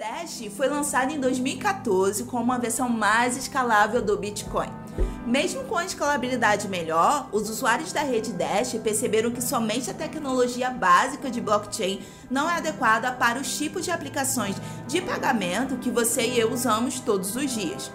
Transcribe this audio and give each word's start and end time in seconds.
Dash 0.00 0.44
foi 0.56 0.66
lançado 0.66 1.12
em 1.12 1.20
2014 1.20 2.24
como 2.24 2.42
uma 2.42 2.58
versão 2.58 2.88
mais 2.88 3.36
escalável 3.36 4.00
do 4.00 4.16
Bitcoin. 4.16 4.70
Mesmo 5.26 5.64
com 5.64 5.76
a 5.76 5.84
escalabilidade 5.84 6.68
melhor, 6.68 7.28
os 7.30 7.50
usuários 7.50 7.92
da 7.92 8.00
rede 8.00 8.32
Dash 8.32 8.72
perceberam 8.82 9.30
que 9.30 9.42
somente 9.42 9.90
a 9.90 9.94
tecnologia 9.94 10.70
básica 10.70 11.30
de 11.30 11.38
blockchain 11.42 12.00
não 12.30 12.48
é 12.48 12.54
adequada 12.54 13.12
para 13.12 13.38
os 13.38 13.58
tipos 13.58 13.84
de 13.84 13.90
aplicações 13.90 14.56
de 14.88 15.02
pagamento 15.02 15.76
que 15.76 15.90
você 15.90 16.26
e 16.26 16.40
eu 16.40 16.50
usamos 16.50 16.98
todos 16.98 17.36
os 17.36 17.50
dias. 17.50 17.92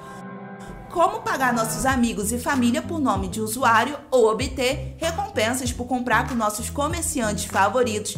Como 0.92 1.24
pagar 1.24 1.54
nossos 1.54 1.88
amigos 1.88 2.32
e 2.32 2.38
família 2.38 2.84
por 2.84 3.00
nome 3.00 3.30
de 3.30 3.42
usuário 3.42 3.98
ou 4.12 4.30
obter 4.30 4.96
recompensas 5.00 5.74
por 5.74 5.88
comprar 5.88 6.30
com 6.30 6.36
nossos 6.36 6.70
comerciantes 6.70 7.46
favoritos 7.46 8.16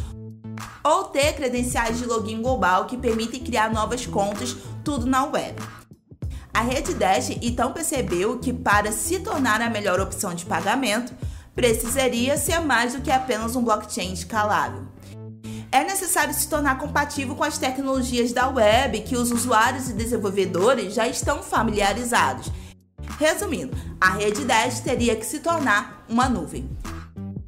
ou 0.83 1.05
ter 1.05 1.33
credenciais 1.33 1.97
de 1.97 2.05
login 2.05 2.41
global 2.41 2.85
que 2.85 2.97
permitem 2.97 3.43
criar 3.43 3.71
novas 3.71 4.05
contas, 4.05 4.55
tudo 4.83 5.05
na 5.05 5.25
web. 5.25 5.55
A 6.53 6.61
rede 6.61 6.93
Dash 6.93 7.29
então 7.41 7.71
percebeu 7.71 8.39
que 8.39 8.51
para 8.51 8.91
se 8.91 9.19
tornar 9.19 9.61
a 9.61 9.69
melhor 9.69 9.99
opção 9.99 10.33
de 10.33 10.45
pagamento, 10.45 11.13
precisaria 11.53 12.37
ser 12.37 12.59
mais 12.59 12.93
do 12.93 13.01
que 13.01 13.11
apenas 13.11 13.55
um 13.55 13.63
blockchain 13.63 14.13
escalável. 14.13 14.87
É 15.71 15.83
necessário 15.83 16.33
se 16.33 16.47
tornar 16.47 16.77
compatível 16.77 17.35
com 17.35 17.43
as 17.43 17.57
tecnologias 17.57 18.31
da 18.31 18.47
web 18.47 19.01
que 19.01 19.15
os 19.15 19.31
usuários 19.31 19.89
e 19.89 19.93
desenvolvedores 19.93 20.93
já 20.93 21.07
estão 21.07 21.43
familiarizados. 21.43 22.51
Resumindo, 23.19 23.75
a 23.99 24.11
rede 24.11 24.45
Dash 24.45 24.79
teria 24.79 25.15
que 25.15 25.25
se 25.25 25.39
tornar 25.39 26.05
uma 26.07 26.29
nuvem. 26.29 26.69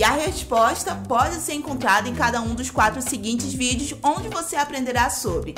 E 0.00 0.02
a 0.02 0.12
resposta 0.12 0.94
pode 0.94 1.34
ser 1.42 1.52
encontrada 1.52 2.08
em 2.08 2.14
cada 2.14 2.40
um 2.40 2.54
dos 2.54 2.70
quatro 2.70 3.02
seguintes 3.02 3.52
vídeos, 3.52 4.00
onde 4.02 4.30
você 4.30 4.56
aprenderá 4.56 5.10
sobre 5.10 5.54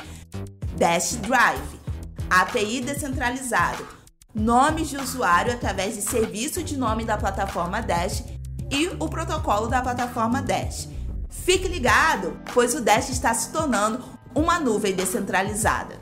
Dash 0.77 1.15
Drive, 1.15 1.81
API 2.29 2.81
descentralizado, 2.81 3.87
nomes 4.35 4.89
de 4.89 4.97
usuário 4.97 5.53
através 5.53 5.95
de 5.95 6.03
serviço 6.03 6.61
de 6.61 6.77
nome 6.77 7.05
da 7.05 7.17
plataforma 7.17 7.81
Dash 7.81 8.25
e 8.69 8.89
o 8.99 9.09
protocolo 9.09 9.69
da 9.69 9.81
plataforma 9.81 10.43
Dash. 10.43 10.89
Fique 11.31 11.69
ligado, 11.69 12.37
pois 12.53 12.75
o 12.75 12.81
Dash 12.81 13.11
está 13.11 13.33
se 13.35 13.53
tornando 13.53 14.03
uma 14.35 14.59
nuvem 14.59 14.93
descentralizada. 14.93 16.02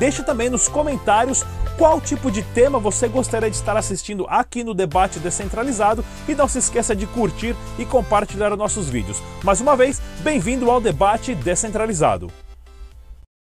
Deixe 0.00 0.22
também 0.22 0.48
nos 0.48 0.66
comentários 0.66 1.44
qual 1.76 2.00
tipo 2.00 2.30
de 2.30 2.42
tema 2.42 2.78
você 2.78 3.06
gostaria 3.06 3.50
de 3.50 3.56
estar 3.56 3.76
assistindo 3.76 4.24
aqui 4.30 4.64
no 4.64 4.72
Debate 4.72 5.18
Descentralizado 5.18 6.02
e 6.26 6.34
não 6.34 6.48
se 6.48 6.58
esqueça 6.58 6.96
de 6.96 7.06
curtir 7.06 7.54
e 7.78 7.84
compartilhar 7.84 8.56
nossos 8.56 8.88
vídeos. 8.88 9.22
Mais 9.44 9.60
uma 9.60 9.76
vez, 9.76 10.00
bem-vindo 10.22 10.70
ao 10.70 10.80
Debate 10.80 11.34
Descentralizado. 11.34 12.32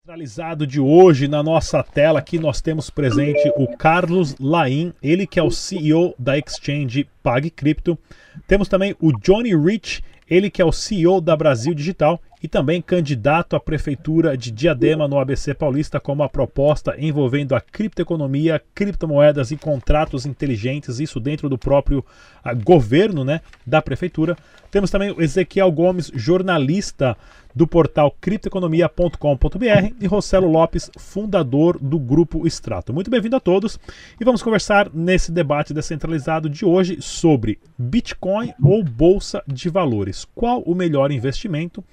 Centralizado 0.05 0.65
de 0.65 0.79
hoje 0.79 1.27
na 1.27 1.43
nossa 1.43 1.83
tela 1.83 2.19
aqui 2.19 2.39
nós 2.39 2.61
temos 2.61 2.89
presente 2.89 3.51
o 3.57 3.75
Carlos 3.75 4.33
Laim, 4.39 4.93
ele 5.03 5.27
que 5.27 5.41
é 5.41 5.43
o 5.43 5.51
CEO 5.51 6.15
da 6.17 6.37
exchange 6.37 7.09
PagCrypto. 7.21 7.99
Temos 8.47 8.69
também 8.69 8.95
o 9.01 9.11
Johnny 9.11 9.53
Rich, 9.53 10.01
ele 10.29 10.49
que 10.49 10.61
é 10.61 10.65
o 10.65 10.71
CEO 10.71 11.19
da 11.19 11.35
Brasil 11.35 11.73
Digital 11.73 12.21
e 12.41 12.47
também 12.47 12.81
candidato 12.81 13.55
à 13.55 13.59
prefeitura 13.59 14.37
de 14.37 14.51
Diadema 14.51 15.07
no 15.07 15.19
ABC 15.19 15.53
Paulista 15.53 15.99
com 15.99 16.13
uma 16.13 16.29
proposta 16.29 16.95
envolvendo 16.97 17.55
a 17.55 17.61
criptoeconomia, 17.61 18.61
criptomoedas 18.75 19.51
e 19.51 19.57
contratos 19.57 20.25
inteligentes, 20.25 20.99
isso 20.99 21.19
dentro 21.19 21.49
do 21.49 21.57
próprio 21.57 21.99
uh, 21.99 22.63
governo 22.63 23.23
né, 23.23 23.41
da 23.65 23.81
prefeitura. 23.81 24.37
Temos 24.69 24.91
também 24.91 25.11
o 25.11 25.21
Ezequiel 25.21 25.71
Gomes, 25.71 26.11
jornalista 26.13 27.17
do 27.55 27.65
portal 27.65 28.15
criptoeconomia.com.br 28.21 29.95
e 29.99 30.05
Rossello 30.05 30.47
Lopes, 30.47 30.91
fundador 30.95 31.79
do 31.79 31.97
grupo 31.97 32.45
Extrato. 32.45 32.93
Muito 32.93 33.09
bem-vindo 33.09 33.35
a 33.35 33.39
todos 33.39 33.79
e 34.21 34.23
vamos 34.23 34.43
conversar 34.43 34.91
nesse 34.93 35.31
debate 35.31 35.73
descentralizado 35.73 36.47
de 36.47 36.63
hoje 36.63 37.01
sobre 37.01 37.57
Bitcoin 37.75 38.53
ou 38.63 38.83
bolsa 38.83 39.41
de 39.47 39.69
valores. 39.69 40.23
Qual 40.35 40.61
o 40.61 40.75
melhor 40.75 41.11
investimento? 41.11 41.83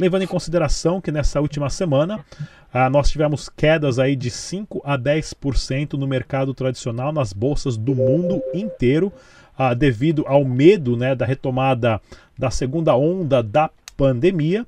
Levando 0.00 0.22
em 0.22 0.26
consideração 0.26 0.98
que 0.98 1.12
nessa 1.12 1.42
última 1.42 1.68
semana 1.68 2.24
ah, 2.72 2.88
nós 2.88 3.10
tivemos 3.10 3.50
quedas 3.50 3.98
aí 3.98 4.16
de 4.16 4.30
5 4.30 4.80
a 4.82 4.98
10% 4.98 5.92
no 5.92 6.06
mercado 6.06 6.54
tradicional, 6.54 7.12
nas 7.12 7.34
bolsas 7.34 7.76
do 7.76 7.94
mundo 7.94 8.42
inteiro, 8.54 9.12
ah, 9.58 9.74
devido 9.74 10.24
ao 10.26 10.42
medo 10.42 10.96
né, 10.96 11.14
da 11.14 11.26
retomada 11.26 12.00
da 12.38 12.50
segunda 12.50 12.96
onda 12.96 13.42
da 13.42 13.70
pandemia. 13.94 14.64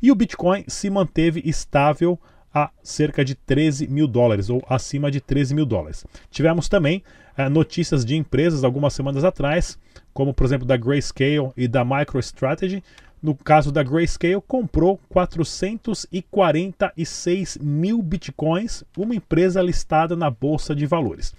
E 0.00 0.12
o 0.12 0.14
Bitcoin 0.14 0.62
se 0.68 0.88
manteve 0.88 1.42
estável 1.44 2.16
a 2.54 2.70
cerca 2.80 3.24
de 3.24 3.34
13 3.34 3.88
mil 3.88 4.06
dólares, 4.06 4.48
ou 4.48 4.62
acima 4.68 5.10
de 5.10 5.20
13 5.20 5.52
mil 5.52 5.66
dólares. 5.66 6.06
Tivemos 6.30 6.68
também 6.68 7.02
ah, 7.36 7.50
notícias 7.50 8.04
de 8.04 8.14
empresas 8.14 8.62
algumas 8.62 8.94
semanas 8.94 9.24
atrás, 9.24 9.76
como 10.14 10.32
por 10.32 10.46
exemplo 10.46 10.64
da 10.64 10.76
Grayscale 10.76 11.50
e 11.56 11.66
da 11.66 11.84
MicroStrategy, 11.84 12.84
no 13.22 13.34
caso 13.34 13.72
da 13.72 13.82
Grayscale, 13.82 14.42
comprou 14.46 15.00
446 15.08 17.56
mil 17.60 18.02
bitcoins, 18.02 18.84
uma 18.96 19.14
empresa 19.14 19.62
listada 19.62 20.14
na 20.14 20.30
Bolsa 20.30 20.74
de 20.74 20.84
Valores. 20.86 21.34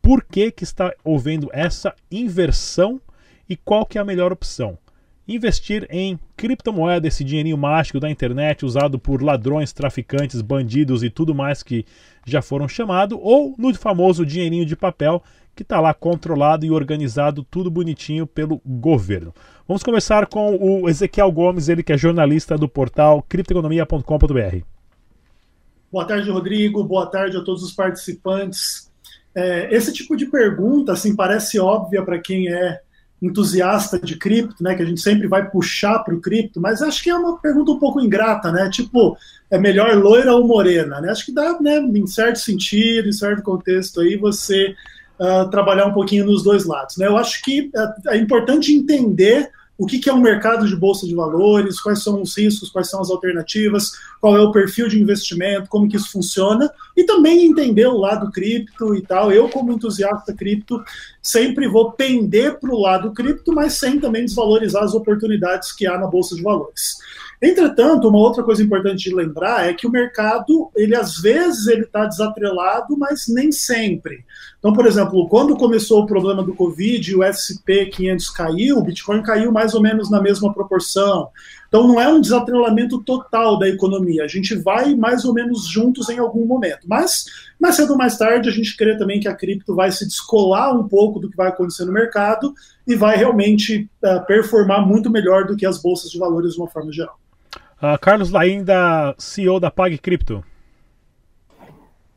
Por 0.00 0.24
que, 0.24 0.50
que 0.50 0.64
está 0.64 0.94
havendo 1.04 1.50
essa 1.52 1.94
inversão 2.10 2.98
e 3.48 3.56
qual 3.56 3.86
que 3.86 3.98
é 3.98 4.00
a 4.00 4.04
melhor 4.04 4.32
opção? 4.32 4.78
Investir 5.26 5.86
em 5.90 6.18
criptomoeda, 6.36 7.06
esse 7.06 7.22
dinheirinho 7.22 7.58
mágico 7.58 8.00
da 8.00 8.08
internet 8.08 8.64
usado 8.64 8.98
por 8.98 9.22
ladrões, 9.22 9.74
traficantes, 9.74 10.40
bandidos 10.40 11.02
e 11.02 11.10
tudo 11.10 11.34
mais 11.34 11.62
que 11.62 11.84
já 12.26 12.40
foram 12.40 12.66
chamados, 12.66 13.18
ou 13.20 13.54
no 13.58 13.74
famoso 13.74 14.24
dinheirinho 14.24 14.64
de 14.64 14.74
papel 14.74 15.22
que 15.54 15.62
está 15.62 15.80
lá 15.80 15.92
controlado 15.92 16.64
e 16.64 16.70
organizado, 16.70 17.42
tudo 17.42 17.70
bonitinho 17.70 18.26
pelo 18.26 18.62
governo. 18.64 19.34
Vamos 19.68 19.82
começar 19.82 20.24
com 20.24 20.56
o 20.56 20.88
Ezequiel 20.88 21.30
Gomes, 21.30 21.68
ele 21.68 21.82
que 21.82 21.92
é 21.92 21.98
jornalista 21.98 22.56
do 22.56 22.66
portal 22.66 23.22
criptoeconomia.com.br. 23.28 24.64
Boa 25.92 26.06
tarde, 26.06 26.30
Rodrigo. 26.30 26.82
Boa 26.82 27.04
tarde 27.04 27.36
a 27.36 27.42
todos 27.42 27.62
os 27.62 27.74
participantes. 27.74 28.90
É, 29.34 29.68
esse 29.70 29.92
tipo 29.92 30.16
de 30.16 30.24
pergunta, 30.24 30.92
assim, 30.92 31.14
parece 31.14 31.60
óbvia 31.60 32.02
para 32.02 32.18
quem 32.18 32.48
é 32.48 32.80
entusiasta 33.20 33.98
de 33.98 34.16
cripto, 34.16 34.62
né? 34.62 34.74
Que 34.74 34.84
a 34.84 34.86
gente 34.86 35.02
sempre 35.02 35.28
vai 35.28 35.50
puxar 35.50 35.98
para 35.98 36.14
o 36.14 36.20
cripto, 36.20 36.58
mas 36.62 36.80
acho 36.80 37.02
que 37.02 37.10
é 37.10 37.14
uma 37.14 37.36
pergunta 37.38 37.70
um 37.70 37.78
pouco 37.78 38.00
ingrata, 38.00 38.50
né? 38.50 38.70
Tipo, 38.70 39.18
é 39.50 39.58
melhor 39.58 39.94
loira 39.96 40.32
ou 40.32 40.46
morena, 40.46 40.98
né? 40.98 41.10
Acho 41.10 41.26
que 41.26 41.32
dá, 41.32 41.60
né? 41.60 41.76
Em 41.76 42.06
certo 42.06 42.38
sentido, 42.38 43.06
em 43.06 43.12
certo 43.12 43.42
contexto 43.42 44.00
aí, 44.00 44.16
você 44.16 44.74
uh, 45.20 45.48
trabalhar 45.50 45.86
um 45.86 45.92
pouquinho 45.92 46.24
nos 46.24 46.42
dois 46.42 46.64
lados. 46.64 46.96
Né? 46.96 47.06
Eu 47.06 47.16
acho 47.16 47.42
que 47.42 47.70
é, 48.06 48.14
é 48.14 48.18
importante 48.18 48.72
entender 48.72 49.50
o 49.78 49.86
que, 49.86 50.00
que 50.00 50.10
é 50.10 50.12
um 50.12 50.20
mercado 50.20 50.66
de 50.66 50.74
bolsa 50.74 51.06
de 51.06 51.14
valores, 51.14 51.80
quais 51.80 52.02
são 52.02 52.20
os 52.20 52.36
riscos, 52.36 52.68
quais 52.68 52.90
são 52.90 53.00
as 53.00 53.10
alternativas, 53.10 53.92
qual 54.20 54.36
é 54.36 54.40
o 54.40 54.50
perfil 54.50 54.88
de 54.88 55.00
investimento, 55.00 55.68
como 55.68 55.88
que 55.88 55.96
isso 55.96 56.10
funciona, 56.10 56.68
e 56.96 57.04
também 57.04 57.46
entender 57.46 57.86
o 57.86 57.96
lado 57.96 58.28
cripto 58.32 58.92
e 58.96 59.02
tal. 59.02 59.30
Eu, 59.30 59.48
como 59.48 59.72
entusiasta 59.72 60.34
cripto, 60.34 60.82
sempre 61.22 61.68
vou 61.68 61.92
pender 61.92 62.58
para 62.58 62.74
o 62.74 62.80
lado 62.80 63.12
cripto, 63.12 63.52
mas 63.52 63.74
sem 63.74 64.00
também 64.00 64.24
desvalorizar 64.24 64.82
as 64.82 64.94
oportunidades 64.94 65.70
que 65.70 65.86
há 65.86 65.96
na 65.96 66.08
bolsa 66.08 66.34
de 66.34 66.42
valores. 66.42 66.96
Entretanto, 67.40 68.08
uma 68.08 68.18
outra 68.18 68.42
coisa 68.42 68.62
importante 68.62 69.08
de 69.08 69.14
lembrar 69.14 69.68
é 69.68 69.72
que 69.72 69.86
o 69.86 69.90
mercado, 69.90 70.70
ele 70.74 70.96
às 70.96 71.18
vezes 71.18 71.68
ele 71.68 71.82
está 71.82 72.04
desatrelado, 72.04 72.96
mas 72.96 73.28
nem 73.28 73.52
sempre. 73.52 74.24
Então, 74.58 74.72
por 74.72 74.84
exemplo, 74.86 75.28
quando 75.28 75.56
começou 75.56 76.02
o 76.02 76.06
problema 76.06 76.42
do 76.42 76.52
Covid 76.52 77.08
e 77.08 77.14
o 77.14 77.22
S&P 77.22 77.86
500 77.86 78.30
caiu, 78.30 78.78
o 78.78 78.82
Bitcoin 78.82 79.22
caiu 79.22 79.52
mais 79.52 79.72
ou 79.72 79.80
menos 79.80 80.10
na 80.10 80.20
mesma 80.20 80.52
proporção. 80.52 81.28
Então, 81.68 81.86
não 81.86 82.00
é 82.00 82.08
um 82.08 82.20
desatrelamento 82.20 82.98
total 83.04 83.56
da 83.56 83.68
economia. 83.68 84.24
A 84.24 84.28
gente 84.28 84.56
vai 84.56 84.96
mais 84.96 85.24
ou 85.24 85.32
menos 85.32 85.68
juntos 85.68 86.08
em 86.08 86.18
algum 86.18 86.44
momento. 86.44 86.88
Mas, 86.88 87.26
mais 87.60 87.76
cedo 87.76 87.92
ou 87.92 87.96
mais 87.96 88.18
tarde, 88.18 88.48
a 88.48 88.52
gente 88.52 88.76
crê 88.76 88.98
também 88.98 89.20
que 89.20 89.28
a 89.28 89.34
cripto 89.34 89.76
vai 89.76 89.92
se 89.92 90.04
descolar 90.04 90.74
um 90.76 90.88
pouco 90.88 91.20
do 91.20 91.30
que 91.30 91.36
vai 91.36 91.48
acontecer 91.48 91.84
no 91.84 91.92
mercado 91.92 92.52
e 92.84 92.96
vai 92.96 93.16
realmente 93.16 93.88
uh, 94.02 94.26
performar 94.26 94.84
muito 94.84 95.08
melhor 95.08 95.46
do 95.46 95.54
que 95.54 95.66
as 95.66 95.80
bolsas 95.80 96.10
de 96.10 96.18
valores 96.18 96.54
de 96.54 96.60
uma 96.60 96.68
forma 96.68 96.90
geral. 96.90 97.16
Uh, 97.78 97.96
Carlos 98.00 98.32
Lainda, 98.32 99.14
CEO 99.18 99.60
da 99.60 99.70
Pag 99.70 99.96
Cripto. 99.98 100.44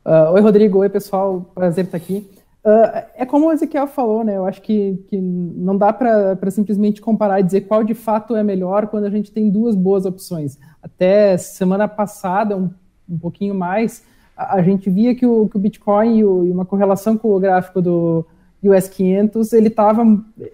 Uh, 0.04 0.32
oi, 0.32 0.40
Rodrigo. 0.40 0.80
Oi, 0.80 0.88
pessoal. 0.88 1.52
Prazer 1.54 1.84
estar 1.84 1.96
aqui. 1.96 2.28
Uh, 2.64 3.06
é 3.14 3.24
como 3.24 3.46
o 3.46 3.52
Ezequiel 3.52 3.86
falou, 3.86 4.24
né? 4.24 4.36
Eu 4.36 4.44
acho 4.44 4.60
que, 4.60 5.04
que 5.06 5.16
não 5.16 5.76
dá 5.76 5.92
para 5.92 6.50
simplesmente 6.50 7.00
comparar 7.00 7.38
e 7.38 7.44
dizer 7.44 7.62
qual 7.62 7.84
de 7.84 7.94
fato 7.94 8.34
é 8.34 8.42
melhor 8.42 8.88
quando 8.88 9.04
a 9.04 9.10
gente 9.10 9.30
tem 9.30 9.50
duas 9.50 9.76
boas 9.76 10.04
opções. 10.04 10.58
Até 10.82 11.36
semana 11.38 11.86
passada, 11.86 12.56
um, 12.56 12.68
um 13.08 13.18
pouquinho 13.18 13.54
mais, 13.54 14.04
a, 14.36 14.56
a, 14.56 14.62
gente 14.62 14.90
via 14.90 15.14
que 15.14 15.24
o, 15.24 15.48
que 15.48 15.56
o 15.56 15.60
Bitcoin 15.60 16.18
e, 16.18 16.24
o, 16.24 16.44
e, 16.44 16.50
uma 16.50 16.64
correlação 16.64 17.16
com 17.16 17.28
o 17.28 17.38
gráfico 17.38 17.80
do 17.80 18.26
US 18.64 18.88
500, 18.88 19.52
ele 19.52 19.68
estava 19.68 20.02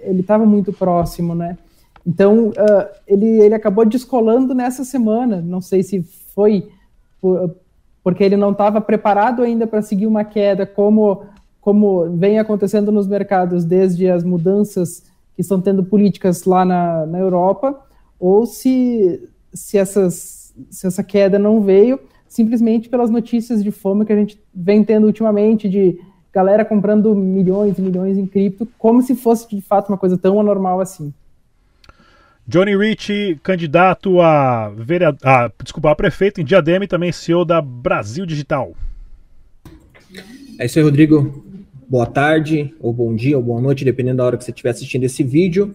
ele 0.01 0.23
tava 0.23 0.45
muito 0.45 0.71
próximo, 0.71 1.35
né? 1.35 1.57
Então, 2.09 2.49
uh, 2.49 2.89
ele, 3.07 3.27
ele 3.27 3.55
acabou 3.55 3.85
descolando 3.85 4.55
nessa 4.55 4.83
semana. 4.83 5.43
Não 5.43 5.61
sei 5.61 5.83
se 5.83 6.03
foi 6.35 6.71
por, 7.21 7.55
porque 8.03 8.25
ele 8.25 8.35
não 8.35 8.53
estava 8.53 8.81
preparado 8.81 9.43
ainda 9.43 9.67
para 9.67 9.83
seguir 9.83 10.07
uma 10.07 10.25
queda, 10.25 10.65
como, 10.65 11.25
como 11.61 12.09
vem 12.17 12.39
acontecendo 12.39 12.91
nos 12.91 13.07
mercados 13.07 13.63
desde 13.63 14.09
as 14.09 14.25
mudanças 14.25 15.03
que 15.37 15.43
estão 15.43 15.61
tendo 15.61 15.85
políticas 15.85 16.47
lá 16.47 16.65
na, 16.65 17.05
na 17.05 17.19
Europa, 17.19 17.79
ou 18.19 18.47
se, 18.47 19.29
se, 19.53 19.77
essas, 19.77 20.55
se 20.71 20.87
essa 20.87 21.05
queda 21.05 21.39
não 21.39 21.61
veio 21.61 22.01
simplesmente 22.27 22.89
pelas 22.89 23.11
notícias 23.11 23.63
de 23.63 23.71
fome 23.71 24.07
que 24.07 24.13
a 24.15 24.17
gente 24.17 24.41
vem 24.55 24.83
tendo 24.83 25.07
ultimamente, 25.07 25.69
de 25.69 26.01
galera 26.33 26.65
comprando 26.65 27.15
milhões 27.15 27.79
e 27.79 27.83
milhões 27.83 28.17
em 28.17 28.27
cripto, 28.27 28.67
como 28.79 29.03
se 29.03 29.15
fosse 29.15 29.47
de 29.55 29.61
fato 29.61 29.91
uma 29.91 29.99
coisa 29.99 30.17
tão 30.17 30.41
anormal 30.41 30.81
assim. 30.81 31.13
Johnny 32.49 32.75
Rich, 32.75 33.41
candidato 33.43 34.23
a, 34.23 34.71
vereador, 34.71 35.21
a, 35.23 35.53
desculpa, 35.63 35.91
a 35.91 35.95
prefeito 35.95 36.41
em 36.41 36.45
Diadema 36.45 36.87
e 36.87 36.89
também 36.89 37.13
CEO 37.13 37.45
da 37.45 37.61
Brasil 37.61 38.25
Digital. 38.25 38.75
É 40.59 40.65
isso 40.65 40.79
aí, 40.79 40.83
Rodrigo. 40.83 41.45
Boa 41.87 42.07
tarde, 42.07 42.75
ou 42.81 42.91
bom 42.91 43.15
dia, 43.15 43.37
ou 43.37 43.43
boa 43.43 43.61
noite, 43.61 43.85
dependendo 43.85 44.17
da 44.17 44.25
hora 44.25 44.39
que 44.39 44.45
você 44.45 44.51
estiver 44.51 44.71
assistindo 44.71 45.05
esse 45.05 45.23
vídeo. 45.23 45.75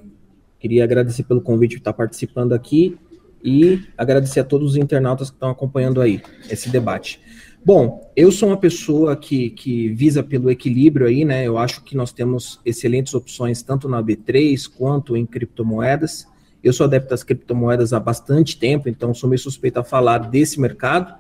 Queria 0.60 0.84
agradecer 0.84 1.22
pelo 1.22 1.42
convite 1.42 1.74
de 1.74 1.78
estar 1.78 1.94
participando 1.94 2.54
aqui 2.54 2.98
e 3.44 3.84
agradecer 3.96 4.40
a 4.40 4.44
todos 4.44 4.72
os 4.72 4.76
internautas 4.76 5.30
que 5.30 5.36
estão 5.36 5.52
acompanhando 5.52 6.02
aí 6.02 6.24
esse 6.50 6.72
debate. 6.72 7.20
Bom, 7.64 8.12
eu 8.16 8.32
sou 8.32 8.50
uma 8.50 8.58
pessoa 8.58 9.16
que, 9.16 9.52
que 9.52 9.90
visa 9.90 10.24
pelo 10.24 10.50
equilíbrio 10.50 11.06
aí, 11.06 11.24
né? 11.24 11.46
Eu 11.46 11.60
acho 11.60 11.84
que 11.84 11.96
nós 11.96 12.12
temos 12.12 12.60
excelentes 12.66 13.14
opções 13.14 13.62
tanto 13.62 13.88
na 13.88 14.02
B3 14.02 14.68
quanto 14.76 15.16
em 15.16 15.24
criptomoedas. 15.24 16.33
Eu 16.64 16.72
sou 16.72 16.86
adepto 16.86 17.10
das 17.10 17.24
criptomoedas 17.24 17.92
há 17.92 18.00
bastante 18.00 18.58
tempo, 18.58 18.88
então 18.88 19.14
sou 19.14 19.30
meio 19.30 19.40
suspeito 19.40 19.80
a 19.80 19.84
falar 19.84 20.20
desse 20.20 20.62
mercado, 20.62 21.14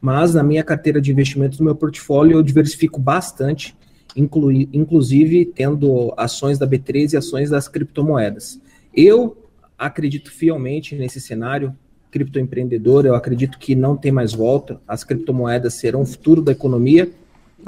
mas 0.00 0.34
na 0.34 0.42
minha 0.42 0.62
carteira 0.62 1.00
de 1.00 1.10
investimentos, 1.10 1.58
no 1.58 1.64
meu 1.64 1.74
portfólio, 1.74 2.38
eu 2.38 2.42
diversifico 2.42 3.00
bastante, 3.00 3.76
inclui, 4.14 4.68
inclusive 4.72 5.46
tendo 5.46 6.14
ações 6.16 6.58
da 6.58 6.66
B3 6.66 7.14
e 7.14 7.16
ações 7.16 7.50
das 7.50 7.66
criptomoedas. 7.66 8.60
Eu 8.94 9.36
acredito 9.76 10.30
fielmente 10.30 10.94
nesse 10.94 11.20
cenário 11.20 11.74
criptoempreendedor, 12.12 13.04
eu 13.04 13.16
acredito 13.16 13.58
que 13.58 13.74
não 13.74 13.96
tem 13.96 14.12
mais 14.12 14.32
volta, 14.32 14.80
as 14.86 15.02
criptomoedas 15.02 15.74
serão 15.74 16.02
o 16.02 16.06
futuro 16.06 16.40
da 16.40 16.52
economia, 16.52 17.10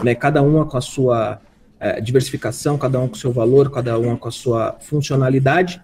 né, 0.05 0.15
cada 0.15 0.41
uma 0.43 0.65
com 0.65 0.77
a 0.77 0.81
sua 0.81 1.41
é, 1.81 2.01
diversificação, 2.01 2.79
cada 2.79 3.01
uma 3.01 3.09
com 3.09 3.17
o 3.17 3.19
seu 3.19 3.33
valor, 3.33 3.69
cada 3.73 3.99
uma 3.99 4.17
com 4.17 4.29
a 4.29 4.31
sua 4.31 4.77
funcionalidade, 4.79 5.83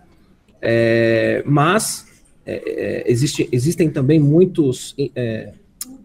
é, 0.63 1.43
mas 1.45 2.07
é, 2.47 2.55
é, 2.55 3.11
existe, 3.11 3.49
existem 3.51 3.91
também 3.91 4.21
muitos, 4.21 4.95
é, 5.15 5.53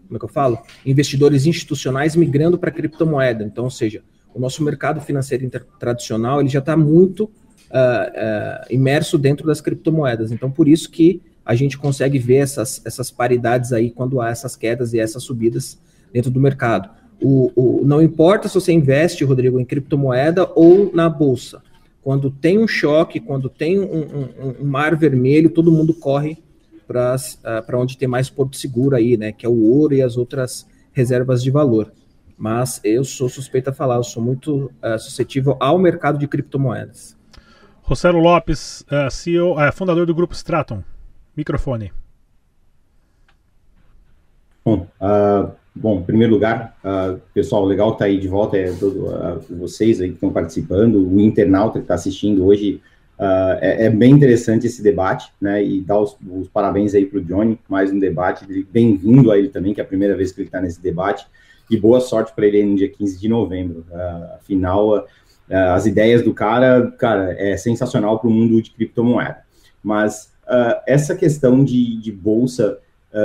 como 0.06 0.16
é 0.16 0.18
que 0.18 0.24
eu 0.24 0.28
falo? 0.28 0.58
Investidores 0.84 1.46
institucionais 1.46 2.16
migrando 2.16 2.58
para 2.58 2.70
criptomoeda. 2.72 3.44
Então, 3.44 3.64
ou 3.64 3.70
seja, 3.70 4.02
o 4.34 4.40
nosso 4.40 4.62
mercado 4.64 5.00
financeiro 5.00 5.48
tradicional 5.78 6.40
ele 6.40 6.48
já 6.48 6.58
está 6.58 6.76
muito 6.76 7.24
uh, 7.24 7.28
uh, 7.28 8.66
imerso 8.70 9.16
dentro 9.16 9.46
das 9.46 9.60
criptomoedas. 9.60 10.32
Então, 10.32 10.50
por 10.50 10.68
isso 10.68 10.90
que 10.90 11.22
a 11.44 11.54
gente 11.54 11.78
consegue 11.78 12.18
ver 12.18 12.36
essas, 12.36 12.82
essas 12.84 13.10
paridades 13.10 13.72
aí 13.72 13.90
quando 13.90 14.20
há 14.20 14.28
essas 14.28 14.54
quedas 14.54 14.92
e 14.92 15.00
essas 15.00 15.22
subidas 15.22 15.78
dentro 16.12 16.30
do 16.30 16.40
mercado. 16.40 16.90
O, 17.20 17.50
o, 17.56 17.86
não 17.86 18.02
importa 18.02 18.48
se 18.48 18.54
você 18.54 18.72
investe, 18.72 19.24
Rodrigo, 19.24 19.58
em 19.58 19.64
criptomoeda 19.64 20.50
ou 20.54 20.92
na 20.94 21.08
bolsa. 21.08 21.62
Quando 22.02 22.30
tem 22.30 22.58
um 22.58 22.68
choque, 22.68 23.20
quando 23.20 23.48
tem 23.48 23.78
um, 23.78 23.84
um, 23.84 24.54
um 24.60 24.64
mar 24.64 24.96
vermelho, 24.96 25.50
todo 25.50 25.72
mundo 25.72 25.92
corre 25.92 26.38
para 26.86 27.16
uh, 27.16 27.76
onde 27.76 27.98
tem 27.98 28.08
mais 28.08 28.30
porto 28.30 28.56
seguro 28.56 28.96
aí, 28.96 29.16
né? 29.16 29.32
Que 29.32 29.44
é 29.44 29.48
o 29.48 29.62
ouro 29.62 29.94
e 29.94 30.00
as 30.00 30.16
outras 30.16 30.66
reservas 30.92 31.42
de 31.42 31.50
valor. 31.50 31.92
Mas 32.36 32.80
eu 32.84 33.04
sou 33.04 33.28
suspeito 33.28 33.70
a 33.70 33.72
falar, 33.72 33.96
eu 33.96 34.04
sou 34.04 34.22
muito 34.22 34.72
uh, 34.82 34.98
suscetível 34.98 35.56
ao 35.60 35.78
mercado 35.78 36.18
de 36.18 36.26
criptomoedas. 36.26 37.16
Rossello 37.82 38.20
Lopes, 38.20 38.84
uh, 38.90 39.10
CEO, 39.10 39.54
uh, 39.54 39.72
fundador 39.72 40.06
do 40.06 40.14
grupo 40.14 40.34
Straton. 40.34 40.82
Microfone. 41.36 41.92
Bom, 44.64 44.86
uh, 45.00 45.50
Bom, 45.80 46.00
em 46.00 46.02
primeiro 46.02 46.32
lugar, 46.32 46.76
uh, 46.84 47.20
pessoal, 47.32 47.64
legal 47.64 47.90
estar 47.90 48.00
tá 48.00 48.04
aí 48.06 48.18
de 48.18 48.26
volta, 48.26 48.56
é 48.56 48.72
todo, 48.72 49.06
uh, 49.06 49.40
vocês 49.50 50.00
aí 50.00 50.08
que 50.08 50.14
estão 50.14 50.32
participando, 50.32 50.96
o 50.96 51.20
internauta 51.20 51.78
que 51.78 51.84
está 51.84 51.94
assistindo 51.94 52.44
hoje, 52.44 52.82
uh, 53.16 53.58
é, 53.60 53.86
é, 53.86 53.90
bem 53.90 54.10
interessante 54.10 54.66
esse 54.66 54.82
debate, 54.82 55.30
né, 55.40 55.64
e 55.64 55.80
dar 55.80 56.00
os, 56.00 56.16
os 56.28 56.48
parabéns 56.48 56.96
aí 56.96 57.06
para 57.06 57.20
o 57.20 57.22
Johnny, 57.22 57.60
mais 57.68 57.92
um 57.92 57.98
debate, 57.98 58.44
bem-vindo 58.72 59.30
a 59.30 59.38
ele 59.38 59.50
também, 59.50 59.72
que 59.72 59.80
é 59.80 59.84
a 59.84 59.86
primeira 59.86 60.16
vez 60.16 60.32
que 60.32 60.40
ele 60.40 60.48
está 60.48 60.60
nesse 60.60 60.82
debate, 60.82 61.24
e 61.70 61.76
boa 61.76 62.00
sorte 62.00 62.32
para 62.34 62.46
ele 62.46 62.64
no 62.64 62.74
dia 62.74 62.88
15 62.88 63.20
de 63.20 63.28
novembro, 63.28 63.84
afinal, 64.34 65.06
as 65.48 65.86
ideias 65.86 66.22
do 66.22 66.34
cara, 66.34 66.90
cara, 66.98 67.36
é 67.38 67.56
sensacional 67.56 68.18
para 68.18 68.28
o 68.28 68.32
mundo 68.32 68.60
de 68.60 68.70
criptomoeda, 68.72 69.38
mas 69.80 70.32
essa 70.86 71.14
questão 71.14 71.62
de, 71.62 72.00
de 72.00 72.10
bolsa 72.10 72.78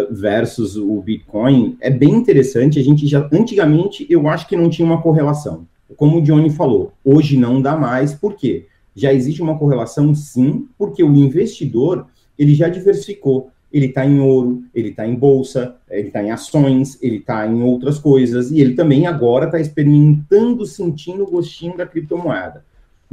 versus 0.09 0.75
o 0.75 1.01
Bitcoin 1.01 1.77
é 1.79 1.89
bem 1.89 2.11
interessante. 2.13 2.79
A 2.79 2.83
gente 2.83 3.05
já, 3.07 3.27
antigamente, 3.31 4.05
eu 4.09 4.27
acho 4.27 4.47
que 4.47 4.55
não 4.55 4.69
tinha 4.69 4.85
uma 4.85 5.01
correlação. 5.01 5.67
Como 5.95 6.17
o 6.17 6.21
Johnny 6.21 6.49
falou, 6.49 6.93
hoje 7.03 7.37
não 7.37 7.61
dá 7.61 7.75
mais, 7.75 8.13
por 8.13 8.35
quê? 8.35 8.65
Já 8.95 9.13
existe 9.13 9.41
uma 9.41 9.57
correlação, 9.57 10.13
sim, 10.13 10.67
porque 10.77 11.03
o 11.03 11.15
investidor 11.15 12.07
ele 12.37 12.55
já 12.55 12.67
diversificou. 12.67 13.49
Ele 13.71 13.87
está 13.87 14.05
em 14.05 14.19
ouro, 14.19 14.63
ele 14.73 14.89
está 14.89 15.07
em 15.07 15.15
bolsa, 15.15 15.75
ele 15.89 16.07
está 16.07 16.23
em 16.23 16.29
ações, 16.29 17.01
ele 17.01 17.17
está 17.17 17.47
em 17.47 17.63
outras 17.63 17.97
coisas, 17.97 18.51
e 18.51 18.61
ele 18.61 18.75
também 18.75 19.07
agora 19.07 19.45
está 19.45 19.59
experimentando, 19.59 20.63
sentindo 20.65 21.23
o 21.23 21.29
gostinho 21.29 21.75
da 21.75 21.85
criptomoeda. 21.85 22.63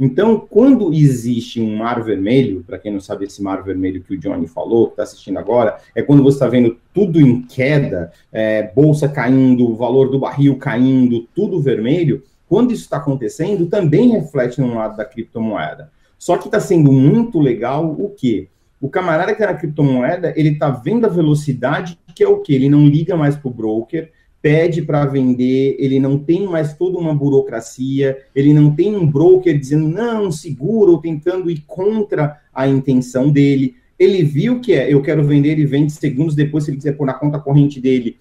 Então, 0.03 0.47
quando 0.49 0.91
existe 0.91 1.61
um 1.61 1.77
mar 1.77 2.03
vermelho, 2.03 2.63
para 2.65 2.79
quem 2.79 2.91
não 2.91 2.99
sabe 2.99 3.25
esse 3.25 3.39
mar 3.39 3.61
vermelho 3.61 4.01
que 4.01 4.15
o 4.15 4.17
Johnny 4.17 4.47
falou, 4.47 4.87
que 4.87 4.93
está 4.93 5.03
assistindo 5.03 5.37
agora, 5.37 5.77
é 5.93 6.01
quando 6.01 6.23
você 6.23 6.37
está 6.37 6.47
vendo 6.47 6.75
tudo 6.91 7.21
em 7.21 7.43
queda, 7.43 8.11
é, 8.31 8.63
bolsa 8.63 9.07
caindo, 9.07 9.75
valor 9.75 10.09
do 10.09 10.17
barril 10.17 10.57
caindo, 10.57 11.27
tudo 11.35 11.61
vermelho. 11.61 12.23
Quando 12.49 12.73
isso 12.73 12.81
está 12.81 12.97
acontecendo, 12.97 13.67
também 13.67 14.09
reflete 14.09 14.59
no 14.59 14.73
lado 14.73 14.97
da 14.97 15.05
criptomoeda. 15.05 15.91
Só 16.17 16.35
que 16.35 16.47
está 16.47 16.59
sendo 16.59 16.91
muito 16.91 17.39
legal 17.39 17.85
o 17.91 18.09
quê? 18.09 18.47
O 18.81 18.89
camarada 18.89 19.35
que 19.35 19.43
era 19.43 19.53
criptomoeda, 19.53 20.33
ele 20.35 20.49
está 20.49 20.71
vendo 20.71 21.05
a 21.05 21.09
velocidade, 21.09 21.99
que 22.15 22.23
é 22.23 22.27
o 22.27 22.39
quê? 22.39 22.53
Ele 22.53 22.69
não 22.69 22.87
liga 22.87 23.15
mais 23.15 23.35
para 23.35 23.47
o 23.47 23.53
broker, 23.53 24.09
pede 24.41 24.81
para 24.81 25.05
vender, 25.05 25.75
ele 25.77 25.99
não 25.99 26.17
tem 26.17 26.47
mais 26.47 26.73
toda 26.73 26.97
uma 26.97 27.13
burocracia, 27.13 28.17
ele 28.35 28.53
não 28.53 28.73
tem 28.73 28.95
um 28.95 29.05
broker 29.05 29.57
dizendo 29.57 29.87
não, 29.87 30.31
seguro, 30.31 30.93
ou 30.93 30.97
tentando 30.97 31.49
ir 31.49 31.63
contra 31.67 32.41
a 32.53 32.67
intenção 32.67 33.29
dele. 33.29 33.75
Ele 33.99 34.23
viu 34.23 34.59
que 34.59 34.73
é, 34.73 34.91
eu 34.91 35.01
quero 35.01 35.23
vender, 35.23 35.49
ele 35.49 35.65
vende 35.65 35.91
segundos 35.91 36.33
depois, 36.33 36.63
se 36.63 36.71
ele 36.71 36.77
quiser 36.77 36.97
pôr 36.97 37.05
na 37.05 37.13
conta 37.13 37.39
corrente 37.39 37.79
dele, 37.79 38.17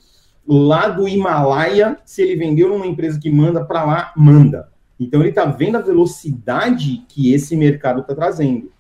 lá 0.47 0.89
do 0.89 1.09
Himalaia, 1.09 1.97
se 2.05 2.21
ele 2.23 2.37
vendeu 2.37 2.69
numa 2.69 2.87
empresa 2.87 3.19
que 3.19 3.31
manda 3.31 3.65
para 3.65 3.85
lá, 3.85 4.13
manda. 4.15 4.69
Então 4.99 5.21
ele 5.21 5.31
está 5.31 5.47
vendo 5.47 5.77
a 5.77 5.81
velocidade 5.81 7.03
que 7.09 7.33
esse 7.33 7.57
mercado 7.57 8.03
está 8.03 8.15
trazendo. 8.15 8.71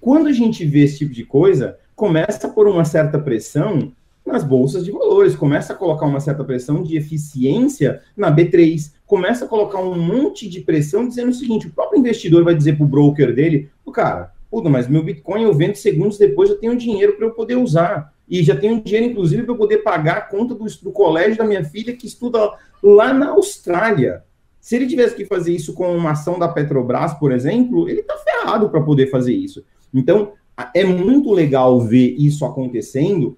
Quando 0.00 0.28
a 0.28 0.32
gente 0.32 0.64
vê 0.64 0.84
esse 0.84 0.98
tipo 0.98 1.12
de 1.12 1.24
coisa, 1.24 1.76
começa 1.94 2.48
por 2.48 2.66
uma 2.66 2.86
certa 2.86 3.18
pressão 3.18 3.92
nas 4.30 4.44
bolsas 4.44 4.84
de 4.84 4.92
valores, 4.92 5.34
começa 5.34 5.72
a 5.72 5.76
colocar 5.76 6.06
uma 6.06 6.20
certa 6.20 6.44
pressão 6.44 6.82
de 6.82 6.96
eficiência 6.96 8.00
na 8.16 8.34
B3, 8.34 8.92
começa 9.06 9.44
a 9.44 9.48
colocar 9.48 9.78
um 9.80 9.98
monte 9.98 10.48
de 10.48 10.60
pressão 10.60 11.06
dizendo 11.06 11.30
o 11.30 11.34
seguinte: 11.34 11.66
o 11.66 11.72
próprio 11.72 11.98
investidor 11.98 12.44
vai 12.44 12.54
dizer 12.54 12.76
para 12.76 12.84
o 12.84 12.88
broker 12.88 13.34
dele, 13.34 13.68
o 13.84 13.90
cara, 13.90 14.32
puta, 14.50 14.68
mas 14.68 14.88
meu 14.88 15.02
Bitcoin 15.02 15.42
eu 15.42 15.54
vendo 15.54 15.74
segundos 15.74 16.18
depois, 16.18 16.50
eu 16.50 16.58
tenho 16.58 16.76
dinheiro 16.76 17.16
para 17.16 17.26
eu 17.26 17.32
poder 17.32 17.56
usar. 17.56 18.12
E 18.28 18.44
já 18.44 18.54
tenho 18.54 18.80
dinheiro, 18.80 19.06
inclusive, 19.06 19.42
para 19.42 19.52
eu 19.52 19.58
poder 19.58 19.78
pagar 19.78 20.18
a 20.18 20.20
conta 20.20 20.54
do, 20.54 20.64
do 20.64 20.92
colégio 20.92 21.36
da 21.36 21.44
minha 21.44 21.64
filha 21.64 21.96
que 21.96 22.06
estuda 22.06 22.52
lá 22.80 23.12
na 23.12 23.30
Austrália. 23.30 24.22
Se 24.60 24.76
ele 24.76 24.86
tivesse 24.86 25.16
que 25.16 25.24
fazer 25.24 25.52
isso 25.52 25.72
com 25.72 25.96
uma 25.96 26.12
ação 26.12 26.38
da 26.38 26.46
Petrobras, 26.46 27.12
por 27.14 27.32
exemplo, 27.32 27.88
ele 27.88 28.00
está 28.00 28.16
ferrado 28.18 28.70
para 28.70 28.80
poder 28.82 29.08
fazer 29.08 29.32
isso. 29.32 29.64
Então, 29.92 30.34
é 30.74 30.84
muito 30.84 31.32
legal 31.32 31.80
ver 31.80 32.14
isso 32.18 32.44
acontecendo, 32.44 33.36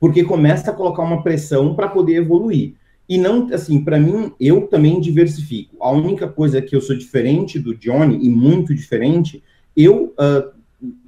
porque 0.00 0.24
começa 0.24 0.70
a 0.70 0.74
colocar 0.74 1.02
uma 1.02 1.22
pressão 1.22 1.74
para 1.74 1.88
poder 1.88 2.16
evoluir. 2.16 2.74
E 3.08 3.16
não, 3.16 3.48
assim, 3.52 3.82
para 3.82 3.98
mim, 3.98 4.32
eu 4.38 4.66
também 4.66 5.00
diversifico. 5.00 5.76
A 5.80 5.90
única 5.90 6.28
coisa 6.28 6.60
que 6.60 6.76
eu 6.76 6.80
sou 6.80 6.96
diferente 6.96 7.58
do 7.58 7.74
Johnny, 7.74 8.18
e 8.22 8.28
muito 8.28 8.74
diferente, 8.74 9.42
eu 9.74 10.14
uh, 10.18 10.50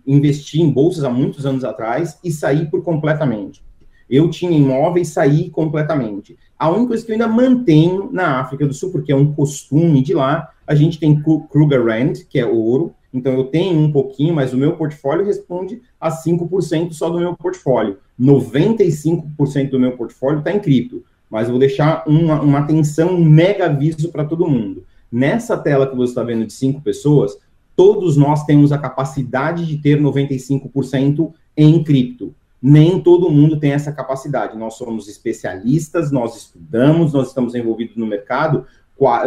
investi 0.06 0.62
em 0.62 0.70
bolsas 0.70 1.04
há 1.04 1.11
muitos 1.11 1.44
anos 1.44 1.62
atrás 1.62 2.18
e 2.25 2.32
saí 2.32 2.66
por 2.66 2.82
completamente. 2.82 3.62
Eu 4.09 4.30
tinha 4.30 4.50
imóveis 4.50 5.09
saí 5.09 5.50
completamente. 5.50 6.37
A 6.59 6.68
única 6.70 6.88
coisa 6.88 7.04
que 7.04 7.12
eu 7.12 7.14
ainda 7.14 7.28
mantenho 7.28 8.11
na 8.11 8.40
África 8.40 8.66
do 8.66 8.75
Sul, 8.75 8.90
porque 8.90 9.12
é 9.12 9.16
um 9.16 9.32
costume 9.32 10.02
de 10.02 10.14
lá, 10.14 10.50
a 10.66 10.75
gente 10.75 10.99
tem 10.99 11.23
Kruger 11.23 11.85
Rand, 11.85 12.14
que 12.28 12.38
é 12.38 12.47
ouro, 12.47 12.94
então 13.12 13.33
eu 13.35 13.45
tenho 13.45 13.79
um 13.79 13.90
pouquinho, 13.90 14.35
mas 14.35 14.52
o 14.52 14.57
meu 14.57 14.76
portfólio 14.76 15.26
responde 15.26 15.83
a 16.00 16.11
5% 16.11 16.93
só 16.93 17.11
do 17.11 17.19
meu 17.19 17.35
portfólio. 17.35 17.99
95% 18.21 19.71
do 19.71 19.81
meu 19.81 19.97
portfólio 19.97 20.38
está 20.38 20.52
em 20.52 20.61
cripto, 20.61 21.02
mas 21.29 21.47
eu 21.47 21.52
vou 21.52 21.59
deixar 21.59 22.05
uma, 22.07 22.40
uma 22.40 22.59
atenção, 22.59 23.14
um 23.14 23.25
mega 23.25 23.67
aviso 23.67 24.11
para 24.11 24.25
todo 24.25 24.49
mundo. 24.49 24.85
Nessa 25.11 25.57
tela 25.57 25.87
que 25.87 25.97
você 25.97 26.12
está 26.12 26.23
vendo 26.23 26.47
de 26.47 26.52
cinco 26.52 26.81
pessoas, 26.81 27.37
todos 27.75 28.17
nós 28.17 28.45
temos 28.45 28.71
a 28.73 28.79
capacidade 28.79 29.67
de 29.67 29.79
ter 29.79 30.00
95% 30.00 31.33
em 31.57 31.83
cripto. 31.83 32.35
Nem 32.62 33.00
todo 33.00 33.31
mundo 33.31 33.59
tem 33.59 33.73
essa 33.73 33.90
capacidade. 33.90 34.57
Nós 34.57 34.75
somos 34.75 35.09
especialistas, 35.09 36.12
nós 36.12 36.37
estudamos, 36.37 37.12
nós 37.12 37.29
estamos 37.29 37.55
envolvidos 37.55 37.97
no 37.97 38.07
mercado, 38.07 38.67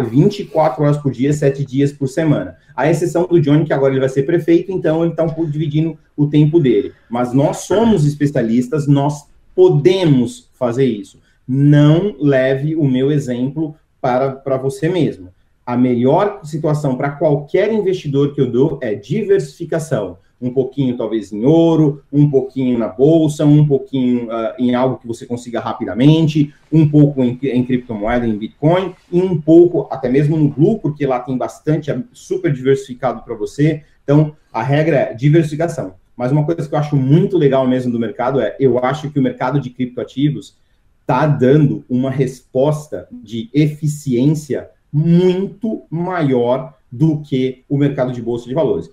24 0.10 0.84
horas 0.84 0.98
por 0.98 1.12
dia, 1.12 1.34
7 1.34 1.65
dias 1.65 1.92
por 1.92 2.08
semana. 2.08 2.58
A 2.75 2.89
exceção 2.89 3.25
do 3.25 3.42
Johnny, 3.42 3.65
que 3.65 3.74
agora 3.74 3.94
ele 3.94 4.00
vai 4.00 4.10
ser 4.10 4.24
prefeito, 4.24 4.72
então 4.72 5.01
ele 5.01 5.12
está 5.12 5.24
um 5.24 5.30
pouco 5.30 5.50
dividindo 5.50 5.98
o 6.15 6.27
tempo 6.27 6.60
dele. 6.60 6.94
Mas 7.10 7.34
nós 7.34 7.58
somos 7.58 8.06
especialistas, 8.06 8.88
nós 8.88 9.27
podemos 9.56 10.50
fazer 10.53 10.86
isso. 10.86 11.20
Não 11.48 12.15
leve 12.20 12.75
o 12.75 12.88
meu 12.88 13.12
exemplo 13.12 13.75
para, 14.00 14.32
para 14.32 14.58
você 14.58 14.88
mesmo. 14.88 15.30
A 15.65 15.77
melhor 15.77 16.42
situação 16.44 16.96
para 16.96 17.12
qualquer 17.12 17.72
investidor 17.72 18.34
que 18.34 18.42
eu 18.42 18.51
dou 18.51 18.80
é 18.82 18.94
diversificação 18.94 20.18
um 20.44 20.54
pouquinho 20.54 20.98
talvez 20.98 21.32
em 21.32 21.46
ouro, 21.46 22.04
um 22.12 22.30
pouquinho 22.30 22.78
na 22.78 22.90
bolsa, 22.90 23.46
um 23.46 23.66
pouquinho 23.66 24.26
uh, 24.26 24.54
em 24.60 24.76
algo 24.76 24.98
que 24.98 25.08
você 25.08 25.26
consiga 25.26 25.62
rapidamente, 25.62 26.54
um 26.70 26.88
pouco 26.88 27.24
em, 27.24 27.40
em 27.42 27.64
criptomoeda, 27.64 28.28
em 28.28 28.38
Bitcoin, 28.38 28.94
e 29.10 29.22
um 29.22 29.40
pouco 29.40 29.88
até 29.90 30.10
mesmo 30.10 30.36
no 30.36 30.50
Blue, 30.50 30.80
porque 30.80 31.06
lá 31.06 31.22
tem 31.22 31.38
bastante, 31.38 31.90
é 31.90 32.04
super 32.12 32.52
diversificado 32.52 33.24
para 33.24 33.34
você. 33.34 33.84
Então, 34.04 34.36
a 34.52 34.62
regra 34.62 34.98
é 34.98 35.14
diversificação. 35.14 35.96
Mas 36.16 36.32
uma 36.34 36.46
coisa 36.46 36.68
que 36.68 36.76
eu 36.76 36.80
acho 36.80 36.98
muito 36.98 37.38
legal 37.38 37.66
mesmo 37.66 37.92
do 37.92 38.00
mercado 38.00 38.42
é, 38.42 38.56
eu 38.60 38.78
acho 38.84 39.10
que 39.10 39.20
o 39.20 39.24
mercado 39.24 39.62
de 39.62 39.70
criptoativos 39.70 40.58
está 41.02 41.26
dando 41.26 41.86
uma 41.90 42.12
resposta 42.12 43.08
de 43.12 43.50
eficiência 43.54 44.70
muito 44.92 45.84
maior 45.90 46.76
do 46.92 47.22
que 47.22 47.64
o 47.68 47.78
mercado 47.78 48.12
de 48.12 48.22
bolsa 48.22 48.48
de 48.48 48.54
valores 48.54 48.92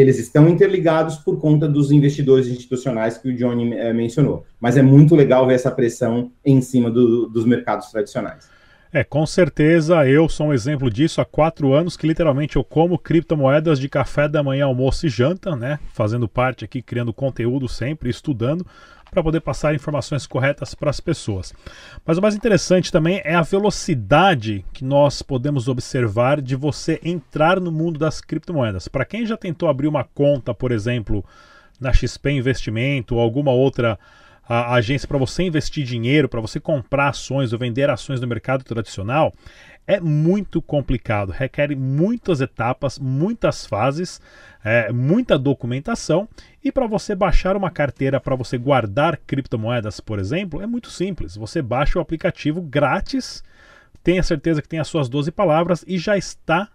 eles 0.00 0.18
estão 0.18 0.48
interligados 0.48 1.16
por 1.16 1.38
conta 1.38 1.68
dos 1.68 1.90
investidores 1.90 2.48
institucionais 2.48 3.18
que 3.18 3.28
o 3.28 3.36
Johnny 3.36 3.74
é, 3.74 3.92
mencionou. 3.92 4.44
Mas 4.60 4.76
é 4.76 4.82
muito 4.82 5.14
legal 5.14 5.46
ver 5.46 5.54
essa 5.54 5.70
pressão 5.70 6.30
em 6.44 6.60
cima 6.60 6.90
do, 6.90 7.26
dos 7.26 7.44
mercados 7.44 7.90
tradicionais. 7.90 8.48
É, 8.92 9.04
com 9.04 9.24
certeza 9.24 10.04
eu 10.08 10.28
sou 10.28 10.48
um 10.48 10.52
exemplo 10.52 10.90
disso 10.90 11.20
há 11.20 11.24
quatro 11.24 11.72
anos 11.72 11.96
que 11.96 12.08
literalmente 12.08 12.56
eu 12.56 12.64
como 12.64 12.98
criptomoedas 12.98 13.78
de 13.78 13.88
café 13.88 14.28
da 14.28 14.42
manhã, 14.42 14.64
almoço 14.64 15.06
e 15.06 15.08
janta, 15.08 15.54
né? 15.54 15.78
Fazendo 15.92 16.28
parte 16.28 16.64
aqui, 16.64 16.82
criando 16.82 17.12
conteúdo 17.12 17.68
sempre, 17.68 18.10
estudando 18.10 18.66
para 19.10 19.22
poder 19.22 19.40
passar 19.40 19.74
informações 19.74 20.26
corretas 20.26 20.74
para 20.74 20.90
as 20.90 21.00
pessoas. 21.00 21.52
Mas 22.06 22.18
o 22.18 22.22
mais 22.22 22.34
interessante 22.34 22.92
também 22.92 23.20
é 23.24 23.34
a 23.34 23.42
velocidade 23.42 24.64
que 24.72 24.84
nós 24.84 25.22
podemos 25.22 25.68
observar 25.68 26.40
de 26.40 26.54
você 26.54 27.00
entrar 27.02 27.60
no 27.60 27.72
mundo 27.72 27.98
das 27.98 28.20
criptomoedas. 28.20 28.88
Para 28.88 29.04
quem 29.04 29.26
já 29.26 29.36
tentou 29.36 29.68
abrir 29.68 29.88
uma 29.88 30.04
conta, 30.04 30.54
por 30.54 30.72
exemplo, 30.72 31.24
na 31.80 31.92
XP 31.92 32.30
Investimento 32.30 33.16
ou 33.16 33.20
alguma 33.20 33.50
outra 33.50 33.98
a, 34.50 34.74
agência 34.74 35.06
para 35.06 35.18
você 35.18 35.44
investir 35.44 35.84
dinheiro, 35.84 36.28
para 36.28 36.40
você 36.40 36.58
comprar 36.58 37.08
ações 37.08 37.52
ou 37.52 37.58
vender 37.58 37.88
ações 37.88 38.20
no 38.20 38.26
mercado 38.26 38.64
tradicional, 38.64 39.32
é 39.86 40.00
muito 40.00 40.60
complicado, 40.60 41.30
requer 41.30 41.74
muitas 41.76 42.40
etapas, 42.40 42.98
muitas 42.98 43.66
fases, 43.66 44.20
é, 44.64 44.92
muita 44.92 45.38
documentação. 45.38 46.28
E 46.62 46.70
para 46.70 46.86
você 46.86 47.14
baixar 47.14 47.56
uma 47.56 47.70
carteira 47.70 48.20
para 48.20 48.36
você 48.36 48.58
guardar 48.58 49.18
criptomoedas, 49.26 50.00
por 50.00 50.18
exemplo, 50.18 50.62
é 50.62 50.66
muito 50.66 50.90
simples. 50.90 51.36
Você 51.36 51.62
baixa 51.62 51.98
o 51.98 52.02
aplicativo 52.02 52.60
grátis, 52.60 53.42
tenha 54.02 54.22
certeza 54.22 54.60
que 54.62 54.68
tem 54.68 54.78
as 54.78 54.88
suas 54.88 55.08
12 55.08 55.30
palavras 55.30 55.84
e 55.86 55.98
já 55.98 56.16
está 56.16 56.68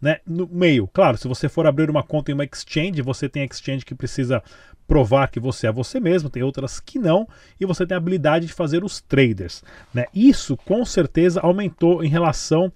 né, 0.00 0.20
no 0.26 0.46
meio. 0.46 0.88
Claro, 0.88 1.16
se 1.16 1.28
você 1.28 1.48
for 1.48 1.66
abrir 1.66 1.90
uma 1.90 2.02
conta 2.02 2.30
em 2.30 2.34
uma 2.34 2.44
exchange, 2.44 3.02
você 3.02 3.28
tem 3.28 3.44
exchange 3.44 3.84
que 3.84 3.94
precisa 3.94 4.42
provar 4.86 5.28
que 5.28 5.38
você 5.38 5.66
é 5.66 5.72
você 5.72 6.00
mesmo, 6.00 6.30
tem 6.30 6.42
outras 6.42 6.80
que 6.80 6.98
não, 6.98 7.28
e 7.60 7.66
você 7.66 7.86
tem 7.86 7.94
a 7.94 7.98
habilidade 7.98 8.46
de 8.46 8.52
fazer 8.54 8.82
os 8.82 9.02
traders. 9.02 9.62
Né? 9.92 10.06
Isso 10.14 10.56
com 10.56 10.84
certeza 10.84 11.40
aumentou 11.40 12.02
em 12.02 12.08
relação 12.08 12.72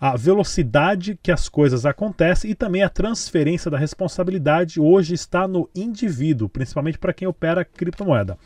à 0.00 0.16
velocidade 0.16 1.18
que 1.22 1.30
as 1.30 1.48
coisas 1.48 1.84
acontecem 1.84 2.50
e 2.50 2.54
também 2.54 2.82
a 2.82 2.88
transferência 2.88 3.70
da 3.70 3.76
responsabilidade 3.76 4.80
hoje 4.80 5.12
está 5.12 5.46
no 5.46 5.68
indivíduo, 5.74 6.48
principalmente 6.48 6.98
para 6.98 7.12
quem 7.12 7.28
opera 7.28 7.64
criptomoeda. 7.64 8.38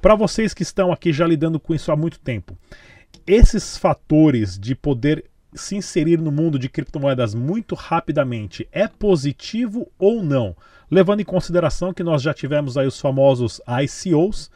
Para 0.00 0.14
vocês 0.14 0.54
que 0.54 0.62
estão 0.62 0.92
aqui 0.92 1.12
já 1.12 1.26
lidando 1.26 1.58
com 1.58 1.74
isso 1.74 1.90
há 1.90 1.96
muito 1.96 2.20
tempo, 2.20 2.56
esses 3.26 3.76
fatores 3.76 4.58
de 4.58 4.74
poder 4.74 5.24
se 5.54 5.76
inserir 5.76 6.18
no 6.18 6.32
mundo 6.32 6.58
de 6.58 6.68
criptomoedas 6.68 7.34
muito 7.34 7.74
rapidamente 7.74 8.66
é 8.72 8.86
positivo 8.86 9.90
ou 9.98 10.22
não? 10.22 10.56
Levando 10.90 11.20
em 11.20 11.24
consideração 11.24 11.92
que 11.92 12.02
nós 12.02 12.22
já 12.22 12.32
tivemos 12.32 12.76
aí 12.76 12.86
os 12.86 13.00
famosos 13.00 13.60
ICOs, 13.66 14.50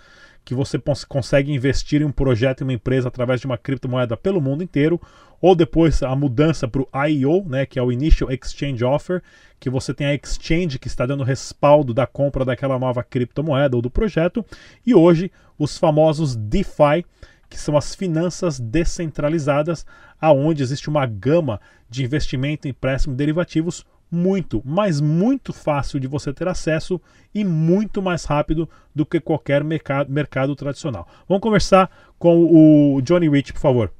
que 0.45 0.55
você 0.55 0.81
consegue 1.09 1.53
investir 1.53 2.03
em 2.03 2.05
um 2.05 2.13
projeto, 2.13 2.61
em 2.61 2.65
uma 2.65 2.73
empresa 2.73 3.09
através 3.09 3.41
de 3.41 3.47
uma 3.47 3.59
criptomoeda 3.59 4.17
pelo 4.17 4.41
mundo 4.41 4.63
inteiro, 4.63 5.01
ou 5.41 5.55
depois 5.55 6.03
a 6.03 6.15
mudança 6.15 6.67
para 6.67 6.83
o 6.83 6.89
IEO, 7.07 7.45
né, 7.49 7.67
que 7.67 7.79
é 7.79 7.83
o 7.83 7.93
Initial 7.93 8.31
Exchange 8.31 8.85
Offer, 8.85 9.23
que 9.59 9.71
você 9.71 9.95
tem 9.95 10.07
a 10.07 10.15
exchange 10.15 10.79
que 10.79 10.89
está 10.89 11.07
dando 11.07 11.25
respaldo 11.25 11.95
da 11.95 12.07
compra 12.07 12.45
daquela 12.45 12.79
nova 12.79 13.03
criptomoeda 13.03 13.77
ou 13.77 13.83
do 13.83 13.91
projeto, 13.91 14.45
e 14.87 14.95
hoje 14.95 15.31
os 15.59 15.79
famosos 15.79 16.37
DeFi, 16.37 17.05
que 17.49 17.59
são 17.59 17.77
as 17.77 17.95
finanças 17.95 18.59
descentralizadas, 18.61 19.87
aonde 20.21 20.63
existe 20.63 20.89
uma 20.89 21.07
gama 21.07 21.61
de 21.89 22.05
investimento 22.05 22.67
em 22.67 22.71
empréstimo 22.71 23.15
derivativos 23.15 23.85
muito, 24.11 24.63
mas 24.65 25.01
muito 25.01 25.53
fácil 25.53 25.99
de 25.99 26.07
você 26.07 26.33
ter 26.33 26.47
acesso 26.49 27.01
e 27.35 27.45
muito 27.45 28.01
mais 28.01 28.25
rápido 28.25 28.69
do 28.95 29.05
que 29.05 29.21
qualquer 29.21 29.65
mercado, 29.65 30.11
mercado 30.11 30.55
tradicional. 30.55 31.09
Vamos 31.29 31.43
conversar 31.43 31.91
com 32.19 32.45
o 32.45 33.01
Johnny 33.03 33.29
Rich, 33.29 33.53
por 33.53 33.61
favor. 33.61 33.93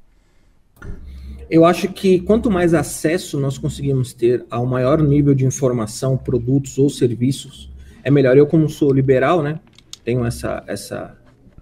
Eu 1.49 1.63
acho 1.63 1.87
que 1.89 2.19
quanto 2.19 2.51
mais 2.51 2.73
acesso 2.73 3.39
nós 3.39 3.57
conseguimos 3.57 4.11
ter 4.11 4.45
ao 4.49 4.65
maior 4.65 5.01
nível 5.01 5.33
de 5.33 5.45
informação, 5.45 6.17
produtos 6.17 6.77
ou 6.77 6.89
serviços, 6.89 7.71
é 8.03 8.11
melhor. 8.11 8.37
Eu, 8.37 8.45
como 8.45 8.67
sou 8.67 8.91
liberal, 8.91 9.41
né, 9.41 9.59
tenho 10.03 10.25
essa, 10.25 10.63
essa, 10.67 11.17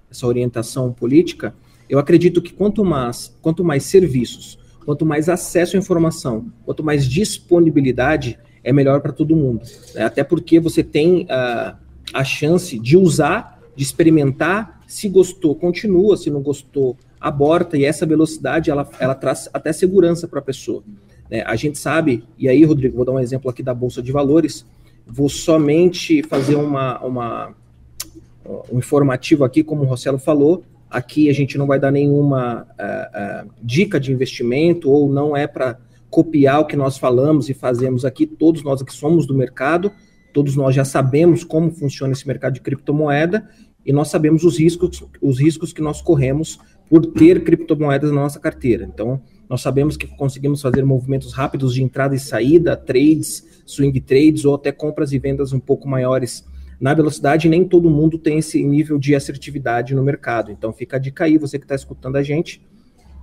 essa 0.09 0.27
orientação 0.27 0.91
política, 0.91 1.53
Eu 1.87 1.99
acredito 1.99 2.41
que 2.41 2.51
quanto 2.51 2.83
mais, 2.83 3.35
quanto 3.43 3.63
mais 3.63 3.83
serviços, 3.83 4.57
quanto 4.83 5.05
mais 5.05 5.29
acesso 5.29 5.75
à 5.75 5.79
informação, 5.79 6.51
quanto 6.65 6.83
mais 6.83 7.07
disponibilidade, 7.07 8.39
é 8.63 8.73
melhor 8.73 9.01
para 9.01 9.13
todo 9.13 9.35
mundo. 9.35 9.61
Né? 9.93 10.03
Até 10.03 10.23
porque 10.23 10.59
você 10.59 10.83
tem 10.83 11.25
uh, 11.25 11.75
a 12.11 12.23
chance 12.23 12.79
de 12.79 12.97
usar, 12.97 13.59
de 13.75 13.83
experimentar, 13.83 14.81
se 14.87 15.07
gostou, 15.07 15.53
continua, 15.53 16.17
se 16.17 16.31
não 16.31 16.41
gostou, 16.41 16.97
aborta, 17.25 17.75
e 17.75 17.83
essa 17.83 18.05
velocidade 18.05 18.69
ela, 18.69 18.87
ela 18.99 19.15
traz 19.15 19.49
até 19.51 19.73
segurança 19.73 20.27
para 20.27 20.37
a 20.37 20.43
pessoa. 20.43 20.83
Né? 21.27 21.41
A 21.43 21.55
gente 21.55 21.79
sabe, 21.79 22.23
e 22.37 22.47
aí, 22.47 22.63
Rodrigo, 22.63 22.95
vou 22.95 23.03
dar 23.03 23.13
um 23.13 23.19
exemplo 23.19 23.49
aqui 23.49 23.63
da 23.63 23.73
Bolsa 23.73 23.99
de 23.99 24.11
Valores, 24.11 24.63
vou 25.07 25.27
somente 25.27 26.21
fazer 26.21 26.55
uma, 26.55 27.03
uma 27.03 27.55
um 28.71 28.77
informativo 28.77 29.43
aqui, 29.43 29.63
como 29.63 29.81
o 29.81 29.85
Rossello 29.85 30.19
falou, 30.19 30.63
aqui 30.87 31.27
a 31.27 31.33
gente 31.33 31.57
não 31.57 31.65
vai 31.65 31.79
dar 31.79 31.89
nenhuma 31.89 32.67
uh, 32.79 33.47
uh, 33.47 33.51
dica 33.59 33.99
de 33.99 34.11
investimento 34.11 34.87
ou 34.91 35.09
não 35.09 35.35
é 35.35 35.47
para 35.47 35.79
copiar 36.11 36.59
o 36.59 36.65
que 36.65 36.75
nós 36.75 36.95
falamos 36.99 37.49
e 37.49 37.55
fazemos 37.55 38.05
aqui, 38.05 38.27
todos 38.27 38.63
nós 38.63 38.83
aqui 38.83 38.93
somos 38.93 39.25
do 39.25 39.33
mercado, 39.33 39.91
todos 40.31 40.55
nós 40.55 40.75
já 40.75 40.85
sabemos 40.85 41.43
como 41.43 41.71
funciona 41.71 42.13
esse 42.13 42.27
mercado 42.27 42.53
de 42.53 42.61
criptomoeda 42.61 43.49
e 43.83 43.91
nós 43.91 44.09
sabemos 44.09 44.43
os 44.43 44.59
riscos, 44.59 45.03
os 45.19 45.39
riscos 45.39 45.73
que 45.73 45.81
nós 45.81 46.01
corremos 46.03 46.59
por 46.89 47.05
ter 47.05 47.43
criptomoedas 47.43 48.11
na 48.11 48.21
nossa 48.21 48.39
carteira. 48.39 48.85
Então, 48.85 49.21
nós 49.49 49.61
sabemos 49.61 49.95
que 49.95 50.07
conseguimos 50.07 50.61
fazer 50.61 50.83
movimentos 50.83 51.33
rápidos 51.33 51.73
de 51.73 51.83
entrada 51.83 52.15
e 52.15 52.19
saída, 52.19 52.75
trades, 52.75 53.61
swing 53.65 53.99
trades 54.01 54.45
ou 54.45 54.55
até 54.55 54.71
compras 54.71 55.11
e 55.11 55.19
vendas 55.19 55.53
um 55.53 55.59
pouco 55.59 55.87
maiores 55.87 56.45
na 56.79 56.93
velocidade. 56.93 57.49
Nem 57.49 57.63
todo 57.63 57.89
mundo 57.89 58.17
tem 58.17 58.37
esse 58.37 58.63
nível 58.63 58.97
de 58.97 59.15
assertividade 59.15 59.93
no 59.95 60.03
mercado. 60.03 60.51
Então, 60.51 60.73
fica 60.73 60.97
a 60.97 60.99
dica 60.99 61.25
aí, 61.25 61.37
você 61.37 61.57
que 61.57 61.65
está 61.65 61.75
escutando 61.75 62.15
a 62.15 62.23
gente, 62.23 62.61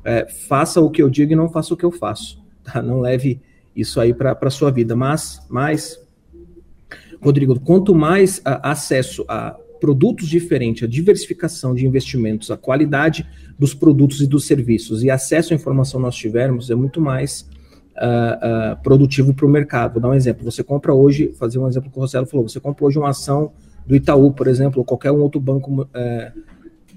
é, 0.04 0.26
faça 0.28 0.80
o 0.80 0.90
que 0.90 1.02
eu 1.02 1.10
digo 1.10 1.32
e 1.32 1.36
não 1.36 1.48
faça 1.48 1.74
o 1.74 1.76
que 1.76 1.84
eu 1.84 1.92
faço. 1.92 2.42
Tá? 2.62 2.80
Não 2.80 3.00
leve 3.00 3.40
isso 3.74 4.00
aí 4.00 4.14
para 4.14 4.38
a 4.40 4.50
sua 4.50 4.70
vida. 4.70 4.94
Mas, 4.94 5.44
mais, 5.48 5.98
Rodrigo, 7.20 7.58
quanto 7.58 7.94
mais 7.94 8.40
a, 8.44 8.70
acesso 8.70 9.24
a 9.28 9.56
produtos 9.82 10.28
diferentes, 10.28 10.84
a 10.84 10.86
diversificação 10.86 11.74
de 11.74 11.84
investimentos, 11.84 12.52
a 12.52 12.56
qualidade 12.56 13.28
dos 13.58 13.74
produtos 13.74 14.20
e 14.20 14.28
dos 14.28 14.46
serviços 14.46 15.02
e 15.02 15.10
acesso 15.10 15.52
à 15.52 15.56
informação 15.56 15.98
nós 15.98 16.14
tivermos, 16.14 16.70
é 16.70 16.74
muito 16.76 17.00
mais 17.00 17.40
uh, 17.96 18.74
uh, 18.74 18.82
produtivo 18.84 19.34
para 19.34 19.44
o 19.44 19.48
mercado. 19.48 19.94
Vou 19.94 20.02
dar 20.02 20.10
um 20.10 20.14
exemplo. 20.14 20.44
Você 20.44 20.62
compra 20.62 20.94
hoje, 20.94 21.34
fazer 21.36 21.58
um 21.58 21.66
exemplo 21.66 21.90
que 21.90 21.98
o 21.98 22.00
Rossello 22.00 22.26
falou, 22.26 22.48
você 22.48 22.60
compra 22.60 22.84
hoje 22.84 22.96
uma 22.96 23.08
ação 23.08 23.50
do 23.84 23.96
Itaú, 23.96 24.30
por 24.30 24.46
exemplo, 24.46 24.78
ou 24.78 24.84
qualquer 24.84 25.10
um 25.10 25.20
outro 25.20 25.40
banco 25.40 25.88
é, 25.92 26.32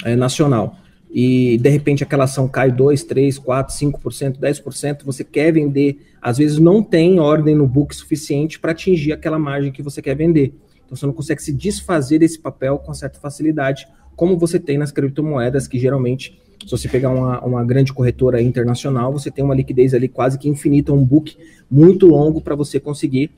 é, 0.04 0.16
nacional, 0.16 0.78
e 1.10 1.58
de 1.58 1.70
repente 1.70 2.04
aquela 2.04 2.26
ação 2.26 2.48
cai 2.48 2.72
2, 2.72 3.04
3, 3.04 3.40
4, 3.40 3.76
5%, 3.76 4.38
10%, 4.38 5.04
você 5.04 5.24
quer 5.24 5.52
vender, 5.52 6.06
às 6.22 6.38
vezes 6.38 6.60
não 6.60 6.84
tem 6.84 7.20
ordem 7.20 7.56
no 7.56 7.66
book 7.66 7.96
suficiente 7.96 8.60
para 8.60 8.74
atingir 8.74 9.12
aquela 9.12 9.40
margem 9.40 9.72
que 9.72 9.82
você 9.82 10.04
quer 10.04 10.16
vender. 10.16 10.54
Então 10.86 10.96
você 10.96 11.06
não 11.06 11.14
consegue 11.14 11.42
se 11.42 11.52
desfazer 11.52 12.20
desse 12.20 12.40
papel 12.40 12.78
com 12.78 12.94
certa 12.94 13.20
facilidade, 13.20 13.88
como 14.16 14.38
você 14.38 14.60
tem 14.60 14.78
nas 14.78 14.92
criptomoedas, 14.92 15.68
que 15.68 15.78
geralmente, 15.78 16.40
se 16.64 16.72
você 16.72 16.88
pegar 16.88 17.10
uma, 17.10 17.44
uma 17.44 17.64
grande 17.64 17.92
corretora 17.92 18.42
internacional, 18.42 19.12
você 19.12 19.30
tem 19.30 19.44
uma 19.44 19.56
liquidez 19.56 19.94
ali 19.94 20.08
quase 20.08 20.38
que 20.38 20.48
infinita, 20.48 20.94
um 20.94 21.04
book 21.04 21.38
muito 21.70 22.08
longo 22.08 22.40
para 22.40 22.56
você 22.56 22.80
conseguir 22.80 23.32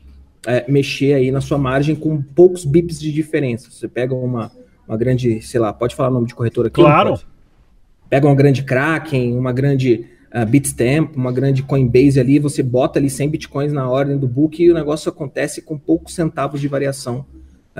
é, 0.45 0.69
mexer 0.69 1.13
aí 1.13 1.31
na 1.31 1.41
sua 1.41 1.57
margem 1.57 1.95
com 1.95 2.21
poucos 2.21 2.63
bips 2.63 2.99
de 2.99 3.11
diferença. 3.11 3.71
Você 3.71 3.87
pega 3.87 4.13
uma, 4.13 4.51
uma 4.87 4.97
grande, 4.97 5.41
sei 5.41 5.59
lá, 5.59 5.73
pode 5.73 5.95
falar 5.95 6.09
o 6.09 6.13
nome 6.13 6.27
de 6.27 6.35
corretora 6.35 6.67
aqui? 6.67 6.75
Claro. 6.81 7.19
Pega 8.09 8.27
uma 8.27 8.35
grande 8.35 8.63
Kraken, 8.63 9.35
uma 9.35 9.51
grande 9.51 10.05
uh, 10.33 10.45
Bitstamp, 10.45 11.15
uma 11.15 11.31
grande 11.31 11.63
Coinbase 11.63 12.19
ali, 12.19 12.39
você 12.39 12.61
bota 12.61 12.99
ali 12.99 13.09
100 13.09 13.29
bitcoins 13.29 13.73
na 13.73 13.89
ordem 13.89 14.17
do 14.17 14.27
book 14.27 14.63
e 14.63 14.71
o 14.71 14.73
negócio 14.73 15.09
acontece 15.09 15.61
com 15.61 15.77
poucos 15.77 16.13
centavos 16.13 16.61
de 16.61 16.67
variação 16.67 17.25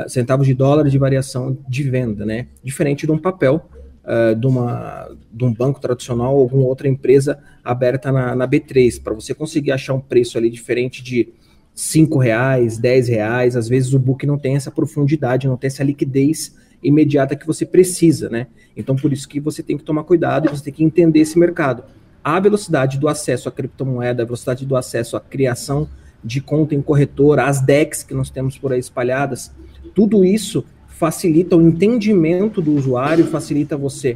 centavos 0.08 0.46
de 0.46 0.54
dólar 0.54 0.90
de 0.90 0.98
variação 0.98 1.58
de 1.68 1.84
venda, 1.84 2.26
né? 2.26 2.48
Diferente 2.64 3.06
de 3.06 3.12
um 3.12 3.18
papel 3.18 3.68
uh, 4.04 4.36
de, 4.36 4.48
uma, 4.48 5.10
de 5.32 5.44
um 5.44 5.54
banco 5.54 5.80
tradicional 5.80 6.36
ou 6.36 6.42
alguma 6.42 6.66
outra 6.66 6.88
empresa 6.88 7.40
aberta 7.64 8.12
na, 8.12 8.36
na 8.36 8.48
B3. 8.48 9.02
Para 9.02 9.14
você 9.14 9.34
conseguir 9.34 9.72
achar 9.72 9.94
um 9.94 10.00
preço 10.00 10.38
ali 10.38 10.50
diferente 10.50 11.04
de 11.04 11.30
cinco 11.74 12.18
reais, 12.18 12.78
dez 12.78 13.08
reais, 13.08 13.56
às 13.56 13.68
vezes 13.68 13.94
o 13.94 14.00
book 14.00 14.26
não 14.26 14.38
tem 14.38 14.56
essa 14.56 14.72
profundidade, 14.72 15.48
não 15.48 15.58
tem 15.58 15.68
essa 15.68 15.84
liquidez 15.84 16.56
imediata 16.82 17.36
que 17.36 17.46
você 17.46 17.66
precisa, 17.66 18.30
né? 18.30 18.48
Então 18.76 18.96
por 18.96 19.12
isso 19.12 19.28
que 19.28 19.40
você 19.40 19.62
tem 19.62 19.78
que 19.78 19.84
tomar 19.84 20.04
cuidado 20.04 20.48
e 20.48 20.50
você 20.50 20.64
tem 20.64 20.74
que 20.74 20.84
entender 20.84 21.20
esse 21.20 21.38
mercado. 21.38 21.84
A 22.24 22.40
velocidade 22.40 22.98
do 22.98 23.08
acesso 23.08 23.48
à 23.48 23.52
criptomoeda, 23.52 24.24
a 24.24 24.26
velocidade 24.26 24.66
do 24.66 24.76
acesso 24.76 25.16
à 25.16 25.20
criação 25.20 25.88
de 26.24 26.42
conta 26.42 26.76
em 26.76 26.82
corretora, 26.82 27.46
as 27.46 27.62
DEX 27.62 28.04
que 28.04 28.14
nós 28.14 28.30
temos 28.30 28.58
por 28.58 28.74
aí 28.74 28.80
espalhadas, 28.80 29.52
tudo 29.98 30.24
isso 30.24 30.64
facilita 30.90 31.56
o 31.56 31.62
entendimento 31.62 32.62
do 32.62 32.72
usuário, 32.76 33.26
facilita 33.26 33.76
você 33.76 34.16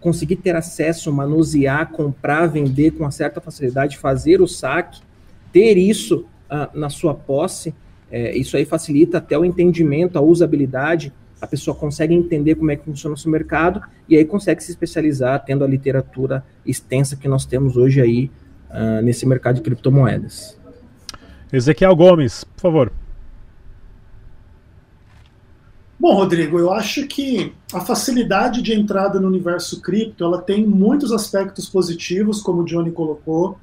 conseguir 0.00 0.34
ter 0.34 0.56
acesso, 0.56 1.12
manusear, 1.12 1.92
comprar, 1.92 2.48
vender 2.48 2.90
com 2.90 3.04
uma 3.04 3.12
certa 3.12 3.40
facilidade, 3.40 3.96
fazer 3.96 4.42
o 4.42 4.48
saque, 4.48 5.00
ter 5.52 5.78
isso 5.78 6.26
uh, 6.50 6.76
na 6.76 6.90
sua 6.90 7.14
posse. 7.14 7.72
É, 8.10 8.36
isso 8.36 8.56
aí 8.56 8.64
facilita 8.64 9.18
até 9.18 9.38
o 9.38 9.44
entendimento, 9.44 10.18
a 10.18 10.20
usabilidade. 10.20 11.12
A 11.40 11.46
pessoa 11.46 11.76
consegue 11.76 12.12
entender 12.12 12.56
como 12.56 12.72
é 12.72 12.76
que 12.76 12.84
funciona 12.84 13.14
o 13.14 13.18
seu 13.18 13.30
mercado 13.30 13.80
e 14.08 14.16
aí 14.16 14.24
consegue 14.24 14.64
se 14.64 14.72
especializar, 14.72 15.44
tendo 15.44 15.62
a 15.62 15.68
literatura 15.68 16.44
extensa 16.66 17.14
que 17.14 17.28
nós 17.28 17.46
temos 17.46 17.76
hoje 17.76 18.00
aí 18.00 18.30
uh, 18.68 19.00
nesse 19.00 19.24
mercado 19.24 19.56
de 19.56 19.62
criptomoedas. 19.62 20.58
Ezequiel 21.52 21.94
Gomes, 21.94 22.42
por 22.42 22.62
favor. 22.62 22.92
Bom, 26.00 26.14
Rodrigo, 26.14 26.58
eu 26.58 26.72
acho 26.72 27.06
que 27.06 27.52
a 27.74 27.80
facilidade 27.82 28.62
de 28.62 28.72
entrada 28.72 29.20
no 29.20 29.28
universo 29.28 29.82
cripto 29.82 30.24
ela 30.24 30.40
tem 30.40 30.66
muitos 30.66 31.12
aspectos 31.12 31.68
positivos, 31.68 32.40
como 32.40 32.62
o 32.62 32.64
Johnny 32.64 32.90
colocou, 32.90 33.58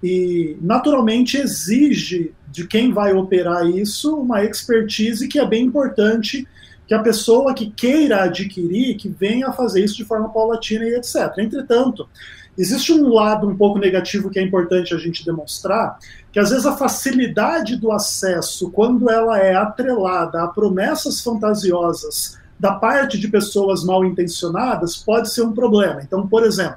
e 0.00 0.56
naturalmente 0.60 1.36
exige 1.36 2.32
de 2.46 2.64
quem 2.68 2.92
vai 2.92 3.12
operar 3.12 3.68
isso 3.68 4.14
uma 4.14 4.44
expertise 4.44 5.26
que 5.26 5.40
é 5.40 5.44
bem 5.44 5.64
importante 5.64 6.46
que 6.86 6.94
a 6.94 7.00
pessoa 7.00 7.52
que 7.54 7.68
queira 7.72 8.22
adquirir, 8.22 8.96
que 8.96 9.08
venha 9.08 9.50
fazer 9.50 9.82
isso 9.84 9.96
de 9.96 10.04
forma 10.04 10.28
paulatina 10.28 10.84
e 10.84 10.94
etc. 10.94 11.38
Entretanto, 11.38 12.08
existe 12.56 12.92
um 12.92 13.08
lado 13.08 13.48
um 13.48 13.56
pouco 13.56 13.78
negativo 13.78 14.30
que 14.30 14.38
é 14.38 14.42
importante 14.42 14.94
a 14.94 14.98
gente 14.98 15.24
demonstrar, 15.24 15.98
que 16.32 16.38
às 16.38 16.50
vezes 16.50 16.66
a 16.66 16.76
facilidade 16.76 17.76
do 17.76 17.90
acesso, 17.92 18.70
quando 18.70 19.10
ela 19.10 19.38
é 19.38 19.54
atrelada 19.54 20.42
a 20.42 20.48
promessas 20.48 21.20
fantasiosas 21.20 22.38
da 22.58 22.74
parte 22.74 23.18
de 23.18 23.28
pessoas 23.28 23.82
mal 23.84 24.04
intencionadas, 24.04 24.96
pode 24.96 25.32
ser 25.32 25.42
um 25.42 25.52
problema. 25.52 26.02
Então, 26.02 26.26
por 26.26 26.44
exemplo, 26.44 26.76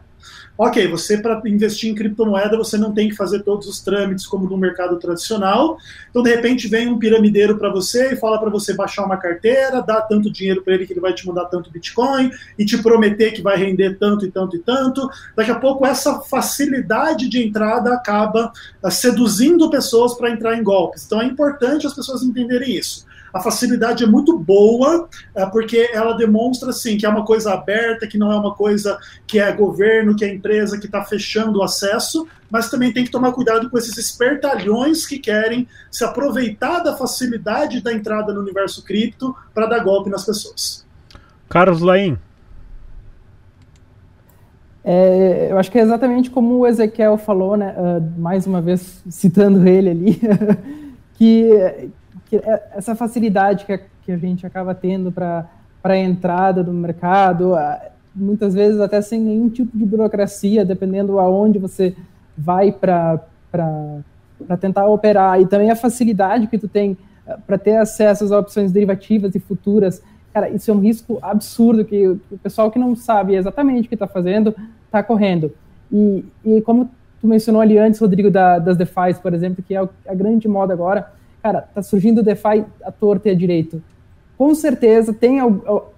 Ok, 0.55 0.87
você 0.87 1.17
para 1.17 1.41
investir 1.47 1.89
em 1.89 1.95
criptomoeda 1.95 2.55
você 2.55 2.77
não 2.77 2.93
tem 2.93 3.09
que 3.09 3.15
fazer 3.15 3.41
todos 3.41 3.67
os 3.67 3.81
trâmites 3.81 4.27
como 4.27 4.47
no 4.47 4.55
mercado 4.55 4.99
tradicional. 4.99 5.79
Então, 6.11 6.21
de 6.21 6.29
repente, 6.29 6.67
vem 6.67 6.87
um 6.87 6.99
piramideiro 6.99 7.57
para 7.57 7.71
você 7.71 8.13
e 8.13 8.15
fala 8.15 8.39
para 8.39 8.51
você 8.51 8.75
baixar 8.75 9.03
uma 9.03 9.17
carteira, 9.17 9.81
dar 9.81 10.01
tanto 10.01 10.31
dinheiro 10.31 10.61
para 10.61 10.75
ele 10.75 10.85
que 10.85 10.93
ele 10.93 10.99
vai 10.99 11.11
te 11.11 11.25
mandar 11.25 11.45
tanto 11.45 11.71
Bitcoin 11.71 12.29
e 12.57 12.63
te 12.65 12.77
prometer 12.77 13.31
que 13.31 13.41
vai 13.41 13.57
render 13.57 13.97
tanto 13.97 14.27
e 14.27 14.31
tanto 14.31 14.55
e 14.55 14.59
tanto. 14.59 15.09
Daqui 15.35 15.49
a 15.49 15.59
pouco, 15.59 15.87
essa 15.87 16.19
facilidade 16.21 17.27
de 17.27 17.43
entrada 17.43 17.91
acaba 17.91 18.53
uh, 18.83 18.91
seduzindo 18.91 19.71
pessoas 19.71 20.13
para 20.13 20.29
entrar 20.29 20.55
em 20.55 20.61
golpes. 20.61 21.03
Então, 21.03 21.19
é 21.19 21.25
importante 21.25 21.87
as 21.87 21.95
pessoas 21.95 22.21
entenderem 22.21 22.77
isso 22.77 23.11
a 23.33 23.39
facilidade 23.39 24.03
é 24.03 24.07
muito 24.07 24.37
boa, 24.37 25.09
é, 25.33 25.43
porque 25.47 25.89
ela 25.91 26.13
demonstra 26.13 26.69
assim, 26.69 26.97
que 26.97 27.05
é 27.05 27.09
uma 27.09 27.25
coisa 27.25 27.53
aberta, 27.53 28.05
que 28.05 28.17
não 28.17 28.31
é 28.31 28.35
uma 28.35 28.53
coisa 28.53 28.99
que 29.25 29.39
é 29.39 29.51
governo, 29.51 30.15
que 30.15 30.23
é 30.23 30.31
empresa 30.31 30.79
que 30.79 30.85
está 30.85 31.03
fechando 31.03 31.59
o 31.59 31.63
acesso, 31.63 32.27
mas 32.49 32.69
também 32.69 32.93
tem 32.93 33.03
que 33.03 33.09
tomar 33.09 33.31
cuidado 33.31 33.69
com 33.71 33.77
esses 33.77 33.97
espertalhões 33.97 35.07
que 35.07 35.17
querem 35.17 35.67
se 35.89 36.03
aproveitar 36.03 36.79
da 36.79 36.95
facilidade 36.95 37.81
da 37.81 37.91
entrada 37.91 38.31
no 38.31 38.41
universo 38.41 38.83
cripto 38.83 39.35
para 39.53 39.65
dar 39.65 39.79
golpe 39.79 40.11
nas 40.11 40.23
pessoas. 40.23 40.85
Carlos 41.49 41.81
Laim. 41.81 42.17
É, 44.85 45.47
eu 45.49 45.57
acho 45.57 45.71
que 45.71 45.79
é 45.79 45.81
exatamente 45.81 46.29
como 46.29 46.59
o 46.59 46.67
Ezequiel 46.67 47.17
falou, 47.17 47.55
né, 47.55 47.73
uh, 47.77 48.19
mais 48.19 48.45
uma 48.45 48.61
vez 48.61 49.01
citando 49.09 49.65
ele 49.65 49.89
ali, 49.89 50.21
que, 51.15 51.91
que 52.33 52.49
é 52.49 52.63
essa 52.75 52.95
facilidade 52.95 53.65
que 53.65 53.73
a, 53.73 53.79
que 54.03 54.11
a 54.11 54.17
gente 54.17 54.45
acaba 54.45 54.73
tendo 54.73 55.11
para 55.11 55.47
a 55.83 55.97
entrada 55.97 56.63
do 56.63 56.73
mercado, 56.73 57.53
muitas 58.15 58.55
vezes 58.55 58.79
até 58.79 59.01
sem 59.01 59.19
nenhum 59.19 59.49
tipo 59.49 59.77
de 59.77 59.85
burocracia, 59.85 60.65
dependendo 60.65 61.19
aonde 61.19 61.59
você 61.59 61.95
vai 62.35 62.71
para 62.71 63.19
tentar 64.59 64.87
operar, 64.87 65.39
e 65.39 65.45
também 65.45 65.69
a 65.69 65.75
facilidade 65.75 66.47
que 66.47 66.57
tu 66.57 66.67
tem 66.67 66.97
eh, 67.27 67.37
para 67.45 67.57
ter 67.57 67.77
acesso 67.77 68.23
às 68.23 68.31
opções 68.31 68.71
derivativas 68.71 69.35
e 69.35 69.39
futuras, 69.39 70.01
cara, 70.33 70.49
isso 70.49 70.71
é 70.71 70.73
um 70.73 70.79
risco 70.79 71.19
absurdo 71.21 71.85
que 71.85 72.07
o 72.07 72.19
pessoal 72.41 72.71
que 72.71 72.79
não 72.79 72.95
sabe 72.95 73.35
exatamente 73.35 73.85
o 73.85 73.89
que 73.89 73.95
está 73.95 74.07
fazendo 74.07 74.55
tá 74.89 75.03
correndo. 75.03 75.53
E, 75.91 76.25
e 76.43 76.61
como 76.61 76.89
tu 77.21 77.27
mencionou 77.27 77.61
ali 77.61 77.77
antes, 77.77 77.99
Rodrigo, 77.99 78.31
da, 78.31 78.57
das 78.57 78.75
DeFi, 78.75 79.21
por 79.21 79.35
exemplo, 79.35 79.63
que 79.65 79.75
é 79.75 79.87
a 80.07 80.15
grande 80.15 80.47
moda 80.47 80.73
agora, 80.73 81.13
cara, 81.43 81.61
tá 81.61 81.83
surgindo 81.83 82.23
DeFi 82.23 82.65
à 82.81 82.91
torta 82.91 83.27
e 83.27 83.31
à 83.31 83.35
direito. 83.35 83.83
Com 84.37 84.55
certeza, 84.55 85.13
tem 85.13 85.39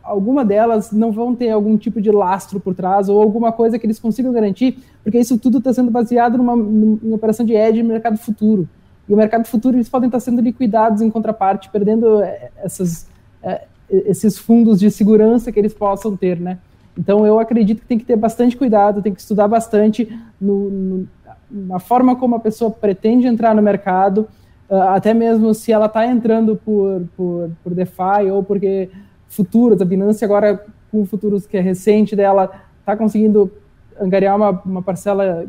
alguma 0.03 0.43
delas 0.43 0.91
não 0.91 1.12
vão 1.12 1.36
ter 1.36 1.51
algum 1.51 1.77
tipo 1.77 2.01
de 2.01 2.12
lastro 2.12 2.60
por 2.60 2.75
trás 2.75 3.08
ou 3.08 3.21
alguma 3.21 3.51
coisa 3.51 3.79
que 3.79 3.86
eles 3.86 3.99
consigam 3.99 4.34
garantir, 4.34 4.79
porque 5.03 5.19
isso 5.19 5.38
tudo 5.38 5.60
está 5.60 5.71
sendo 5.71 5.91
baseado 5.91 6.38
numa, 6.38 6.55
numa 6.55 7.15
operação 7.15 7.45
de 7.45 7.53
edge 7.53 7.81
no 7.81 7.89
mercado 7.89 8.17
futuro. 8.17 8.67
E 9.08 9.13
o 9.13 9.17
mercado 9.17 9.45
futuro 9.45 9.77
eles 9.77 9.88
podem 9.88 10.08
estar 10.08 10.19
sendo 10.19 10.41
liquidados 10.41 11.01
em 11.01 11.10
contraparte, 11.10 11.69
perdendo 11.69 12.21
eh, 12.21 12.49
essas, 12.58 13.08
eh, 13.43 13.65
esses 13.89 14.38
fundos 14.38 14.79
de 14.79 14.89
segurança 14.89 15.51
que 15.51 15.60
eles 15.60 15.73
possam 15.73 16.17
ter, 16.17 16.39
né? 16.39 16.58
Então 16.97 17.25
eu 17.25 17.39
acredito 17.39 17.81
que 17.81 17.88
tem 17.88 17.99
que 17.99 18.05
ter 18.05 18.15
bastante 18.15 18.58
cuidado, 18.58 19.01
tem 19.01 19.13
que 19.13 19.21
estudar 19.21 19.47
bastante 19.47 20.12
no, 20.41 20.69
no, 20.69 21.08
na 21.49 21.79
forma 21.79 22.15
como 22.15 22.36
a 22.36 22.39
pessoa 22.39 22.71
pretende 22.71 23.27
entrar 23.27 23.53
no 23.53 23.62
mercado, 23.62 24.27
até 24.69 25.13
mesmo 25.13 25.54
se 25.54 25.71
ela 25.71 25.86
está 25.86 26.06
entrando 26.06 26.56
por, 26.56 27.04
por, 27.15 27.51
por 27.63 27.73
DeFi 27.73 28.32
ou 28.32 28.43
porque 28.43 28.89
futuros, 29.28 29.82
a 29.82 29.86
Binance 29.86 30.23
agora 30.23 30.65
com 30.91 31.06
futuros 31.06 31.45
que 31.45 31.58
é 31.58 31.62
recente 31.62 32.15
dela, 32.15 32.51
está 32.80 32.95
conseguindo 32.95 33.51
angariar 33.99 34.36
uma, 34.36 34.49
uma 34.65 34.82
parcela 34.82 35.45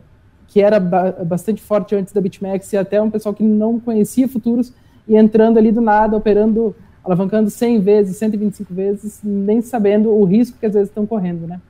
que 0.48 0.60
era 0.60 0.78
ba 0.78 1.12
bastante 1.24 1.60
forte 1.62 1.94
antes 1.94 2.12
da 2.12 2.20
BitMEX 2.20 2.72
e 2.72 2.76
até 2.76 3.00
um 3.00 3.10
pessoal 3.10 3.34
que 3.34 3.42
não 3.42 3.80
conhecia 3.80 4.28
futuros 4.28 4.72
e 5.08 5.16
entrando 5.16 5.58
ali 5.58 5.72
do 5.72 5.80
nada, 5.80 6.16
operando 6.16 6.74
alavancando 7.04 7.48
100 7.48 7.80
vezes, 7.80 8.16
125 8.16 8.74
vezes, 8.74 9.20
nem 9.22 9.62
sabendo 9.62 10.10
o 10.10 10.24
risco 10.24 10.58
que 10.58 10.66
às 10.66 10.74
vezes 10.74 10.88
estão 10.88 11.06
correndo, 11.06 11.46
né? 11.46 11.60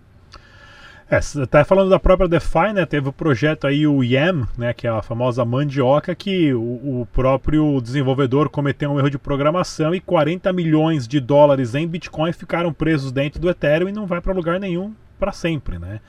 É, 1.08 1.20
até 1.40 1.62
falando 1.62 1.88
da 1.88 2.00
própria 2.00 2.28
DeFi, 2.28 2.72
né, 2.74 2.84
teve 2.84 3.08
o 3.08 3.12
projeto 3.12 3.68
aí, 3.68 3.86
o 3.86 4.02
YAM, 4.02 4.48
né, 4.58 4.72
que 4.72 4.88
é 4.88 4.90
a 4.90 5.00
famosa 5.02 5.44
mandioca, 5.44 6.16
que 6.16 6.52
o, 6.52 7.02
o, 7.02 7.08
próprio 7.12 7.80
desenvolvedor 7.80 8.48
cometeu 8.48 8.90
um 8.90 8.98
erro 8.98 9.10
de 9.10 9.18
programação 9.18 9.94
e 9.94 10.00
40 10.00 10.52
milhões 10.52 11.06
de 11.06 11.20
dólares 11.20 11.76
em 11.76 11.86
Bitcoin 11.86 12.32
ficaram 12.32 12.72
presos 12.72 13.12
dentro 13.12 13.40
do 13.40 13.48
Ethereum 13.48 13.88
e 13.88 13.92
não 13.92 14.04
vai 14.04 14.20
para 14.20 14.32
lugar 14.32 14.58
nenhum 14.58 14.92
para 15.16 15.30
sempre, 15.30 15.78
né? 15.78 16.00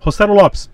Rossello 0.00 0.32
Lopes, 0.32 0.70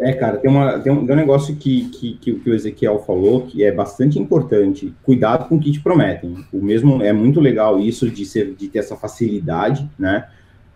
É, 0.00 0.12
cara, 0.12 0.36
tem, 0.36 0.48
uma, 0.48 0.78
tem, 0.78 0.92
um, 0.92 1.04
tem 1.04 1.14
um 1.14 1.18
negócio 1.18 1.56
que, 1.56 1.88
que, 1.88 2.14
que, 2.14 2.34
que, 2.34 2.50
o 2.50 2.54
Ezequiel 2.54 3.00
falou 3.00 3.42
que 3.42 3.64
é 3.64 3.72
bastante 3.72 4.18
importante. 4.18 4.94
Cuidado 5.02 5.48
com 5.48 5.56
o 5.56 5.60
que 5.60 5.72
te 5.72 5.80
prometem. 5.80 6.36
O 6.52 6.62
mesmo 6.62 7.02
é 7.02 7.12
muito 7.12 7.40
legal 7.40 7.80
isso 7.80 8.08
de, 8.08 8.24
ser, 8.24 8.54
de 8.54 8.68
ter 8.68 8.78
essa 8.78 8.96
facilidade, 8.96 9.88
né? 9.98 10.26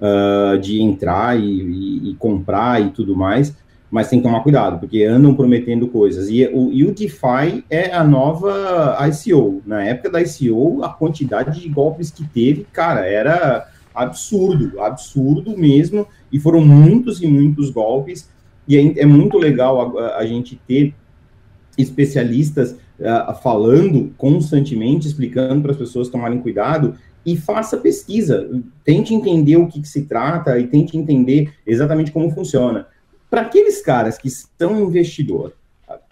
Uh, 0.00 0.58
de 0.58 0.82
entrar 0.82 1.38
e, 1.38 1.44
e, 1.44 2.10
e, 2.10 2.14
comprar 2.16 2.82
e 2.82 2.90
tudo 2.90 3.14
mais, 3.14 3.56
mas 3.88 4.08
tem 4.08 4.18
que 4.18 4.24
tomar 4.24 4.40
cuidado, 4.40 4.80
porque 4.80 5.04
andam 5.04 5.32
prometendo 5.32 5.86
coisas. 5.86 6.28
E 6.28 6.44
o, 6.52 6.72
e 6.72 6.84
o 6.84 6.92
DeFi 6.92 7.64
é 7.70 7.94
a 7.94 8.02
nova 8.02 8.98
ICO. 9.08 9.62
Na 9.64 9.84
época 9.84 10.10
da 10.10 10.20
ICO, 10.20 10.82
a 10.82 10.88
quantidade 10.88 11.60
de 11.60 11.68
golpes 11.68 12.10
que 12.10 12.24
teve, 12.24 12.66
cara, 12.72 13.06
era 13.06 13.68
absurdo, 13.94 14.80
absurdo 14.80 15.56
mesmo, 15.56 16.08
e 16.32 16.40
foram 16.40 16.60
muitos 16.60 17.22
e 17.22 17.26
muitos 17.28 17.70
golpes 17.70 18.28
e 18.66 18.76
é, 18.76 19.02
é 19.02 19.06
muito 19.06 19.38
legal 19.38 19.98
a, 19.98 20.18
a, 20.18 20.26
gente 20.26 20.60
ter 20.66 20.94
especialistas 21.76 22.72
uh, 22.72 23.34
falando 23.42 24.12
constantemente, 24.16 25.08
explicando 25.08 25.62
para 25.62 25.72
as 25.72 25.76
pessoas 25.76 26.08
tomarem 26.08 26.40
cuidado 26.40 26.94
e 27.24 27.36
faça 27.36 27.76
pesquisa, 27.76 28.48
tente 28.84 29.14
entender 29.14 29.56
o 29.56 29.68
que, 29.68 29.80
que 29.80 29.88
se 29.88 30.02
trata 30.02 30.58
e 30.58 30.66
tente 30.66 30.96
entender 30.96 31.52
exatamente 31.66 32.10
como 32.10 32.30
funciona. 32.30 32.86
Para 33.30 33.42
aqueles 33.42 33.80
caras 33.80 34.18
que 34.18 34.28
são 34.30 34.80
investidor, 34.80 35.54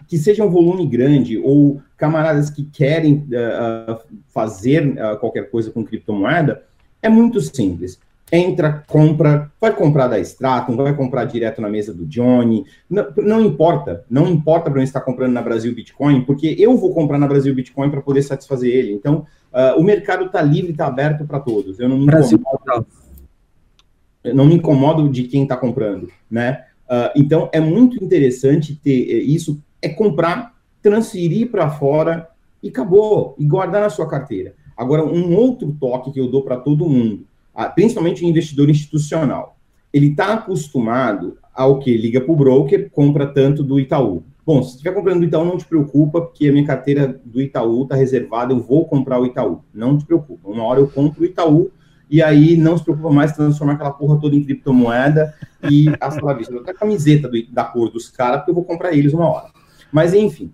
que 0.07 0.17
seja 0.17 0.43
um 0.43 0.49
volume 0.49 0.85
grande 0.87 1.37
ou 1.37 1.81
camaradas 1.97 2.49
que 2.49 2.63
querem 2.63 3.27
uh, 3.27 3.97
fazer 4.29 4.87
uh, 4.87 5.17
qualquer 5.19 5.49
coisa 5.49 5.71
com 5.71 5.85
criptomoeda, 5.85 6.63
é 7.01 7.09
muito 7.09 7.39
simples 7.41 7.99
entra, 8.31 8.83
compra, 8.87 9.51
vai 9.59 9.75
comprar 9.75 10.07
da 10.07 10.17
Stratum, 10.19 10.77
vai 10.77 10.95
comprar 10.95 11.25
direto 11.25 11.61
na 11.61 11.69
mesa 11.69 11.93
do 11.93 12.05
Johnny, 12.05 12.63
não, 12.89 13.07
não 13.17 13.41
importa, 13.41 14.05
não 14.09 14.27
importa 14.27 14.69
para 14.69 14.79
mim 14.79 14.85
estar 14.85 15.01
comprando 15.01 15.33
na 15.33 15.41
Brasil 15.41 15.75
Bitcoin, 15.75 16.21
porque 16.21 16.55
eu 16.57 16.77
vou 16.77 16.93
comprar 16.93 17.19
na 17.19 17.27
Brasil 17.27 17.53
Bitcoin 17.53 17.89
para 17.89 18.01
poder 18.01 18.21
satisfazer 18.21 18.73
ele. 18.73 18.93
Então, 18.93 19.25
uh, 19.51 19.77
o 19.77 19.83
mercado 19.83 20.25
está 20.25 20.41
livre, 20.41 20.71
está 20.71 20.87
aberto 20.87 21.25
para 21.25 21.39
todos. 21.41 21.79
Eu 21.79 21.89
não 21.89 21.97
me 21.99 22.05
Brasil. 22.05 22.37
incomodo, 22.39 22.87
eu 24.23 24.35
não 24.35 24.45
me 24.45 24.55
incomodo 24.55 25.09
de 25.09 25.23
quem 25.23 25.43
está 25.43 25.57
comprando, 25.57 26.07
né? 26.29 26.65
Uh, 26.85 27.11
então, 27.15 27.49
é 27.51 27.59
muito 27.59 28.01
interessante 28.03 28.75
ter 28.75 29.09
eh, 29.09 29.23
isso, 29.23 29.61
é 29.81 29.89
comprar, 29.89 30.53
transferir 30.81 31.49
para 31.49 31.69
fora 31.69 32.27
e 32.61 32.69
acabou, 32.69 33.35
e 33.37 33.45
guardar 33.45 33.81
na 33.81 33.89
sua 33.89 34.07
carteira. 34.07 34.53
Agora, 34.75 35.03
um 35.05 35.35
outro 35.35 35.75
toque 35.79 36.11
que 36.11 36.19
eu 36.19 36.29
dou 36.29 36.43
para 36.43 36.57
todo 36.57 36.89
mundo, 36.89 37.25
principalmente 37.69 38.23
o 38.23 38.27
investidor 38.27 38.69
institucional, 38.69 39.57
ele 39.93 40.07
está 40.07 40.33
acostumado 40.33 41.37
ao 41.53 41.79
que 41.79 41.95
liga 41.95 42.21
para 42.21 42.31
o 42.31 42.35
broker, 42.35 42.89
compra 42.91 43.27
tanto 43.27 43.63
do 43.63 43.79
Itaú. 43.79 44.23
Bom, 44.45 44.63
se 44.63 44.71
estiver 44.71 44.93
comprando 44.93 45.19
do 45.19 45.25
Itaú, 45.25 45.45
não 45.45 45.57
te 45.57 45.65
preocupa, 45.65 46.21
porque 46.21 46.47
a 46.47 46.51
minha 46.51 46.65
carteira 46.65 47.21
do 47.23 47.41
Itaú 47.41 47.83
está 47.83 47.95
reservada, 47.95 48.53
eu 48.53 48.59
vou 48.59 48.87
comprar 48.87 49.19
o 49.19 49.25
Itaú. 49.25 49.63
Não 49.73 49.97
te 49.97 50.05
preocupa. 50.05 50.49
Uma 50.49 50.63
hora 50.63 50.79
eu 50.79 50.87
compro 50.87 51.21
o 51.21 51.25
Itaú, 51.25 51.71
e 52.09 52.21
aí 52.21 52.57
não 52.57 52.77
se 52.77 52.83
preocupa 52.83 53.09
mais 53.09 53.31
transformar 53.31 53.73
aquela 53.73 53.91
porra 53.91 54.19
toda 54.19 54.35
em 54.35 54.43
criptomoeda 54.43 55.33
e 55.69 55.87
hasta 55.99 56.25
la 56.25 56.33
vista. 56.33 56.53
Eu 56.53 56.61
a 56.61 56.73
camiseta 56.73 57.29
do, 57.29 57.41
da 57.49 57.63
cor 57.63 57.89
dos 57.89 58.09
caras, 58.09 58.39
porque 58.39 58.51
eu 58.51 58.55
vou 58.55 58.65
comprar 58.65 58.93
eles 58.93 59.13
uma 59.13 59.29
hora. 59.29 59.47
Mas, 59.91 60.13
enfim, 60.13 60.51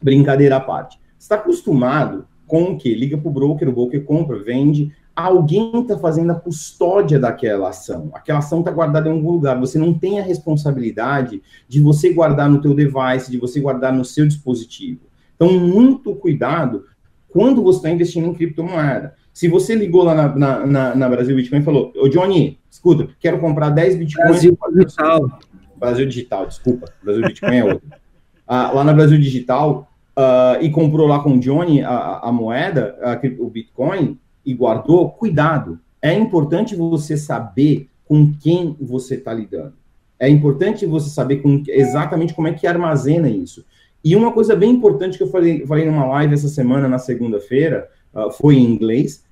brincadeira 0.00 0.56
à 0.56 0.60
parte. 0.60 0.98
Você 1.18 1.24
está 1.24 1.34
acostumado 1.36 2.26
com 2.46 2.64
o 2.64 2.78
quê? 2.78 2.94
Liga 2.94 3.18
para 3.18 3.28
o 3.28 3.32
broker, 3.32 3.68
o 3.68 3.72
broker 3.72 4.04
compra, 4.04 4.38
vende, 4.38 4.92
alguém 5.16 5.80
está 5.80 5.98
fazendo 5.98 6.30
a 6.30 6.34
custódia 6.34 7.18
daquela 7.18 7.70
ação. 7.70 8.10
Aquela 8.12 8.40
ação 8.40 8.58
está 8.60 8.70
guardada 8.70 9.08
em 9.08 9.12
algum 9.12 9.32
lugar. 9.32 9.58
Você 9.58 9.78
não 9.78 9.94
tem 9.94 10.20
a 10.20 10.22
responsabilidade 10.22 11.42
de 11.66 11.80
você 11.80 12.12
guardar 12.12 12.50
no 12.50 12.60
teu 12.60 12.74
device, 12.74 13.30
de 13.30 13.38
você 13.38 13.58
guardar 13.58 13.94
no 13.94 14.04
seu 14.04 14.26
dispositivo. 14.26 15.00
Então, 15.34 15.52
muito 15.58 16.14
cuidado 16.14 16.84
quando 17.28 17.62
você 17.62 17.78
está 17.78 17.90
investindo 17.90 18.26
em 18.26 18.34
criptomoeda. 18.34 19.14
Se 19.32 19.48
você 19.48 19.74
ligou 19.74 20.02
lá 20.02 20.14
na, 20.14 20.36
na, 20.36 20.66
na, 20.66 20.94
na 20.94 21.08
Brasil 21.08 21.34
Bitcoin 21.34 21.60
e 21.60 21.64
falou, 21.64 21.92
ô 21.96 22.08
Johnny, 22.08 22.58
escuta, 22.70 23.08
quero 23.18 23.38
comprar 23.38 23.70
10 23.70 23.96
Bitcoins... 23.96 24.28
Brasil 24.28 24.58
Digital. 24.74 25.38
Brasil 25.76 26.06
Digital, 26.06 26.46
desculpa. 26.46 26.92
Brasil 27.02 27.22
Bitcoin 27.22 27.56
é 27.56 27.64
outro. 27.64 27.88
Ah, 28.48 28.70
lá 28.70 28.84
na 28.84 28.92
Brasil 28.92 29.18
Digital, 29.18 29.90
uh, 30.16 30.62
e 30.62 30.70
comprou 30.70 31.08
lá 31.08 31.18
com 31.18 31.32
o 31.32 31.40
Johnny 31.40 31.82
a, 31.82 32.20
a 32.22 32.30
moeda, 32.30 32.96
a, 33.02 33.18
o 33.42 33.50
Bitcoin, 33.50 34.16
e 34.46 34.54
guardou, 34.54 35.10
cuidado. 35.10 35.80
É 36.00 36.14
importante 36.14 36.76
você 36.76 37.16
saber 37.16 37.88
com 38.04 38.32
quem 38.40 38.76
você 38.80 39.16
está 39.16 39.34
lidando. 39.34 39.74
É 40.18 40.28
importante 40.28 40.86
você 40.86 41.10
saber 41.10 41.38
com, 41.38 41.62
exatamente 41.66 42.32
como 42.32 42.46
é 42.46 42.52
que 42.52 42.66
armazena 42.66 43.28
isso. 43.28 43.64
E 44.04 44.14
uma 44.14 44.32
coisa 44.32 44.54
bem 44.54 44.70
importante 44.70 45.18
que 45.18 45.24
eu 45.24 45.28
falei, 45.28 45.66
falei 45.66 45.84
numa 45.84 46.06
live 46.06 46.32
essa 46.32 46.48
semana, 46.48 46.88
na 46.88 46.98
segunda-feira, 46.98 47.88
uh, 48.14 48.30
foi 48.30 48.54
em 48.54 48.64
inglês. 48.64 49.24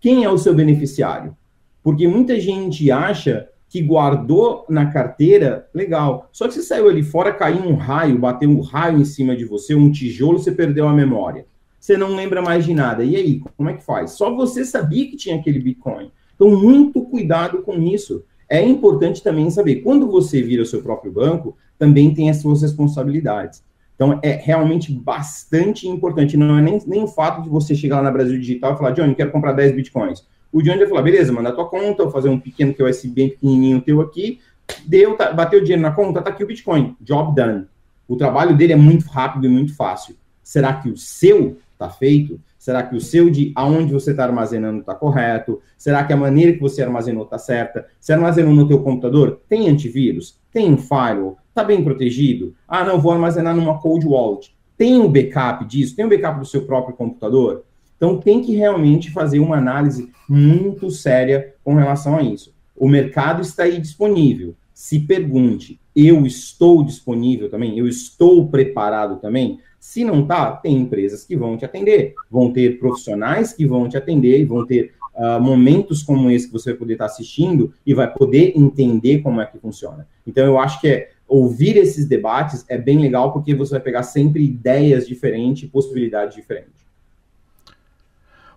Quem 0.00 0.24
é 0.24 0.30
o 0.30 0.38
seu 0.38 0.54
beneficiário? 0.54 1.36
Porque 1.82 2.08
muita 2.08 2.40
gente 2.40 2.90
acha 2.90 3.48
que 3.68 3.82
guardou 3.82 4.64
na 4.68 4.86
carteira, 4.86 5.68
legal. 5.74 6.28
Só 6.32 6.48
que 6.48 6.54
você 6.54 6.62
saiu 6.62 6.88
ali 6.88 7.02
fora, 7.02 7.32
caiu 7.32 7.62
um 7.62 7.74
raio, 7.74 8.18
bateu 8.18 8.48
um 8.48 8.60
raio 8.60 8.98
em 8.98 9.04
cima 9.04 9.36
de 9.36 9.44
você, 9.44 9.74
um 9.74 9.90
tijolo, 9.90 10.38
você 10.38 10.50
perdeu 10.50 10.88
a 10.88 10.92
memória 10.92 11.46
você 11.82 11.96
não 11.96 12.14
lembra 12.14 12.40
mais 12.40 12.64
de 12.64 12.72
nada. 12.72 13.02
E 13.02 13.16
aí, 13.16 13.42
como 13.56 13.68
é 13.68 13.74
que 13.74 13.82
faz? 13.82 14.12
Só 14.12 14.32
você 14.32 14.64
sabia 14.64 15.10
que 15.10 15.16
tinha 15.16 15.34
aquele 15.34 15.58
Bitcoin. 15.58 16.12
Então, 16.32 16.48
muito 16.48 17.02
cuidado 17.02 17.60
com 17.62 17.72
isso. 17.82 18.24
É 18.48 18.64
importante 18.64 19.20
também 19.20 19.50
saber, 19.50 19.82
quando 19.82 20.08
você 20.08 20.40
vira 20.40 20.62
o 20.62 20.66
seu 20.66 20.80
próprio 20.80 21.10
banco, 21.10 21.56
também 21.76 22.14
tem 22.14 22.30
as 22.30 22.36
suas 22.36 22.62
responsabilidades. 22.62 23.64
Então, 23.96 24.20
é 24.22 24.30
realmente 24.30 24.92
bastante 24.92 25.88
importante. 25.88 26.36
Não 26.36 26.56
é 26.56 26.62
nem, 26.62 26.80
nem 26.86 27.02
o 27.02 27.08
fato 27.08 27.42
de 27.42 27.48
você 27.48 27.74
chegar 27.74 27.96
lá 27.96 28.02
na 28.04 28.10
Brasil 28.12 28.38
Digital 28.38 28.74
e 28.74 28.78
falar, 28.78 28.92
Johnny, 28.92 29.16
quero 29.16 29.32
comprar 29.32 29.50
10 29.50 29.74
bitcoins. 29.74 30.24
O 30.52 30.62
Johnny 30.62 30.78
vai 30.78 30.88
falar, 30.88 31.02
beleza, 31.02 31.32
manda 31.32 31.48
a 31.48 31.52
tua 31.52 31.68
conta, 31.68 32.04
vou 32.04 32.12
fazer 32.12 32.28
um 32.28 32.38
pequeno 32.38 32.72
QoS 32.72 33.04
bem 33.06 33.30
pequenininho 33.30 33.80
teu 33.80 34.00
aqui, 34.00 34.38
deu, 34.86 35.16
tá, 35.16 35.32
bateu 35.32 35.60
dinheiro 35.60 35.82
na 35.82 35.90
conta, 35.90 36.22
tá 36.22 36.30
aqui 36.30 36.44
o 36.44 36.46
Bitcoin. 36.46 36.94
Job 37.00 37.34
done. 37.34 37.66
O 38.06 38.14
trabalho 38.14 38.56
dele 38.56 38.72
é 38.72 38.76
muito 38.76 39.06
rápido 39.06 39.46
e 39.46 39.48
muito 39.48 39.74
fácil. 39.74 40.14
Será 40.44 40.74
que 40.74 40.88
o 40.88 40.96
seu 40.96 41.56
está 41.82 41.90
feito? 41.90 42.40
Será 42.58 42.82
que 42.82 42.94
o 42.94 43.00
seu 43.00 43.28
de 43.28 43.52
aonde 43.56 43.92
você 43.92 44.12
está 44.12 44.24
armazenando 44.24 44.80
está 44.80 44.94
correto? 44.94 45.60
Será 45.76 46.04
que 46.04 46.12
a 46.12 46.16
maneira 46.16 46.52
que 46.52 46.60
você 46.60 46.82
armazenou 46.82 47.24
está 47.24 47.38
certa? 47.38 47.86
Se 48.00 48.12
armazenou 48.12 48.54
no 48.54 48.68
teu 48.68 48.82
computador, 48.82 49.40
tem 49.48 49.68
antivírus? 49.68 50.40
Tem 50.52 50.72
um 50.72 50.78
firewall? 50.78 51.38
Está 51.48 51.64
bem 51.64 51.82
protegido? 51.82 52.54
Ah, 52.68 52.84
não, 52.84 53.00
vou 53.00 53.12
armazenar 53.12 53.54
numa 53.54 53.78
cold 53.80 54.06
wallet. 54.06 54.54
Tem 54.76 55.00
um 55.00 55.10
backup 55.10 55.64
disso? 55.66 55.96
Tem 55.96 56.04
um 56.04 56.08
backup 56.08 56.38
do 56.38 56.46
seu 56.46 56.64
próprio 56.64 56.96
computador? 56.96 57.64
Então 57.96 58.18
tem 58.18 58.40
que 58.40 58.54
realmente 58.54 59.10
fazer 59.10 59.38
uma 59.38 59.56
análise 59.56 60.10
muito 60.28 60.90
séria 60.90 61.54
com 61.62 61.74
relação 61.74 62.16
a 62.16 62.22
isso. 62.22 62.54
o 62.74 62.88
mercado 62.88 63.42
está 63.42 63.64
aí 63.64 63.78
disponível. 63.78 64.56
Se 64.82 64.98
pergunte, 64.98 65.78
eu 65.94 66.26
estou 66.26 66.82
disponível 66.82 67.48
também? 67.48 67.78
Eu 67.78 67.86
estou 67.86 68.48
preparado 68.48 69.20
também? 69.20 69.60
Se 69.78 70.02
não 70.02 70.26
tá, 70.26 70.56
tem 70.56 70.76
empresas 70.76 71.24
que 71.24 71.36
vão 71.36 71.56
te 71.56 71.64
atender, 71.64 72.16
vão 72.28 72.52
ter 72.52 72.80
profissionais 72.80 73.52
que 73.52 73.64
vão 73.64 73.88
te 73.88 73.96
atender 73.96 74.40
e 74.40 74.44
vão 74.44 74.66
ter 74.66 74.92
uh, 75.14 75.40
momentos 75.40 76.02
como 76.02 76.28
esse 76.32 76.48
que 76.48 76.52
você 76.52 76.70
vai 76.70 76.78
poder 76.80 76.94
estar 76.94 77.04
assistindo 77.04 77.72
e 77.86 77.94
vai 77.94 78.12
poder 78.12 78.54
entender 78.56 79.20
como 79.20 79.40
é 79.40 79.46
que 79.46 79.56
funciona. 79.56 80.04
Então, 80.26 80.44
eu 80.44 80.58
acho 80.58 80.80
que 80.80 80.88
é, 80.88 81.10
ouvir 81.28 81.76
esses 81.76 82.08
debates 82.08 82.64
é 82.68 82.76
bem 82.76 82.98
legal 82.98 83.32
porque 83.32 83.54
você 83.54 83.70
vai 83.70 83.80
pegar 83.80 84.02
sempre 84.02 84.42
ideias 84.42 85.06
diferentes, 85.06 85.70
possibilidades 85.70 86.34
diferentes. 86.34 86.84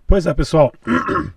Pois 0.07 0.25
é, 0.25 0.33
pessoal. 0.33 0.73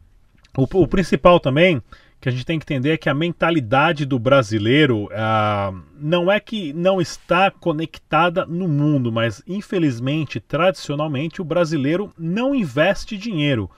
O, 0.56 0.82
o, 0.82 0.88
principal 0.88 1.38
também 1.38 1.80
que 2.20 2.28
a 2.28 2.32
gente 2.32 2.44
tem 2.44 2.58
que 2.58 2.64
entender 2.64 2.90
é 2.90 2.96
que 2.96 3.08
a 3.08 3.14
mentalidade 3.14 4.04
do 4.04 4.18
brasileiro 4.18 5.04
uh, 5.04 5.82
não 6.00 6.30
é 6.30 6.40
que 6.40 6.72
não 6.72 7.00
está 7.00 7.50
conectada 7.50 8.44
no 8.44 8.66
mundo, 8.66 9.12
mas 9.12 9.42
infelizmente, 9.46 10.40
tradicionalmente, 10.40 11.40
o 11.40 11.44
brasileiro 11.44 12.12
não 12.18 12.54
investe 12.54 13.16
dinheiro. 13.16 13.70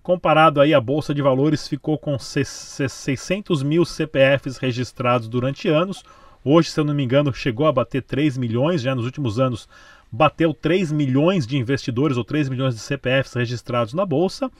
Comparado 0.00 0.60
aí 0.60 0.72
a 0.72 0.80
Bolsa 0.80 1.12
de 1.12 1.20
Valores 1.20 1.66
ficou 1.66 1.98
com 1.98 2.16
600 2.18 3.62
mil 3.62 3.84
CPFs 3.84 4.56
registrados 4.56 5.28
durante 5.28 5.68
anos. 5.68 6.02
Hoje, 6.44 6.70
se 6.70 6.78
eu 6.78 6.84
não 6.84 6.94
me 6.94 7.02
engano, 7.02 7.34
chegou 7.34 7.66
a 7.66 7.72
bater 7.72 8.02
3 8.02 8.38
milhões, 8.38 8.80
já 8.80 8.94
nos 8.94 9.04
últimos 9.04 9.40
anos 9.40 9.68
bateu 10.10 10.54
3 10.54 10.92
milhões 10.92 11.46
de 11.46 11.58
investidores 11.58 12.16
ou 12.16 12.24
3 12.24 12.48
milhões 12.48 12.74
de 12.74 12.80
CPFs 12.80 13.34
registrados 13.34 13.92
na 13.92 14.06
Bolsa. 14.06 14.50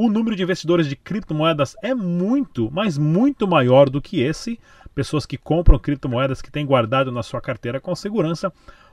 O 0.00 0.08
número 0.08 0.36
de 0.36 0.44
investidores 0.44 0.86
de 0.86 0.94
criptomoedas 0.94 1.74
é 1.82 1.92
muito, 1.92 2.70
mas 2.70 2.96
muito 2.96 3.48
maior 3.48 3.90
do 3.90 4.00
que 4.00 4.20
esse. 4.20 4.56
Pessoas 4.94 5.26
que 5.26 5.36
compram 5.36 5.76
criptomoedas 5.76 6.40
que 6.40 6.52
têm 6.52 6.64
guardado 6.64 7.10
na 7.10 7.20
sua 7.20 7.40
carteira 7.40 7.80
com 7.80 7.92
segurança. 7.96 8.52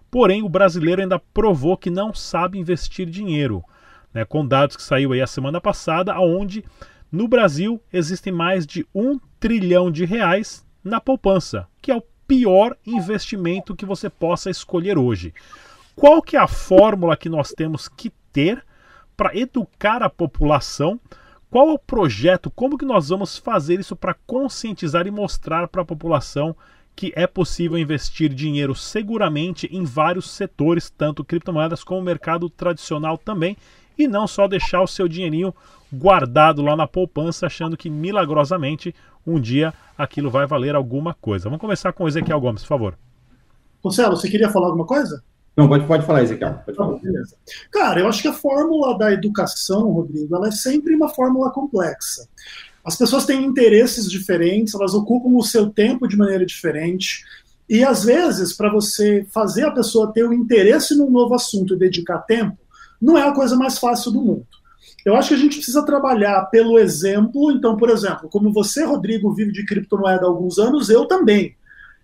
Porém, 0.10 0.42
o 0.42 0.50
brasileiro 0.50 1.04
ainda 1.04 1.20
provou 1.20 1.78
que 1.78 1.92
não 1.92 2.12
sabe 2.12 2.58
investir 2.58 3.08
dinheiro. 3.08 3.64
Né, 4.12 4.26
com 4.26 4.44
dados 4.44 4.76
que 4.76 4.82
saiu 4.82 5.14
aí 5.14 5.22
a 5.22 5.28
semana 5.28 5.62
passada, 5.62 6.20
onde 6.20 6.66
no 7.12 7.28
Brasil 7.28 7.80
existem 7.94 8.34
mais 8.34 8.66
de 8.66 8.84
um 8.92 9.20
trilhão 9.40 9.92
de 9.92 10.06
reais 10.06 10.66
na 10.84 11.00
poupança, 11.00 11.68
que 11.84 11.92
é 11.92 11.96
o 11.96 12.04
pior 12.28 12.76
investimento 12.84 13.76
que 13.76 13.86
você 13.86 14.10
possa 14.10 14.50
escolher 14.50 14.98
hoje. 14.98 15.36
Qual 15.96 16.20
que 16.20 16.36
é 16.36 16.40
a 16.40 16.48
fórmula 16.48 17.16
que 17.16 17.30
nós 17.30 17.52
temos 17.52 17.88
que 17.88 18.12
ter 18.34 18.66
para 19.16 19.36
educar 19.36 20.04
a 20.04 20.10
população. 20.10 21.00
Qual 21.50 21.70
é 21.70 21.74
o 21.74 21.80
projeto? 21.80 22.52
Como 22.52 22.78
que 22.78 22.86
nós 22.86 23.10
vamos 23.10 23.38
fazer 23.38 23.80
isso 23.80 23.96
para 23.96 24.16
conscientizar 24.26 25.08
e 25.08 25.12
mostrar 25.12 25.68
para 25.68 25.82
a 25.82 25.86
população 25.86 26.56
que 26.96 27.12
é 27.16 27.28
possível 27.28 27.78
investir 27.78 28.34
dinheiro 28.34 28.74
seguramente 28.74 29.68
em 29.72 29.84
vários 29.84 30.30
setores, 30.30 30.90
tanto 30.90 31.26
criptomoedas 31.26 31.84
como 31.84 32.00
o 32.00 32.04
mercado 32.04 32.50
tradicional 32.50 33.18
também, 33.18 33.58
e 33.98 34.08
não 34.08 34.28
só 34.28 34.48
deixar 34.48 34.82
o 34.82 34.88
seu 34.88 35.08
dinheirinho 35.08 35.54
guardado 35.92 36.62
lá 36.62 36.76
na 36.76 36.88
poupança, 36.88 37.46
achando 37.46 37.78
que 37.78 37.90
milagrosamente 37.90 38.96
um 39.28 39.40
dia 39.40 39.74
aquilo 39.98 40.30
vai 40.30 40.46
valer 40.46 40.76
alguma 40.76 41.14
coisa. 41.14 41.46
Vamos 41.46 41.60
começar 41.60 41.92
com 41.94 42.04
o 42.04 42.08
Ezequiel 42.08 42.40
Gomes, 42.40 42.62
por 42.62 42.70
favor. 42.70 42.98
Marcelo, 43.84 44.16
você 44.16 44.30
queria 44.30 44.50
falar 44.50 44.68
alguma 44.68 44.86
coisa? 44.86 45.24
Não, 45.56 45.68
pode, 45.68 45.86
pode 45.88 46.06
falar, 46.06 46.24
Ezequiel. 46.24 46.60
Pode 46.66 46.78
falar. 46.78 46.98
beleza. 47.00 47.36
Cara, 47.72 48.02
eu 48.02 48.08
acho 48.08 48.22
que 48.22 48.28
a 48.28 48.34
fórmula 48.34 48.98
da 48.98 49.14
educação, 49.14 49.90
Rodrigo, 49.92 50.36
ela 50.36 50.50
é 50.50 50.52
sempre 50.52 50.94
uma 50.94 51.10
fórmula 51.10 51.52
complexa. 51.52 52.28
As 52.84 52.96
pessoas 52.96 53.26
têm 53.26 53.46
interesses 53.46 54.10
diferentes, 54.10 54.76
elas 54.76 54.94
ocupam 54.94 55.30
o 55.30 55.42
seu 55.42 55.70
tempo 55.70 56.08
de 56.08 56.18
maneira 56.18 56.46
diferente. 56.46 57.24
E 57.70 57.84
às 57.84 58.04
vezes, 58.04 58.54
para 58.54 58.72
você 58.72 59.26
fazer 59.34 59.64
a 59.64 59.72
pessoa 59.72 60.12
ter 60.14 60.24
o 60.24 60.30
um 60.30 60.34
interesse 60.34 60.96
num 60.96 61.10
novo 61.10 61.34
assunto 61.34 61.74
e 61.74 61.80
dedicar 61.80 62.20
tempo, 62.20 62.58
não 63.02 63.18
é 63.18 63.28
a 63.28 63.34
coisa 63.34 63.56
mais 63.56 63.80
fácil 63.80 64.12
do 64.12 64.22
mundo. 64.22 64.48
Eu 65.06 65.16
acho 65.16 65.30
que 65.30 65.36
a 65.36 65.38
gente 65.38 65.58
precisa 65.58 65.86
trabalhar 65.86 66.46
pelo 66.46 66.78
exemplo. 66.78 67.52
Então, 67.52 67.78
por 67.78 67.90
exemplo, 67.90 68.28
como 68.30 68.52
você, 68.52 68.84
Rodrigo, 68.84 69.34
vive 69.34 69.52
de 69.52 69.66
criptomoeda 69.66 70.26
há 70.26 70.28
alguns 70.28 70.58
anos, 70.58 70.90
eu 70.90 71.06
também. 71.06 71.56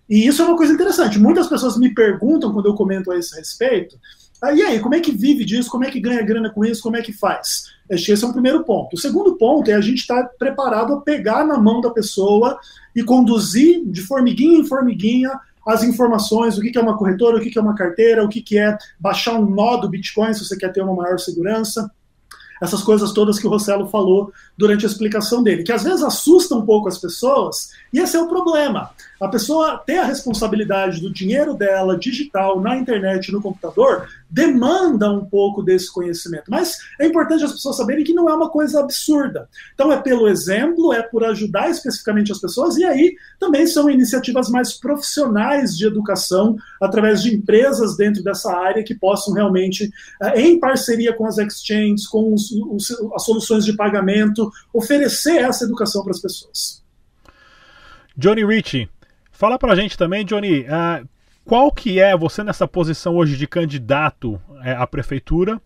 E 0.08 0.26
isso 0.26 0.42
é 0.42 0.44
uma 0.44 0.56
coisa 0.56 0.72
interessante. 0.72 1.18
Muitas 1.18 1.48
pessoas 1.48 1.76
me 1.76 1.94
perguntam 1.94 2.52
quando 2.52 2.66
eu 2.66 2.74
comento 2.74 3.10
a 3.10 3.18
esse 3.18 3.34
respeito. 3.36 3.96
Ah, 4.42 4.52
e 4.52 4.60
aí, 4.60 4.80
como 4.80 4.94
é 4.94 5.00
que 5.00 5.12
vive 5.12 5.44
disso? 5.44 5.70
Como 5.70 5.84
é 5.84 5.90
que 5.90 6.00
ganha 6.00 6.20
grana 6.22 6.50
com 6.50 6.64
isso? 6.64 6.82
Como 6.82 6.96
é 6.96 7.02
que 7.02 7.12
faz? 7.12 7.70
Esse 7.88 8.24
é 8.24 8.26
um 8.26 8.32
primeiro 8.32 8.64
ponto. 8.64 8.94
O 8.94 8.98
segundo 8.98 9.36
ponto 9.36 9.70
é 9.70 9.74
a 9.74 9.80
gente 9.80 10.00
estar 10.00 10.22
tá 10.22 10.30
preparado 10.36 10.94
a 10.94 11.00
pegar 11.00 11.46
na 11.46 11.58
mão 11.58 11.80
da 11.80 11.90
pessoa 11.90 12.58
e 12.94 13.04
conduzir 13.04 13.84
de 13.86 14.02
formiguinha 14.02 14.58
em 14.58 14.66
formiguinha 14.66 15.30
as 15.66 15.84
informações, 15.84 16.58
o 16.58 16.60
que 16.60 16.76
é 16.76 16.80
uma 16.80 16.98
corretora, 16.98 17.36
o 17.36 17.40
que 17.40 17.56
é 17.56 17.62
uma 17.62 17.76
carteira, 17.76 18.24
o 18.24 18.28
que 18.28 18.58
é 18.58 18.76
baixar 18.98 19.38
um 19.38 19.48
nó 19.48 19.76
do 19.76 19.88
Bitcoin 19.88 20.34
se 20.34 20.44
você 20.44 20.56
quer 20.56 20.72
ter 20.72 20.82
uma 20.82 20.94
maior 20.94 21.20
segurança 21.20 21.88
essas 22.62 22.80
coisas 22.80 23.10
todas 23.12 23.40
que 23.40 23.46
o 23.46 23.50
Rossello 23.50 23.88
falou 23.88 24.32
durante 24.56 24.86
a 24.86 24.88
explicação 24.88 25.42
dele, 25.42 25.64
que 25.64 25.72
às 25.72 25.82
vezes 25.82 26.00
assusta 26.00 26.54
um 26.54 26.64
pouco 26.64 26.88
as 26.88 26.96
pessoas, 26.96 27.70
e 27.92 27.98
esse 27.98 28.16
é 28.16 28.22
o 28.22 28.28
problema. 28.28 28.90
A 29.22 29.28
pessoa 29.28 29.78
ter 29.78 29.98
a 29.98 30.04
responsabilidade 30.04 31.00
do 31.00 31.12
dinheiro 31.12 31.54
dela 31.54 31.96
digital 31.96 32.60
na 32.60 32.76
internet, 32.76 33.30
no 33.30 33.40
computador, 33.40 34.08
demanda 34.28 35.08
um 35.12 35.24
pouco 35.24 35.62
desse 35.62 35.92
conhecimento. 35.92 36.46
Mas 36.48 36.76
é 37.00 37.06
importante 37.06 37.44
as 37.44 37.52
pessoas 37.52 37.76
saberem 37.76 38.02
que 38.02 38.12
não 38.12 38.28
é 38.28 38.34
uma 38.34 38.50
coisa 38.50 38.80
absurda. 38.80 39.48
Então 39.74 39.92
é 39.92 40.02
pelo 40.02 40.26
exemplo, 40.26 40.92
é 40.92 41.02
por 41.02 41.22
ajudar 41.22 41.70
especificamente 41.70 42.32
as 42.32 42.40
pessoas, 42.40 42.76
e 42.76 42.84
aí 42.84 43.14
também 43.38 43.64
são 43.64 43.88
iniciativas 43.88 44.48
mais 44.48 44.72
profissionais 44.72 45.76
de 45.76 45.86
educação, 45.86 46.56
através 46.80 47.22
de 47.22 47.32
empresas 47.32 47.96
dentro 47.96 48.24
dessa 48.24 48.52
área 48.52 48.82
que 48.82 48.92
possam 48.96 49.34
realmente, 49.34 49.88
eh, 50.20 50.40
em 50.40 50.58
parceria 50.58 51.12
com 51.12 51.26
as 51.26 51.38
exchanges, 51.38 52.08
com 52.08 52.34
os, 52.34 52.50
os, 52.50 52.90
as 53.14 53.24
soluções 53.24 53.64
de 53.64 53.74
pagamento, 53.74 54.50
oferecer 54.74 55.44
essa 55.44 55.64
educação 55.64 56.02
para 56.02 56.10
as 56.10 56.20
pessoas. 56.20 56.82
Johnny 58.16 58.44
Ritchie, 58.44 58.88
Fala 59.42 59.58
pra 59.58 59.74
gente 59.74 59.98
também, 59.98 60.24
Johnny, 60.24 60.60
uh, 60.60 61.04
qual 61.44 61.72
que 61.72 61.98
é, 61.98 62.16
você 62.16 62.44
nessa 62.44 62.68
posição 62.68 63.16
hoje 63.16 63.36
de 63.36 63.44
candidato 63.44 64.34
uh, 64.34 64.78
à 64.78 64.86
prefeitura, 64.86 65.60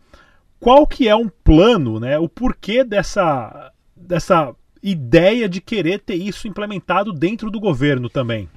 qual 0.59 0.87
que 0.87 1.07
é 1.07 1.15
um 1.15 1.29
plano, 1.29 2.01
né, 2.01 2.19
o 2.19 2.27
porquê 2.27 2.83
dessa, 2.83 3.71
dessa 3.95 4.55
ideia 4.83 5.47
de 5.47 5.61
querer 5.61 6.01
ter 6.01 6.15
isso 6.15 6.49
implementado 6.49 7.13
dentro 7.13 7.51
do 7.51 7.61
governo 7.61 8.09
também? 8.09 8.49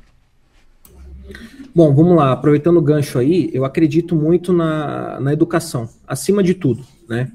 Bom, 1.75 1.93
vamos 1.93 2.15
lá, 2.15 2.31
aproveitando 2.31 2.77
o 2.77 2.81
gancho 2.81 3.19
aí, 3.19 3.49
eu 3.53 3.65
acredito 3.65 4.15
muito 4.15 4.53
na, 4.53 5.19
na 5.19 5.33
educação, 5.33 5.89
acima 6.07 6.41
de 6.41 6.53
tudo, 6.53 6.81
né? 7.09 7.29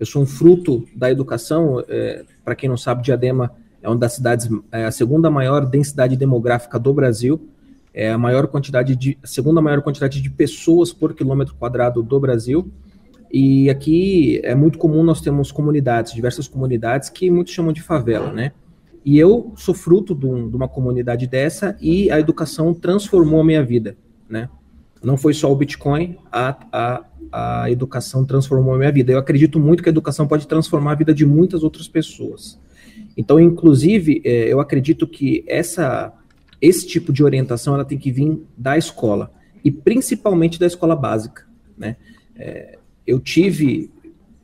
Eu 0.00 0.06
sou 0.06 0.22
um 0.22 0.26
fruto 0.26 0.88
da 0.96 1.10
educação, 1.10 1.84
é, 1.86 2.24
para 2.42 2.54
quem 2.54 2.66
não 2.66 2.78
sabe, 2.78 3.02
Diadema 3.02 3.52
é 3.86 3.88
uma 3.88 3.96
das 3.96 4.14
cidades, 4.14 4.48
é 4.72 4.84
a 4.84 4.90
segunda 4.90 5.30
maior 5.30 5.64
densidade 5.64 6.16
demográfica 6.16 6.76
do 6.76 6.92
Brasil, 6.92 7.48
é 7.94 8.10
a 8.10 8.18
maior 8.18 8.48
quantidade 8.48 8.96
de, 8.96 9.16
a 9.22 9.26
segunda 9.28 9.62
maior 9.62 9.80
quantidade 9.80 10.20
de 10.20 10.28
pessoas 10.28 10.92
por 10.92 11.14
quilômetro 11.14 11.54
quadrado 11.54 12.02
do 12.02 12.18
Brasil. 12.18 12.68
E 13.32 13.70
aqui 13.70 14.40
é 14.42 14.56
muito 14.56 14.76
comum 14.76 15.04
nós 15.04 15.20
temos 15.20 15.52
comunidades, 15.52 16.12
diversas 16.12 16.48
comunidades 16.48 17.08
que 17.08 17.30
muitos 17.30 17.54
chamam 17.54 17.72
de 17.72 17.80
favela, 17.80 18.32
né? 18.32 18.50
E 19.04 19.20
eu 19.20 19.52
sou 19.56 19.72
fruto 19.72 20.16
de, 20.16 20.26
um, 20.26 20.50
de 20.50 20.56
uma 20.56 20.66
comunidade 20.66 21.28
dessa 21.28 21.76
e 21.80 22.10
a 22.10 22.18
educação 22.18 22.74
transformou 22.74 23.40
a 23.40 23.44
minha 23.44 23.62
vida, 23.62 23.96
né? 24.28 24.48
Não 25.00 25.16
foi 25.16 25.32
só 25.32 25.50
o 25.52 25.54
Bitcoin, 25.54 26.16
a, 26.32 26.56
a, 26.72 27.04
a 27.30 27.70
educação 27.70 28.24
transformou 28.24 28.74
a 28.74 28.78
minha 28.78 28.90
vida. 28.90 29.12
Eu 29.12 29.18
acredito 29.18 29.60
muito 29.60 29.80
que 29.80 29.88
a 29.88 29.92
educação 29.92 30.26
pode 30.26 30.48
transformar 30.48 30.92
a 30.92 30.96
vida 30.96 31.14
de 31.14 31.24
muitas 31.24 31.62
outras 31.62 31.86
pessoas. 31.86 32.58
Então, 33.16 33.40
inclusive, 33.40 34.20
é, 34.24 34.52
eu 34.52 34.60
acredito 34.60 35.06
que 35.06 35.44
essa, 35.46 36.12
esse 36.60 36.86
tipo 36.86 37.12
de 37.12 37.24
orientação 37.24 37.74
ela 37.74 37.84
tem 37.84 37.96
que 37.96 38.12
vir 38.12 38.42
da 38.56 38.76
escola 38.76 39.32
e 39.64 39.70
principalmente 39.70 40.60
da 40.60 40.66
escola 40.66 40.94
básica, 40.94 41.44
né? 41.76 41.96
É, 42.36 42.78
eu 43.06 43.18
tive, 43.18 43.90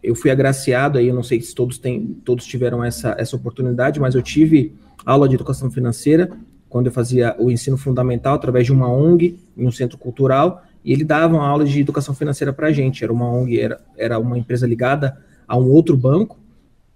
eu 0.03 0.15
fui 0.15 0.31
agraciado 0.31 0.99
aí, 0.99 1.09
eu 1.09 1.15
não 1.15 1.23
sei 1.23 1.41
se 1.41 1.55
todos 1.55 1.79
têm, 1.79 2.17
todos 2.25 2.47
tiveram 2.47 2.83
essa, 2.83 3.15
essa 3.19 3.37
oportunidade, 3.37 4.01
mas 4.01 4.15
eu 4.15 4.23
tive 4.23 4.73
aula 5.05 5.29
de 5.29 5.35
educação 5.35 5.71
financeira 5.71 6.31
quando 6.69 6.87
eu 6.87 6.93
fazia 6.93 7.37
o 7.39 7.51
ensino 7.51 7.77
fundamental 7.77 8.35
através 8.35 8.65
de 8.65 8.73
uma 8.73 8.91
ONG 8.91 9.39
em 9.57 9.67
um 9.67 9.71
centro 9.71 9.99
cultural 9.99 10.65
e 10.83 10.93
ele 10.93 11.05
dava 11.05 11.35
uma 11.35 11.47
aula 11.47 11.65
de 11.65 11.79
educação 11.79 12.15
financeira 12.15 12.53
para 12.53 12.69
a 12.69 12.73
gente. 12.73 13.05
Era 13.05 13.13
uma 13.13 13.31
ONG, 13.31 13.61
era, 13.61 13.81
era 13.97 14.19
uma 14.19 14.39
empresa 14.39 14.67
ligada 14.67 15.19
a 15.47 15.57
um 15.57 15.71
outro 15.71 15.97
banco 15.97 16.42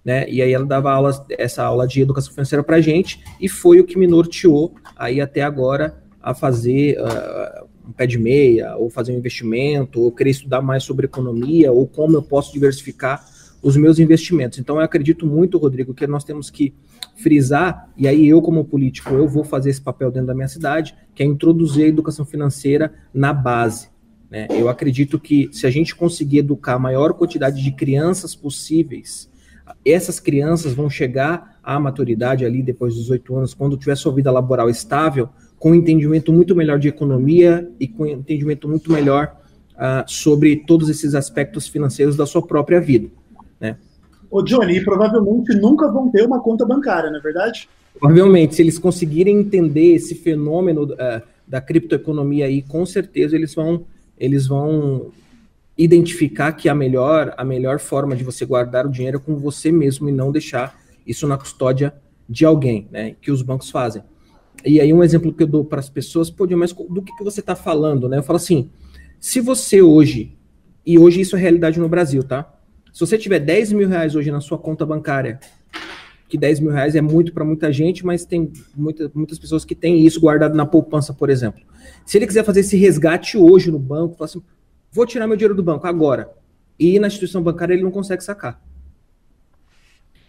né? 0.07 0.25
E 0.29 0.41
aí 0.41 0.53
ela 0.53 0.65
dava 0.65 0.89
aula, 0.89 1.25
essa 1.31 1.61
aula 1.61 1.85
de 1.85 1.99
educação 1.99 2.31
financeira 2.31 2.63
para 2.63 2.79
gente 2.79 3.21
e 3.41 3.49
foi 3.49 3.81
o 3.81 3.83
que 3.83 3.99
me 3.99 4.07
norteou 4.07 4.73
aí 4.95 5.19
até 5.19 5.41
agora 5.41 6.01
a 6.21 6.33
fazer 6.33 6.97
uh, 6.97 7.67
um 7.85 7.91
pé 7.91 8.07
de 8.07 8.17
meia, 8.17 8.77
ou 8.77 8.89
fazer 8.89 9.11
um 9.11 9.17
investimento, 9.17 9.99
ou 9.99 10.09
querer 10.09 10.29
estudar 10.29 10.61
mais 10.61 10.83
sobre 10.83 11.07
economia, 11.07 11.73
ou 11.73 11.85
como 11.85 12.15
eu 12.15 12.23
posso 12.23 12.53
diversificar 12.53 13.21
os 13.61 13.75
meus 13.75 13.99
investimentos. 13.99 14.59
Então 14.59 14.77
eu 14.77 14.81
acredito 14.81 15.25
muito, 15.25 15.57
Rodrigo, 15.57 15.93
que 15.93 16.07
nós 16.07 16.23
temos 16.23 16.49
que 16.49 16.73
frisar, 17.17 17.89
e 17.97 18.07
aí 18.07 18.29
eu, 18.29 18.41
como 18.41 18.63
político, 18.63 19.13
eu 19.13 19.27
vou 19.27 19.43
fazer 19.43 19.71
esse 19.71 19.81
papel 19.81 20.09
dentro 20.09 20.27
da 20.27 20.33
minha 20.33 20.47
cidade, 20.47 20.95
que 21.13 21.21
é 21.21 21.25
introduzir 21.25 21.83
a 21.83 21.89
educação 21.89 22.23
financeira 22.23 22.93
na 23.13 23.33
base. 23.33 23.89
Né? 24.31 24.47
Eu 24.51 24.69
acredito 24.69 25.19
que 25.19 25.49
se 25.51 25.67
a 25.67 25.69
gente 25.69 25.93
conseguir 25.93 26.37
educar 26.37 26.75
a 26.75 26.79
maior 26.79 27.13
quantidade 27.13 27.61
de 27.61 27.71
crianças 27.73 28.33
possíveis, 28.33 29.29
essas 29.85 30.19
crianças 30.19 30.73
vão 30.73 30.89
chegar 30.89 31.57
à 31.63 31.79
maturidade 31.79 32.45
ali 32.45 32.61
depois 32.61 32.95
dos 32.95 33.09
oito 33.09 33.35
anos, 33.35 33.53
quando 33.53 33.77
tiver 33.77 33.95
sua 33.95 34.13
vida 34.13 34.31
laboral 34.31 34.69
estável, 34.69 35.29
com 35.59 35.71
um 35.71 35.75
entendimento 35.75 36.31
muito 36.31 36.55
melhor 36.55 36.79
de 36.79 36.87
economia 36.87 37.69
e 37.79 37.87
com 37.87 38.03
um 38.03 38.07
entendimento 38.07 38.67
muito 38.67 38.91
melhor 38.91 39.35
uh, 39.73 40.03
sobre 40.07 40.57
todos 40.57 40.89
esses 40.89 41.15
aspectos 41.15 41.67
financeiros 41.67 42.15
da 42.15 42.25
sua 42.25 42.45
própria 42.45 42.79
vida. 42.79 43.09
Né? 43.59 43.77
Ô 44.29 44.41
Johnny, 44.41 44.83
provavelmente 44.83 45.55
nunca 45.55 45.91
vão 45.91 46.09
ter 46.11 46.25
uma 46.25 46.39
conta 46.39 46.65
bancária, 46.65 47.09
não 47.09 47.17
é 47.19 47.21
verdade? 47.21 47.67
Provavelmente, 47.99 48.55
se 48.55 48.61
eles 48.61 48.77
conseguirem 48.77 49.39
entender 49.39 49.95
esse 49.95 50.13
fenômeno 50.13 50.83
uh, 50.83 51.21
da 51.47 51.59
criptoeconomia 51.59 52.45
aí, 52.45 52.61
com 52.61 52.85
certeza 52.85 53.35
eles 53.35 53.55
vão, 53.55 53.85
eles 54.19 54.45
vão 54.45 55.11
identificar 55.77 56.51
que 56.53 56.67
a 56.67 56.73
melhor, 56.73 57.33
a 57.37 57.43
melhor 57.43 57.79
forma 57.79 58.15
de 58.15 58.23
você 58.23 58.45
guardar 58.45 58.85
o 58.85 58.89
dinheiro 58.89 59.17
é 59.17 59.19
com 59.19 59.35
você 59.35 59.71
mesmo 59.71 60.09
e 60.09 60.11
não 60.11 60.31
deixar 60.31 60.79
isso 61.05 61.27
na 61.27 61.37
custódia 61.37 61.93
de 62.27 62.45
alguém, 62.45 62.87
né? 62.91 63.15
Que 63.21 63.31
os 63.31 63.41
bancos 63.41 63.69
fazem. 63.69 64.01
E 64.65 64.81
aí 64.81 64.91
um 64.91 65.03
exemplo 65.03 65.31
que 65.31 65.43
eu 65.43 65.47
dou 65.47 65.63
para 65.63 65.79
as 65.79 65.89
pessoas, 65.89 66.29
pô, 66.29 66.47
mas 66.57 66.73
do 66.73 67.01
que, 67.01 67.15
que 67.15 67.23
você 67.23 67.39
está 67.39 67.55
falando, 67.55 68.09
né? 68.09 68.17
Eu 68.17 68.23
falo 68.23 68.37
assim, 68.37 68.69
se 69.19 69.39
você 69.39 69.81
hoje, 69.81 70.35
e 70.85 70.97
hoje 70.97 71.21
isso 71.21 71.35
é 71.35 71.39
realidade 71.39 71.79
no 71.79 71.87
Brasil, 71.87 72.23
tá? 72.23 72.53
Se 72.91 72.99
você 72.99 73.17
tiver 73.17 73.39
10 73.39 73.73
mil 73.73 73.87
reais 73.87 74.15
hoje 74.15 74.31
na 74.31 74.41
sua 74.41 74.57
conta 74.57 74.85
bancária, 74.85 75.39
que 76.27 76.37
10 76.37 76.59
mil 76.59 76.71
reais 76.71 76.95
é 76.95 77.01
muito 77.01 77.31
para 77.31 77.45
muita 77.45 77.71
gente, 77.71 78.05
mas 78.05 78.25
tem 78.25 78.51
muita, 78.75 79.09
muitas 79.13 79.39
pessoas 79.39 79.63
que 79.63 79.75
têm 79.75 80.05
isso 80.05 80.19
guardado 80.19 80.55
na 80.55 80.65
poupança, 80.65 81.13
por 81.13 81.29
exemplo. 81.29 81.61
Se 82.05 82.17
ele 82.17 82.27
quiser 82.27 82.43
fazer 82.43 82.61
esse 82.61 82.75
resgate 82.75 83.37
hoje 83.37 83.71
no 83.71 83.79
banco, 83.79 84.15
falar 84.15 84.25
assim, 84.25 84.41
vou 84.97 85.05
tirar 85.05 85.27
meu 85.27 85.37
dinheiro 85.37 85.53
do 85.53 85.61
banco 85.61 85.85
agora, 85.85 86.33
e 86.77 86.99
na 86.99 87.07
instituição 87.07 87.43
bancária 87.43 87.73
ele 87.73 87.83
não 87.83 87.91
consegue 87.91 88.23
sacar. 88.23 88.59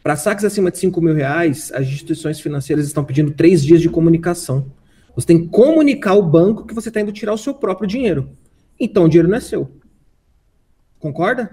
Para 0.02 0.14
saques 0.14 0.44
acima 0.44 0.70
de 0.70 0.78
5 0.78 1.00
mil 1.00 1.14
reais, 1.14 1.72
as 1.72 1.86
instituições 1.86 2.38
financeiras 2.38 2.86
estão 2.86 3.02
pedindo 3.02 3.30
três 3.32 3.64
dias 3.64 3.80
de 3.80 3.88
comunicação. 3.88 4.70
Você 5.14 5.26
tem 5.26 5.40
que 5.40 5.48
comunicar 5.48 6.10
ao 6.10 6.22
banco 6.22 6.66
que 6.66 6.74
você 6.74 6.88
está 6.88 7.00
indo 7.00 7.10
tirar 7.12 7.32
o 7.32 7.38
seu 7.38 7.54
próprio 7.54 7.88
dinheiro. 7.88 8.30
Então 8.78 9.04
o 9.04 9.08
dinheiro 9.08 9.28
não 9.28 9.38
é 9.38 9.40
seu. 9.40 9.70
Concorda? 10.98 11.50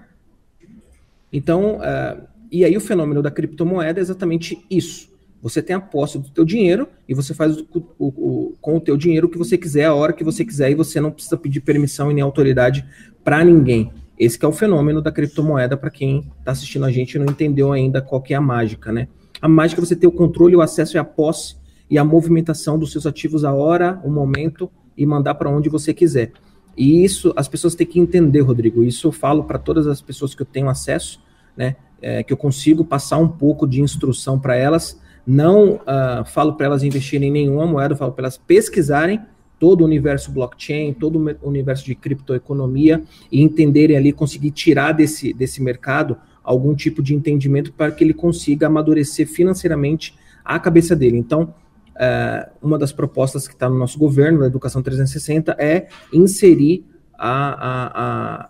Então, 1.32 1.78
uh, 1.78 2.28
e 2.52 2.64
aí 2.64 2.78
o 2.78 2.82
fenômeno 2.82 3.22
da 3.22 3.32
criptomoeda 3.32 4.00
é 4.00 4.02
exatamente 4.02 4.64
isso. 4.70 5.10
Você 5.46 5.62
tem 5.62 5.76
a 5.76 5.80
posse 5.80 6.18
do 6.18 6.28
teu 6.32 6.44
dinheiro 6.44 6.88
e 7.08 7.14
você 7.14 7.32
faz 7.32 7.56
o, 7.56 7.68
o, 8.00 8.08
o, 8.08 8.56
com 8.60 8.78
o 8.78 8.82
teu 8.82 8.98
dinheiro 8.98 9.28
o 9.28 9.30
que 9.30 9.38
você 9.38 9.60
quiser, 9.60 9.86
a 9.86 9.94
hora 9.94 10.12
que 10.12 10.24
você 10.24 10.44
quiser, 10.44 10.72
e 10.72 10.74
você 10.74 11.00
não 11.00 11.12
precisa 11.12 11.38
pedir 11.38 11.62
permissão 11.62 12.10
e 12.10 12.16
nem 12.16 12.24
autoridade 12.24 12.84
para 13.24 13.44
ninguém. 13.44 13.94
Esse 14.18 14.44
é 14.44 14.48
o 14.48 14.52
fenômeno 14.52 15.04
da 15.04 15.12
criptomoeda 15.12 15.78
para 15.78 15.92
quem 15.92 16.32
está 16.40 16.52
assistindo 16.52 16.84
a 16.84 16.92
gente 16.92 17.14
e 17.14 17.20
não 17.20 17.28
entendeu 17.28 17.72
ainda 17.72 18.02
qual 18.02 18.24
que 18.24 18.34
é 18.34 18.38
a 18.38 18.42
mágica, 18.42 18.92
né? 18.92 19.08
A 19.40 19.48
mágica 19.48 19.80
é 19.80 19.86
você 19.86 19.96
ter 19.96 20.08
o 20.08 20.12
controle, 20.12 20.56
o 20.56 20.62
acesso 20.62 20.98
e 20.98 21.00
a 21.00 21.04
posse 21.04 21.58
e 21.92 22.00
a 22.00 22.04
movimentação 22.04 22.80
dos 22.80 22.92
seus 22.92 23.06
ativos 23.06 23.46
a 23.46 23.54
hora, 23.54 24.02
o 24.04 24.10
momento 24.10 24.68
e 24.98 25.06
mandar 25.06 25.36
para 25.36 25.48
onde 25.48 25.70
você 25.70 25.94
quiser. 25.94 26.32
E 26.76 27.06
isso 27.06 27.32
as 27.36 27.48
pessoas 27.48 27.76
têm 27.76 27.86
que 27.86 28.00
entender, 28.00 28.40
Rodrigo. 28.40 28.84
Isso 28.84 29.10
eu 29.10 29.12
falo 29.12 29.44
para 29.44 29.60
todas 29.60 29.86
as 29.86 30.02
pessoas 30.02 30.34
que 30.34 30.42
eu 30.42 30.46
tenho 30.48 30.70
acesso, 30.70 31.22
né? 31.56 31.76
É, 32.02 32.24
que 32.24 32.34
eu 32.34 32.38
consigo 32.38 32.84
passar 32.84 33.20
um 33.20 33.28
pouco 33.28 33.68
de 33.68 33.80
instrução 33.80 34.40
para 34.40 34.56
elas. 34.56 35.00
Não 35.26 35.76
uh, 35.76 36.26
falo 36.26 36.54
para 36.54 36.68
elas 36.68 36.84
investirem 36.84 37.30
em 37.30 37.32
nenhuma 37.32 37.66
moeda, 37.66 37.96
falo 37.96 38.12
para 38.12 38.24
elas 38.24 38.38
pesquisarem 38.38 39.22
todo 39.60 39.82
o 39.82 39.86
universo 39.86 40.32
blockchain, 40.32 40.94
todo 40.94 41.18
o 41.42 41.48
universo 41.48 41.86
de 41.86 41.96
criptoeconomia 41.96 43.04
e 43.32 43.42
entenderem 43.42 43.98
ali, 43.98 44.12
conseguir 44.12 44.52
tirar 44.52 44.92
desse, 44.92 45.34
desse 45.34 45.62
mercado 45.62 46.18
algum 46.44 46.76
tipo 46.76 47.02
de 47.02 47.16
entendimento 47.16 47.74
para 47.74 47.92
que 47.92 48.04
ele 48.04 48.14
consiga 48.14 48.68
amadurecer 48.68 49.28
financeiramente 49.28 50.16
a 50.44 50.60
cabeça 50.60 50.96
dele. 50.96 51.18
Então, 51.18 51.54
uh, 51.96 52.52
uma 52.62 52.78
das 52.78 52.92
propostas 52.92 53.48
que 53.48 53.54
está 53.54 53.68
no 53.68 53.78
nosso 53.78 53.98
governo, 53.98 54.42
da 54.42 54.46
Educação 54.46 54.84
360, 54.84 55.56
é 55.58 55.88
inserir 56.14 56.86
a, 57.18 57.50
a, 57.50 58.04
a, 58.04 58.50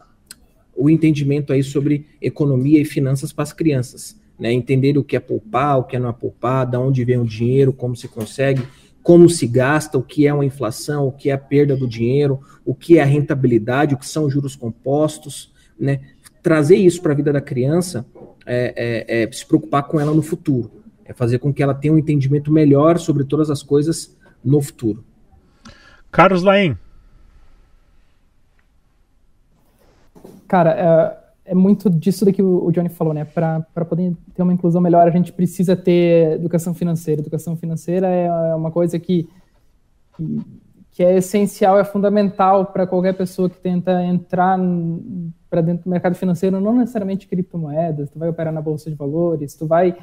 o 0.75 0.89
entendimento 0.89 1.53
aí 1.53 1.63
sobre 1.63 2.05
economia 2.21 2.81
e 2.81 2.85
finanças 2.85 3.31
para 3.31 3.43
as 3.43 3.53
crianças. 3.53 4.19
Né? 4.39 4.51
Entender 4.51 4.97
o 4.97 5.03
que 5.03 5.15
é 5.15 5.19
poupar, 5.19 5.79
o 5.79 5.83
que 5.83 5.95
é 5.95 5.99
não 5.99 6.09
é 6.09 6.13
poupar, 6.13 6.65
de 6.65 6.77
onde 6.77 7.05
vem 7.05 7.17
o 7.17 7.25
dinheiro, 7.25 7.71
como 7.71 7.95
se 7.95 8.07
consegue, 8.07 8.61
como 9.01 9.29
se 9.29 9.45
gasta, 9.45 9.97
o 9.97 10.03
que 10.03 10.25
é 10.25 10.33
uma 10.33 10.43
inflação, 10.43 11.07
o 11.07 11.11
que 11.11 11.29
é 11.29 11.33
a 11.33 11.37
perda 11.37 11.75
do 11.75 11.87
dinheiro, 11.87 12.39
o 12.65 12.73
que 12.73 12.97
é 12.97 13.01
a 13.01 13.05
rentabilidade, 13.05 13.93
o 13.93 13.97
que 13.97 14.07
são 14.07 14.29
juros 14.29 14.55
compostos, 14.55 15.53
né? 15.79 16.01
Trazer 16.41 16.75
isso 16.75 17.01
para 17.01 17.11
a 17.11 17.15
vida 17.15 17.31
da 17.31 17.41
criança 17.41 18.05
é, 18.45 19.05
é, 19.07 19.23
é, 19.23 19.31
se 19.31 19.45
preocupar 19.45 19.83
com 19.83 19.99
ela 19.99 20.13
no 20.13 20.21
futuro, 20.21 20.71
é 21.03 21.13
fazer 21.13 21.39
com 21.39 21.53
que 21.53 21.63
ela 21.63 21.73
tenha 21.73 21.93
um 21.93 21.97
entendimento 21.97 22.51
melhor 22.51 22.99
sobre 22.99 23.23
todas 23.23 23.49
as 23.49 23.63
coisas 23.63 24.15
no 24.43 24.61
futuro. 24.61 25.03
Carlos 26.11 26.43
Laim. 26.43 26.77
Cara, 30.47 30.71
é, 30.71 31.24
é 31.45 31.53
muito 31.53 31.89
disso 31.89 32.25
que 32.33 32.41
o 32.41 32.71
Johnny 32.71 32.89
falou, 32.89 33.13
né? 33.13 33.23
Para 33.23 33.85
poder 33.87 34.15
ter 34.33 34.41
uma 34.41 34.53
inclusão 34.53 34.81
melhor, 34.81 35.07
a 35.07 35.11
gente 35.11 35.31
precisa 35.31 35.75
ter 35.75 36.33
educação 36.33 36.73
financeira. 36.73 37.21
Educação 37.21 37.55
financeira 37.55 38.07
é, 38.07 38.25
é 38.25 38.55
uma 38.55 38.71
coisa 38.71 38.97
que, 38.97 39.29
que 40.89 41.03
é 41.03 41.17
essencial, 41.17 41.77
é 41.77 41.83
fundamental 41.83 42.65
para 42.65 42.87
qualquer 42.87 43.13
pessoa 43.13 43.47
que 43.47 43.57
tenta 43.57 44.03
entrar 44.03 44.57
para 45.47 45.61
dentro 45.61 45.83
do 45.83 45.89
mercado 45.89 46.15
financeiro, 46.15 46.59
não 46.59 46.75
necessariamente 46.75 47.27
criptomoedas, 47.27 48.09
tu 48.09 48.17
vai 48.17 48.27
operar 48.27 48.51
na 48.51 48.61
bolsa 48.61 48.89
de 48.89 48.95
valores, 48.95 49.53
tu 49.53 49.67
vai 49.67 49.95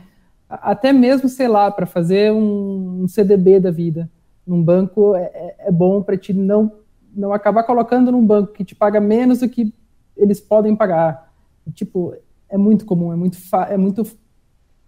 até 0.48 0.92
mesmo, 0.92 1.28
sei 1.28 1.48
lá, 1.48 1.70
para 1.70 1.86
fazer 1.86 2.30
um, 2.30 3.02
um, 3.02 3.08
CDB 3.08 3.58
da 3.58 3.70
vida 3.70 4.08
num 4.46 4.62
banco 4.62 5.14
é, 5.16 5.22
é, 5.22 5.56
é 5.68 5.72
bom 5.72 6.02
para 6.02 6.16
te 6.16 6.32
não 6.32 6.72
não 7.14 7.32
acabar 7.32 7.62
colocando 7.64 8.10
num 8.10 8.24
banco 8.24 8.52
que 8.52 8.64
te 8.64 8.74
paga 8.74 8.98
menos 8.98 9.40
do 9.40 9.48
que 9.48 9.72
eles 10.16 10.40
podem 10.40 10.74
pagar 10.74 11.31
tipo, 11.74 12.14
é 12.48 12.58
muito 12.58 12.84
comum, 12.84 13.12
é 13.12 13.16
muito, 13.16 13.38
é 13.68 13.76
muito 13.76 14.04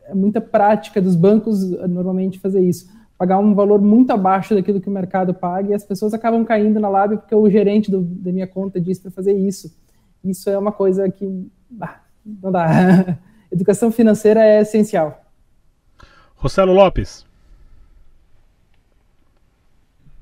é 0.06 0.14
muita 0.14 0.40
prática 0.40 1.00
dos 1.00 1.16
bancos 1.16 1.62
normalmente 1.88 2.38
fazer 2.38 2.60
isso. 2.60 2.88
Pagar 3.16 3.38
um 3.38 3.54
valor 3.54 3.80
muito 3.80 4.10
abaixo 4.10 4.54
daquilo 4.54 4.80
que 4.80 4.88
o 4.88 4.92
mercado 4.92 5.32
paga 5.32 5.70
e 5.70 5.74
as 5.74 5.84
pessoas 5.84 6.12
acabam 6.12 6.44
caindo 6.44 6.80
na 6.80 6.88
lábia 6.88 7.16
porque 7.16 7.34
o 7.34 7.48
gerente 7.48 7.90
do, 7.90 8.02
da 8.02 8.32
minha 8.32 8.46
conta 8.46 8.80
disse 8.80 9.00
para 9.00 9.10
fazer 9.10 9.32
isso. 9.32 9.74
Isso 10.22 10.50
é 10.50 10.58
uma 10.58 10.72
coisa 10.72 11.08
que 11.10 11.48
não 12.24 12.50
dá. 12.50 13.18
Educação 13.50 13.90
financeira 13.90 14.42
é 14.42 14.60
essencial. 14.62 15.22
Rossello 16.34 16.72
Lopes. 16.72 17.24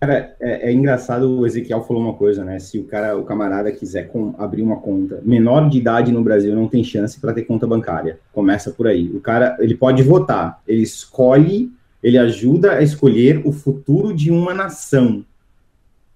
Cara, 0.03 0.35
é, 0.41 0.69
é, 0.69 0.73
engraçado, 0.73 1.31
o 1.31 1.47
Ezequiel 1.47 1.85
falou 1.85 2.03
uma 2.03 2.15
coisa, 2.15 2.45
né? 2.45 2.59
Se 2.59 2.77
o 2.77 2.83
cara, 2.83 3.17
o 3.17 3.23
camarada 3.23 3.71
quiser 3.71 4.09
com, 4.09 4.35
abrir 4.37 4.61
uma 4.61 4.79
conta, 4.79 5.23
menor 5.25 5.71
de 5.71 5.79
idade 5.79 6.11
no 6.11 6.25
Brasil 6.25 6.57
não 6.57 6.67
tem 6.67 6.83
chance 6.83 7.21
para 7.21 7.33
ter 7.33 7.43
conta 7.45 7.69
bancária. 7.69 8.19
Começa 8.33 8.73
por 8.73 8.89
aí. 8.89 9.09
O 9.15 9.21
cara, 9.21 9.57
ele 9.61 9.77
pode 9.77 10.03
votar, 10.03 10.61
ele 10.67 10.83
escolhe, 10.83 11.71
ele 12.03 12.19
ajuda 12.19 12.73
a 12.73 12.83
escolher 12.83 13.43
o 13.45 13.53
futuro 13.53 14.13
de 14.13 14.29
uma 14.29 14.53
nação, 14.53 15.25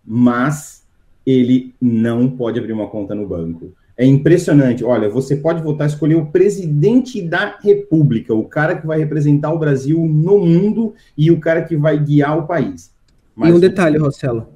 mas 0.04 0.82
ele 1.24 1.72
não 1.80 2.28
pode 2.28 2.58
abrir 2.58 2.72
uma 2.72 2.88
conta 2.88 3.14
no 3.14 3.24
banco. 3.24 3.72
É 3.96 4.04
impressionante. 4.04 4.82
Olha, 4.82 5.08
você 5.08 5.36
pode 5.36 5.62
votar, 5.62 5.86
escolher 5.86 6.16
o 6.16 6.26
presidente 6.26 7.22
da 7.22 7.56
República, 7.62 8.34
o 8.34 8.46
cara 8.46 8.74
que 8.74 8.84
vai 8.84 8.98
representar 8.98 9.52
o 9.52 9.60
Brasil 9.60 10.04
no 10.04 10.40
mundo 10.40 10.92
e 11.16 11.30
o 11.30 11.38
cara 11.38 11.62
que 11.62 11.76
vai 11.76 11.96
guiar 11.96 12.36
o 12.36 12.48
país 12.48 12.95
mas... 13.36 13.50
E 13.50 13.52
um 13.52 13.60
detalhe, 13.60 13.98
Rossello. 13.98 14.48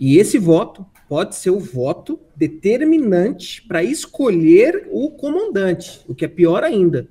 E 0.00 0.16
esse 0.18 0.38
voto 0.38 0.84
pode 1.08 1.36
ser 1.36 1.50
o 1.50 1.60
voto 1.60 2.18
determinante 2.34 3.62
para 3.62 3.84
escolher 3.84 4.88
o 4.90 5.10
comandante, 5.10 6.00
o 6.08 6.14
que 6.14 6.24
é 6.24 6.28
pior 6.28 6.64
ainda. 6.64 7.06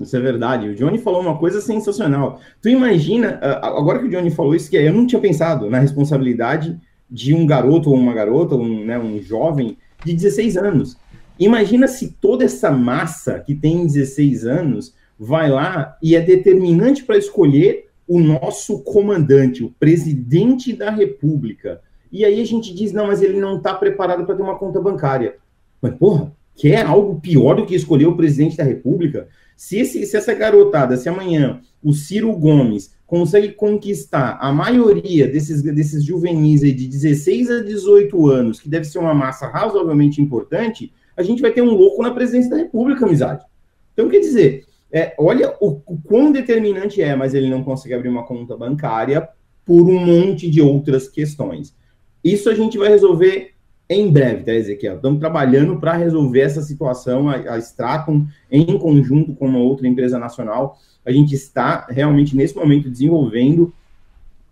Isso 0.00 0.16
é 0.16 0.20
verdade. 0.20 0.68
O 0.68 0.74
Johnny 0.74 0.98
falou 0.98 1.20
uma 1.20 1.38
coisa 1.38 1.60
sensacional. 1.60 2.40
Tu 2.60 2.70
imagina, 2.70 3.38
agora 3.62 4.00
que 4.00 4.06
o 4.06 4.10
Johnny 4.10 4.30
falou 4.30 4.54
isso, 4.54 4.68
que 4.68 4.76
eu 4.76 4.92
não 4.92 5.06
tinha 5.06 5.20
pensado 5.20 5.70
na 5.70 5.78
responsabilidade 5.78 6.80
de 7.08 7.34
um 7.34 7.46
garoto 7.46 7.90
ou 7.90 7.96
uma 7.96 8.14
garota, 8.14 8.56
um, 8.56 8.84
né, 8.84 8.98
um 8.98 9.20
jovem 9.20 9.76
de 10.04 10.14
16 10.14 10.56
anos. 10.56 10.96
Imagina 11.38 11.86
se 11.86 12.16
toda 12.20 12.44
essa 12.44 12.70
massa 12.70 13.38
que 13.38 13.54
tem 13.54 13.86
16 13.86 14.46
anos 14.46 14.94
vai 15.18 15.48
lá 15.48 15.96
e 16.02 16.16
é 16.16 16.20
determinante 16.20 17.04
para 17.04 17.18
escolher 17.18 17.91
o 18.06 18.20
nosso 18.20 18.82
comandante, 18.82 19.64
o 19.64 19.70
presidente 19.70 20.72
da 20.72 20.90
República. 20.90 21.80
E 22.10 22.24
aí 22.24 22.40
a 22.40 22.44
gente 22.44 22.74
diz, 22.74 22.92
não, 22.92 23.06
mas 23.06 23.22
ele 23.22 23.40
não 23.40 23.56
está 23.56 23.74
preparado 23.74 24.24
para 24.26 24.34
ter 24.34 24.42
uma 24.42 24.58
conta 24.58 24.80
bancária. 24.80 25.36
Mas, 25.80 25.94
porra, 25.94 26.32
que 26.54 26.72
é 26.72 26.82
algo 26.82 27.20
pior 27.20 27.56
do 27.56 27.66
que 27.66 27.74
escolher 27.74 28.06
o 28.06 28.16
presidente 28.16 28.56
da 28.56 28.64
República. 28.64 29.28
Se, 29.56 29.78
esse, 29.78 30.04
se 30.04 30.16
essa 30.16 30.34
garotada, 30.34 30.96
se 30.96 31.08
amanhã 31.08 31.60
o 31.82 31.92
Ciro 31.92 32.32
Gomes 32.32 32.94
consegue 33.06 33.52
conquistar 33.52 34.38
a 34.40 34.52
maioria 34.52 35.28
desses, 35.28 35.62
desses 35.62 36.04
juvenis 36.04 36.60
de 36.60 36.88
16 36.88 37.50
a 37.50 37.62
18 37.62 38.26
anos, 38.28 38.60
que 38.60 38.68
deve 38.68 38.84
ser 38.84 38.98
uma 38.98 39.14
massa 39.14 39.46
razoavelmente 39.46 40.20
importante, 40.20 40.92
a 41.16 41.22
gente 41.22 41.42
vai 41.42 41.52
ter 41.52 41.62
um 41.62 41.74
louco 41.74 42.02
na 42.02 42.12
presidência 42.12 42.50
da 42.50 42.56
República, 42.56 43.04
amizade. 43.04 43.44
Então, 43.92 44.08
quer 44.08 44.20
dizer, 44.20 44.64
é, 44.92 45.14
olha 45.18 45.54
o, 45.60 45.80
o 45.86 45.98
quão 46.02 46.30
determinante 46.30 47.00
é, 47.00 47.16
mas 47.16 47.32
ele 47.32 47.48
não 47.48 47.64
consegue 47.64 47.94
abrir 47.94 48.08
uma 48.08 48.24
conta 48.24 48.56
bancária 48.56 49.28
por 49.64 49.88
um 49.88 49.98
monte 49.98 50.50
de 50.50 50.60
outras 50.60 51.08
questões. 51.08 51.74
Isso 52.22 52.50
a 52.50 52.54
gente 52.54 52.76
vai 52.76 52.88
resolver 52.88 53.52
em 53.88 54.10
breve, 54.10 54.44
tá, 54.44 54.52
Ezequiel? 54.52 54.96
Estamos 54.96 55.20
trabalhando 55.20 55.78
para 55.78 55.94
resolver 55.94 56.40
essa 56.40 56.62
situação. 56.62 57.28
A, 57.28 57.36
a 57.54 57.58
Stratum, 57.58 58.26
em 58.50 58.78
conjunto 58.78 59.34
com 59.34 59.46
uma 59.46 59.58
outra 59.58 59.86
empresa 59.86 60.18
nacional, 60.18 60.78
a 61.04 61.12
gente 61.12 61.34
está 61.34 61.86
realmente 61.90 62.36
nesse 62.36 62.56
momento 62.56 62.90
desenvolvendo 62.90 63.72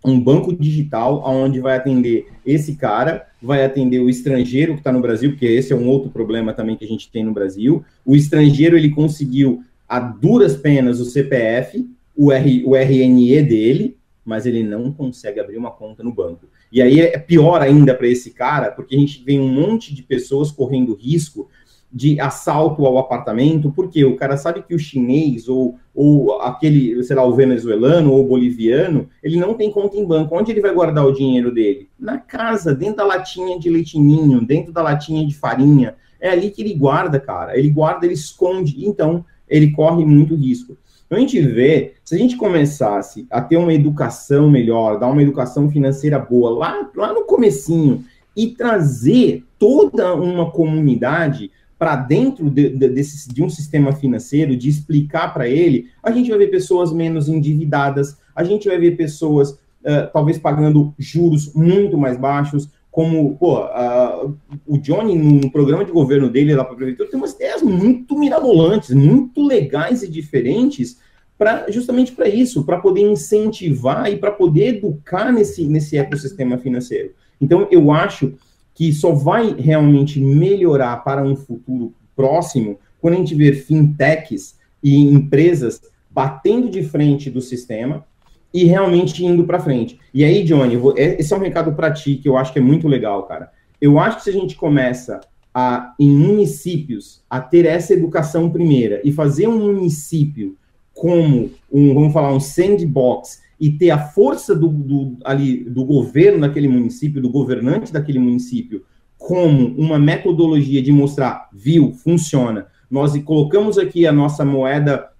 um 0.03 0.19
banco 0.19 0.55
digital 0.55 1.23
onde 1.25 1.59
vai 1.59 1.77
atender 1.77 2.27
esse 2.45 2.75
cara, 2.75 3.27
vai 3.41 3.63
atender 3.63 3.99
o 3.99 4.09
estrangeiro 4.09 4.73
que 4.73 4.79
está 4.79 4.91
no 4.91 5.01
Brasil, 5.01 5.31
porque 5.31 5.45
esse 5.45 5.71
é 5.71 5.75
um 5.75 5.87
outro 5.87 6.09
problema 6.09 6.53
também 6.53 6.75
que 6.75 6.83
a 6.83 6.87
gente 6.87 7.11
tem 7.11 7.23
no 7.23 7.33
Brasil. 7.33 7.83
O 8.03 8.15
estrangeiro 8.15 8.75
ele 8.75 8.89
conseguiu 8.89 9.63
a 9.91 9.99
duras 9.99 10.55
penas 10.55 11.01
o 11.01 11.05
CPF, 11.05 11.85
o, 12.15 12.31
R, 12.31 12.63
o 12.65 12.77
RNE 12.77 13.41
dele, 13.41 13.97
mas 14.23 14.45
ele 14.45 14.63
não 14.63 14.89
consegue 14.89 15.37
abrir 15.37 15.57
uma 15.57 15.69
conta 15.69 16.01
no 16.01 16.13
banco. 16.13 16.47
E 16.71 16.81
aí 16.81 17.01
é 17.01 17.17
pior 17.17 17.61
ainda 17.61 17.93
para 17.93 18.07
esse 18.07 18.31
cara, 18.31 18.71
porque 18.71 18.95
a 18.95 18.97
gente 18.97 19.21
vê 19.21 19.37
um 19.37 19.49
monte 19.49 19.93
de 19.93 20.01
pessoas 20.01 20.49
correndo 20.49 20.95
risco 20.95 21.49
de 21.91 22.17
assalto 22.21 22.85
ao 22.85 22.97
apartamento, 22.99 23.69
porque 23.69 24.05
o 24.05 24.15
cara 24.15 24.37
sabe 24.37 24.63
que 24.63 24.73
o 24.73 24.79
chinês 24.79 25.49
ou, 25.49 25.77
ou 25.93 26.39
aquele, 26.39 27.03
sei 27.03 27.17
lá, 27.17 27.25
o 27.25 27.35
venezuelano 27.35 28.13
ou 28.13 28.23
o 28.23 28.27
boliviano, 28.29 29.09
ele 29.21 29.35
não 29.35 29.55
tem 29.55 29.69
conta 29.69 29.97
em 29.97 30.05
banco. 30.05 30.37
Onde 30.37 30.51
ele 30.51 30.61
vai 30.61 30.73
guardar 30.73 31.05
o 31.05 31.11
dinheiro 31.11 31.53
dele? 31.53 31.89
Na 31.99 32.17
casa, 32.17 32.73
dentro 32.73 32.95
da 32.95 33.03
latinha 33.03 33.59
de 33.59 33.69
leitinho, 33.69 34.39
dentro 34.39 34.71
da 34.71 34.81
latinha 34.81 35.27
de 35.27 35.35
farinha. 35.35 35.95
É 36.17 36.29
ali 36.29 36.49
que 36.49 36.61
ele 36.61 36.75
guarda, 36.75 37.19
cara. 37.19 37.57
Ele 37.57 37.69
guarda, 37.69 38.05
ele 38.05 38.13
esconde. 38.13 38.85
Então, 38.87 39.25
ele 39.51 39.71
corre 39.71 40.03
muito 40.03 40.33
risco. 40.33 40.75
Então 41.05 41.17
a 41.17 41.21
gente 41.21 41.41
vê, 41.41 41.93
se 42.05 42.15
a 42.15 42.17
gente 42.17 42.37
começasse 42.37 43.27
a 43.29 43.41
ter 43.41 43.57
uma 43.57 43.73
educação 43.73 44.49
melhor, 44.49 44.97
dar 44.97 45.07
uma 45.07 45.21
educação 45.21 45.69
financeira 45.69 46.17
boa 46.17 46.51
lá, 46.51 46.89
lá 46.95 47.13
no 47.13 47.25
comecinho 47.25 48.03
e 48.35 48.47
trazer 48.47 49.43
toda 49.59 50.15
uma 50.15 50.49
comunidade 50.49 51.51
para 51.77 51.97
dentro 51.97 52.49
de, 52.49 52.69
de, 52.69 52.87
desse, 52.87 53.27
de 53.27 53.43
um 53.43 53.49
sistema 53.49 53.91
financeiro, 53.91 54.55
de 54.55 54.69
explicar 54.69 55.33
para 55.33 55.49
ele, 55.49 55.89
a 56.01 56.11
gente 56.11 56.29
vai 56.29 56.39
ver 56.39 56.47
pessoas 56.47 56.93
menos 56.93 57.27
endividadas, 57.27 58.17
a 58.33 58.43
gente 58.43 58.69
vai 58.69 58.77
ver 58.77 58.95
pessoas 58.95 59.49
uh, 59.49 60.09
talvez 60.13 60.37
pagando 60.37 60.93
juros 60.97 61.53
muito 61.53 61.97
mais 61.97 62.17
baixos, 62.17 62.69
como, 62.91 63.37
pô, 63.37 63.59
uh, 63.61 64.37
o 64.67 64.77
Johnny, 64.77 65.17
no 65.17 65.49
programa 65.49 65.85
de 65.85 65.91
governo 65.93 66.29
dele 66.29 66.53
lá 66.53 66.65
para 66.65 66.73
a 66.73 66.75
prefeitura, 66.75 67.09
tem 67.09 67.17
umas 67.17 67.31
ideias 67.31 67.61
muito 67.61 68.19
mirabolantes, 68.19 68.93
muito 68.93 69.47
legais 69.47 70.03
e 70.03 70.09
diferentes, 70.09 70.99
para 71.37 71.71
justamente 71.71 72.11
para 72.11 72.27
isso, 72.27 72.65
para 72.65 72.79
poder 72.79 73.01
incentivar 73.01 74.11
e 74.11 74.17
para 74.17 74.31
poder 74.31 74.75
educar 74.75 75.31
nesse, 75.31 75.63
nesse 75.63 75.97
ecossistema 75.97 76.57
financeiro. 76.57 77.13
Então, 77.39 77.65
eu 77.71 77.91
acho 77.91 78.33
que 78.75 78.91
só 78.91 79.13
vai 79.13 79.53
realmente 79.53 80.19
melhorar 80.19 80.97
para 80.97 81.23
um 81.23 81.35
futuro 81.35 81.93
próximo 82.13 82.77
quando 82.99 83.13
a 83.13 83.17
gente 83.17 83.33
ver 83.33 83.53
fintechs 83.53 84.55
e 84.83 84.97
empresas 84.97 85.81
batendo 86.09 86.69
de 86.69 86.83
frente 86.83 87.29
do 87.29 87.41
sistema 87.41 88.05
e 88.53 88.65
realmente 88.65 89.25
indo 89.25 89.43
para 89.43 89.59
frente. 89.59 89.99
E 90.13 90.23
aí, 90.23 90.43
Johnny, 90.43 90.75
vou, 90.75 90.93
é, 90.97 91.19
esse 91.19 91.33
é 91.33 91.37
um 91.37 91.39
recado 91.39 91.73
para 91.73 91.91
ti 91.91 92.15
que 92.15 92.27
eu 92.27 92.37
acho 92.37 92.51
que 92.51 92.59
é 92.59 92.61
muito 92.61 92.87
legal, 92.87 93.23
cara. 93.23 93.51
Eu 93.79 93.99
acho 93.99 94.17
que 94.17 94.23
se 94.23 94.29
a 94.29 94.33
gente 94.33 94.55
começa 94.55 95.19
a, 95.53 95.93
em 95.99 96.09
municípios 96.09 97.23
a 97.29 97.39
ter 97.39 97.65
essa 97.65 97.93
educação 97.93 98.49
primeira 98.49 99.01
e 99.03 99.11
fazer 99.11 99.47
um 99.47 99.57
município 99.57 100.57
como 100.93 101.49
um, 101.71 101.93
vamos 101.93 102.13
falar, 102.13 102.33
um 102.33 102.39
sandbox 102.39 103.41
e 103.59 103.71
ter 103.71 103.91
a 103.91 103.97
força 103.97 104.55
do, 104.55 104.67
do, 104.67 105.17
ali, 105.23 105.63
do 105.63 105.85
governo 105.85 106.41
daquele 106.41 106.67
município, 106.67 107.21
do 107.21 107.29
governante 107.29 107.93
daquele 107.93 108.19
município, 108.19 108.83
como 109.17 109.67
uma 109.77 109.99
metodologia 109.99 110.81
de 110.81 110.91
mostrar, 110.91 111.47
viu, 111.53 111.93
funciona. 111.93 112.67
Nós 112.89 113.15
colocamos 113.23 113.77
aqui 113.77 114.05
a 114.05 114.11
nossa 114.11 114.43
moeda 114.43 115.10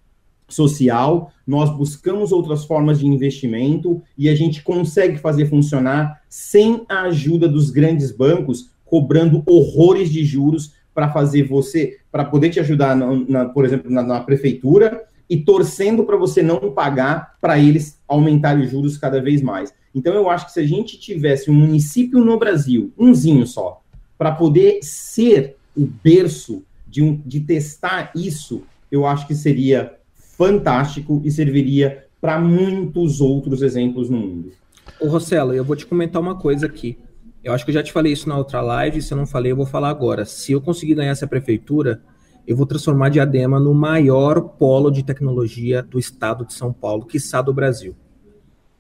social, 0.54 1.32
nós 1.45 1.70
buscamos 1.70 2.32
outras 2.32 2.66
formas 2.66 2.99
de 2.99 3.08
investimento 3.08 4.02
e 4.18 4.30
a 4.30 4.36
gente 4.36 4.64
consegue 4.64 5.18
fazer 5.18 5.47
funcionar 5.47 6.22
sem 6.30 6.84
a 6.88 7.04
ajuda 7.04 7.47
dos 7.47 7.70
grandes 7.70 8.12
bancos 8.12 8.70
cobrando 8.86 9.43
horrores 9.45 10.10
de 10.10 10.24
juros 10.26 10.74
para 10.93 11.10
fazer 11.12 11.43
você, 11.43 11.97
para 12.12 12.26
poder 12.26 12.49
te 12.49 12.60
ajudar, 12.60 12.95
na, 12.95 13.16
na, 13.28 13.45
por 13.45 13.66
exemplo, 13.66 13.89
na, 13.89 14.04
na 14.04 14.20
prefeitura 14.20 15.06
e 15.30 15.38
torcendo 15.38 16.04
para 16.04 16.18
você 16.18 16.41
não 16.41 16.74
pagar 16.74 17.38
para 17.39 17.58
eles 17.58 17.97
aumentarem 18.08 18.66
os 18.66 18.72
juros 18.72 18.97
cada 18.97 19.22
vez 19.22 19.41
mais. 19.41 19.74
Então 19.95 20.14
eu 20.14 20.30
acho 20.30 20.47
que 20.47 20.52
se 20.52 20.60
a 20.60 20.68
gente 20.68 20.99
tivesse 20.99 21.49
um 21.49 21.54
município 21.54 22.20
no 22.20 22.38
Brasil, 22.38 22.91
umzinho 22.97 23.47
só, 23.47 23.82
para 24.18 24.32
poder 24.32 24.80
ser 24.82 25.56
o 25.76 25.86
berço 25.86 26.64
de, 26.86 27.02
um, 27.02 27.22
de 27.26 27.39
testar 27.39 28.12
isso, 28.14 28.64
eu 28.91 29.06
acho 29.08 29.26
que 29.26 29.34
seria 29.34 29.93
fantástico 30.42 31.22
e 31.24 31.30
serviria 31.30 32.08
para 32.20 32.39
muitos 32.39 33.22
outros 33.22 33.62
exemplos 33.62 34.10
no 34.10 34.18
mundo. 34.18 34.52
Ô 35.00 35.08
Rossello, 35.08 35.54
eu 35.54 35.64
vou 35.64 35.76
te 35.76 35.86
comentar 35.86 36.20
uma 36.20 36.34
coisa 36.34 36.66
aqui. 36.66 36.98
Eu 37.44 37.54
acho 37.54 37.64
que 37.64 37.70
eu 37.70 37.76
já 37.76 37.84
te 37.84 37.92
falei 37.92 38.12
isso 38.12 38.28
na 38.28 38.36
outra 38.36 38.60
live, 38.60 39.04
se 39.04 39.14
eu 39.14 39.18
não 39.18 39.28
falei, 39.28 39.52
eu 39.52 39.56
vou 39.56 39.68
falar 39.68 39.89
agora. 39.89 40.26
Se 40.26 40.52
eu 40.52 40.60
conseguir 40.60 40.96
ganhar 40.96 41.12
essa 41.12 41.28
prefeitura, 41.28 42.02
eu 42.48 42.58
vou 42.58 42.66
transformar 42.66 43.10
Diadema 43.10 43.60
no 43.60 43.72
maior 43.72 44.42
polo 44.42 44.89
de 44.89 45.04
tecnologia 45.04 45.84
do 45.84 46.00
estado 46.00 46.44
de 46.44 46.56
São 46.56 46.74
Paulo, 46.74 47.06
quiçá 47.06 47.39
do 47.39 47.54
Brasil. 47.54 47.96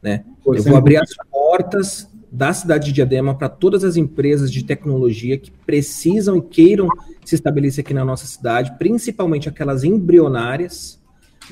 Né? 0.01 0.25
Eu 0.43 0.63
vou 0.63 0.75
abrir 0.75 0.97
as 0.97 1.11
portas 1.29 2.09
da 2.31 2.51
cidade 2.53 2.87
de 2.87 2.93
Diadema 2.93 3.35
para 3.35 3.49
todas 3.49 3.83
as 3.83 3.97
empresas 3.97 4.51
de 4.51 4.63
tecnologia 4.63 5.37
que 5.37 5.51
precisam 5.51 6.37
e 6.37 6.41
queiram 6.41 6.87
se 7.23 7.35
estabelecer 7.35 7.83
aqui 7.83 7.93
na 7.93 8.03
nossa 8.03 8.25
cidade, 8.25 8.73
principalmente 8.79 9.47
aquelas 9.47 9.83
embrionárias, 9.83 11.00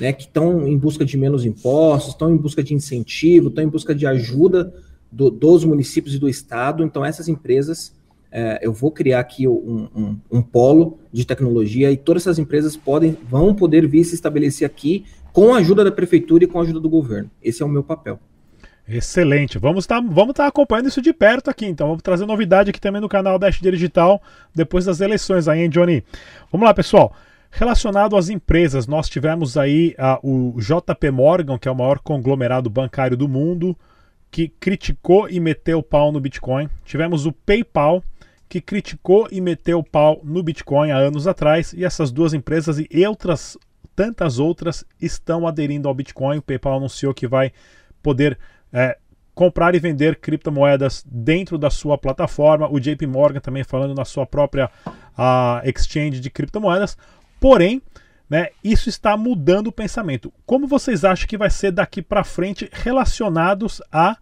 né, 0.00 0.12
que 0.12 0.22
estão 0.22 0.66
em 0.66 0.76
busca 0.76 1.04
de 1.04 1.16
menos 1.16 1.44
impostos, 1.44 2.14
estão 2.14 2.32
em 2.32 2.36
busca 2.36 2.62
de 2.62 2.74
incentivo, 2.74 3.48
estão 3.48 3.62
em 3.62 3.68
busca 3.68 3.94
de 3.94 4.06
ajuda 4.06 4.72
do, 5.12 5.30
dos 5.30 5.64
municípios 5.64 6.14
e 6.14 6.18
do 6.18 6.28
estado. 6.28 6.82
Então, 6.82 7.04
essas 7.04 7.28
empresas, 7.28 7.94
é, 8.32 8.58
eu 8.62 8.72
vou 8.72 8.90
criar 8.90 9.20
aqui 9.20 9.46
um, 9.46 9.88
um, 9.94 10.16
um, 10.30 10.42
polo 10.42 10.98
de 11.12 11.26
tecnologia 11.26 11.92
e 11.92 11.96
todas 11.96 12.22
essas 12.22 12.38
empresas 12.38 12.76
podem, 12.76 13.16
vão 13.28 13.54
poder 13.54 13.86
vir 13.86 14.04
se 14.04 14.14
estabelecer 14.14 14.66
aqui 14.66 15.04
com 15.32 15.54
a 15.54 15.58
ajuda 15.58 15.84
da 15.84 15.92
prefeitura 15.92 16.44
e 16.44 16.46
com 16.46 16.58
a 16.58 16.62
ajuda 16.62 16.80
do 16.80 16.88
governo. 16.88 17.30
Esse 17.42 17.62
é 17.62 17.66
o 17.66 17.68
meu 17.68 17.84
papel. 17.84 18.18
Excelente. 18.88 19.58
Vamos 19.58 19.84
estar 19.84 20.00
tá, 20.00 20.08
vamos 20.10 20.34
tá 20.34 20.46
acompanhando 20.46 20.88
isso 20.88 21.02
de 21.02 21.12
perto 21.12 21.48
aqui, 21.48 21.66
então. 21.66 21.88
Vamos 21.88 22.02
trazer 22.02 22.26
novidade 22.26 22.70
aqui 22.70 22.80
também 22.80 23.00
no 23.00 23.08
canal 23.08 23.38
Dash 23.38 23.60
Digital 23.60 24.20
depois 24.54 24.86
das 24.86 25.00
eleições 25.00 25.46
aí, 25.46 25.60
hein, 25.60 25.68
Johnny? 25.68 26.02
Vamos 26.50 26.66
lá, 26.66 26.74
pessoal. 26.74 27.14
Relacionado 27.50 28.16
às 28.16 28.28
empresas, 28.28 28.86
nós 28.86 29.08
tivemos 29.08 29.56
aí 29.56 29.94
uh, 30.22 30.54
o 30.56 30.60
JP 30.60 31.10
Morgan, 31.10 31.58
que 31.58 31.68
é 31.68 31.70
o 31.70 31.76
maior 31.76 31.98
conglomerado 31.98 32.70
bancário 32.70 33.16
do 33.16 33.28
mundo, 33.28 33.76
que 34.30 34.48
criticou 34.48 35.28
e 35.28 35.40
meteu 35.40 35.78
o 35.78 35.82
pau 35.82 36.12
no 36.12 36.20
Bitcoin. 36.20 36.68
Tivemos 36.84 37.26
o 37.26 37.32
PayPal, 37.32 38.02
que 38.48 38.60
criticou 38.60 39.28
e 39.30 39.40
meteu 39.40 39.80
o 39.80 39.84
pau 39.84 40.20
no 40.22 40.42
Bitcoin 40.42 40.92
há 40.92 40.96
anos 40.96 41.26
atrás. 41.26 41.72
E 41.72 41.84
essas 41.84 42.12
duas 42.12 42.32
empresas 42.32 42.78
e 42.78 43.06
outras 43.06 43.58
tantas 43.96 44.38
outras 44.38 44.84
estão 45.00 45.46
aderindo 45.46 45.88
ao 45.88 45.94
Bitcoin. 45.94 46.38
O 46.38 46.42
PayPal 46.42 46.76
anunciou 46.76 47.12
que 47.12 47.26
vai 47.26 47.52
poder 48.02 48.38
é, 48.72 48.96
comprar 49.34 49.74
e 49.74 49.78
vender 49.78 50.16
criptomoedas 50.16 51.04
dentro 51.06 51.58
da 51.58 51.68
sua 51.68 51.98
plataforma. 51.98 52.70
O 52.70 52.78
JP 52.78 53.06
Morgan 53.06 53.40
também 53.40 53.64
falando 53.64 53.94
na 53.94 54.04
sua 54.04 54.26
própria 54.26 54.70
uh, 54.86 55.68
exchange 55.68 56.20
de 56.20 56.30
criptomoedas. 56.30 56.96
Porém, 57.40 57.82
né, 58.28 58.50
isso 58.62 58.88
está 58.88 59.16
mudando 59.16 59.66
o 59.66 59.72
pensamento. 59.72 60.32
Como 60.46 60.68
vocês 60.68 61.04
acham 61.04 61.26
que 61.26 61.36
vai 61.36 61.50
ser 61.50 61.72
daqui 61.72 62.00
para 62.00 62.22
frente 62.22 62.68
relacionados 62.70 63.82
a, 63.90 64.16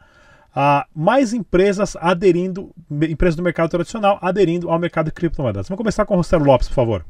a, 0.54 0.86
mais 0.94 1.34
empresas 1.34 1.94
aderindo, 1.96 2.70
empresas 2.90 3.36
do 3.36 3.42
mercado 3.42 3.68
tradicional 3.68 4.18
aderindo 4.22 4.70
ao 4.70 4.78
mercado 4.78 5.06
de 5.06 5.12
criptomoedas? 5.12 5.68
Vamos 5.68 5.76
começar 5.76 6.06
com 6.06 6.14
o 6.14 6.16
Rossello 6.16 6.46
Lopes, 6.46 6.68
por 6.68 6.74
favor. 6.74 7.04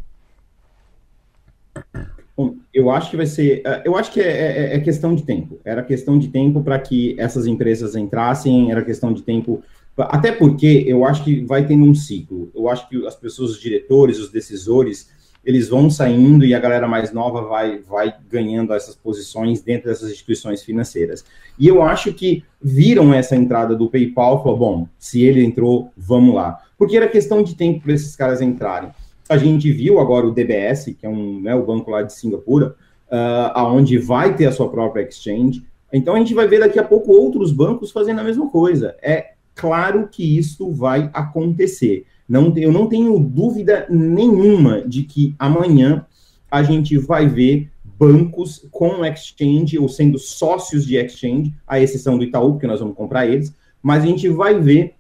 Bom, 2.37 2.57
eu 2.73 2.91
acho 2.91 3.11
que 3.11 3.17
vai 3.17 3.27
ser. 3.27 3.63
Eh, 3.65 3.83
eu 3.85 3.97
acho 3.97 4.13
que 4.13 4.21
é, 4.21 4.73
é, 4.73 4.77
é 4.77 4.81
questão 4.81 5.15
de 5.15 5.23
tempo. 5.23 5.61
Era 5.65 5.83
questão 5.83 6.19
de 6.19 6.29
tempo 6.29 6.63
para 6.63 6.79
que 6.79 7.15
essas 7.19 7.47
empresas 7.47 7.95
entrassem, 7.95 8.71
era 8.73 8.85
questão 8.85 9.13
de 9.13 9.23
tempo 9.23 9.63
Até 9.97 10.31
porque 10.31 10.85
eu 10.87 11.05
acho 11.05 11.25
que 11.25 11.45
vai 11.45 11.67
tendo 11.67 11.85
um 11.85 11.95
ciclo. 11.95 12.51
Eu 12.55 12.69
acho 12.69 12.89
que 12.89 13.05
as 13.07 13.17
pessoas, 13.17 13.51
os 13.51 13.61
diretores, 13.61 14.19
os 14.19 14.31
decisores, 14.31 15.11
eles 15.45 15.69
vão 15.69 15.89
saindo 15.89 16.45
e 16.45 16.55
a 16.55 16.59
galera 16.59 16.87
mais 16.87 17.13
nova 17.13 17.43
vai, 17.43 17.79
vai 17.79 18.15
ganhando 18.31 18.75
essas 18.75 18.95
posições 18.95 19.63
dentro 19.63 19.89
dessas 19.89 20.11
instituições 20.11 20.63
financeiras. 20.63 21.25
E 21.59 21.67
eu 21.67 21.83
acho 21.83 22.13
que 22.13 22.45
viram 22.61 23.15
essa 23.15 23.35
entrada 23.35 23.75
do 23.75 23.89
PayPal 23.89 24.43
falaram, 24.43 24.59
bom, 24.59 24.89
se 24.99 25.23
ele 25.23 25.45
entrou, 25.45 25.91
vamos 25.97 26.35
lá. 26.35 26.59
Porque 26.77 26.97
era 26.97 27.09
questão 27.09 27.43
de 27.43 27.55
tempo 27.55 27.81
para 27.81 27.93
esses 27.93 28.15
caras 28.15 28.41
entrarem. 28.41 28.91
A 29.29 29.37
gente 29.37 29.71
viu 29.73 29.99
agora 29.99 30.27
o 30.27 30.33
DBS, 30.33 30.95
que 30.99 31.07
é 31.07 31.09
um, 31.09 31.41
né, 31.41 31.55
o 31.55 31.65
banco 31.65 31.91
lá 31.91 32.03
de 32.03 32.13
Singapura, 32.13 32.75
uh, 33.11 33.53
aonde 33.55 33.99
vai 33.99 34.35
ter 34.35 34.47
a 34.47 34.53
sua 34.53 34.69
própria 34.69 35.03
exchange. 35.03 35.65
Então 35.93 36.15
a 36.15 36.19
gente 36.19 36.35
vai 36.35 36.47
ver 36.47 36.61
daqui 36.61 36.79
a 36.79 36.85
pouco 36.85 37.13
outros 37.13 37.53
bancos 37.53 37.91
fazendo 37.91 38.21
a 38.21 38.25
mesma 38.25 38.49
coisa. 38.51 38.97
É 39.03 39.33
claro 39.55 40.09
que 40.11 40.39
isso 40.39 40.71
vai 40.73 41.11
acontecer. 41.13 42.07
Não, 42.29 42.53
eu 42.57 42.71
não 42.71 42.87
tenho 42.87 43.19
dúvida 43.19 43.87
nenhuma 43.89 44.83
de 44.83 45.05
que 45.05 45.35
amanhã 45.39 46.05
a 46.51 46.63
gente 46.63 46.97
vai 46.99 47.27
ver 47.27 47.71
bancos 47.99 48.67
com 48.71 49.05
exchange 49.05 49.79
ou 49.79 49.89
sendo 49.89 50.19
sócios 50.19 50.87
de 50.87 50.97
exchange, 50.97 51.53
à 51.67 51.81
exceção 51.81 52.17
do 52.17 52.25
Itaú, 52.25 52.53
porque 52.53 52.67
nós 52.67 52.81
vamos 52.81 52.97
comprar 52.97 53.27
eles, 53.27 53.55
mas 53.83 54.05
a 54.05 54.07
gente 54.07 54.29
vai 54.29 54.61
ver 54.61 54.95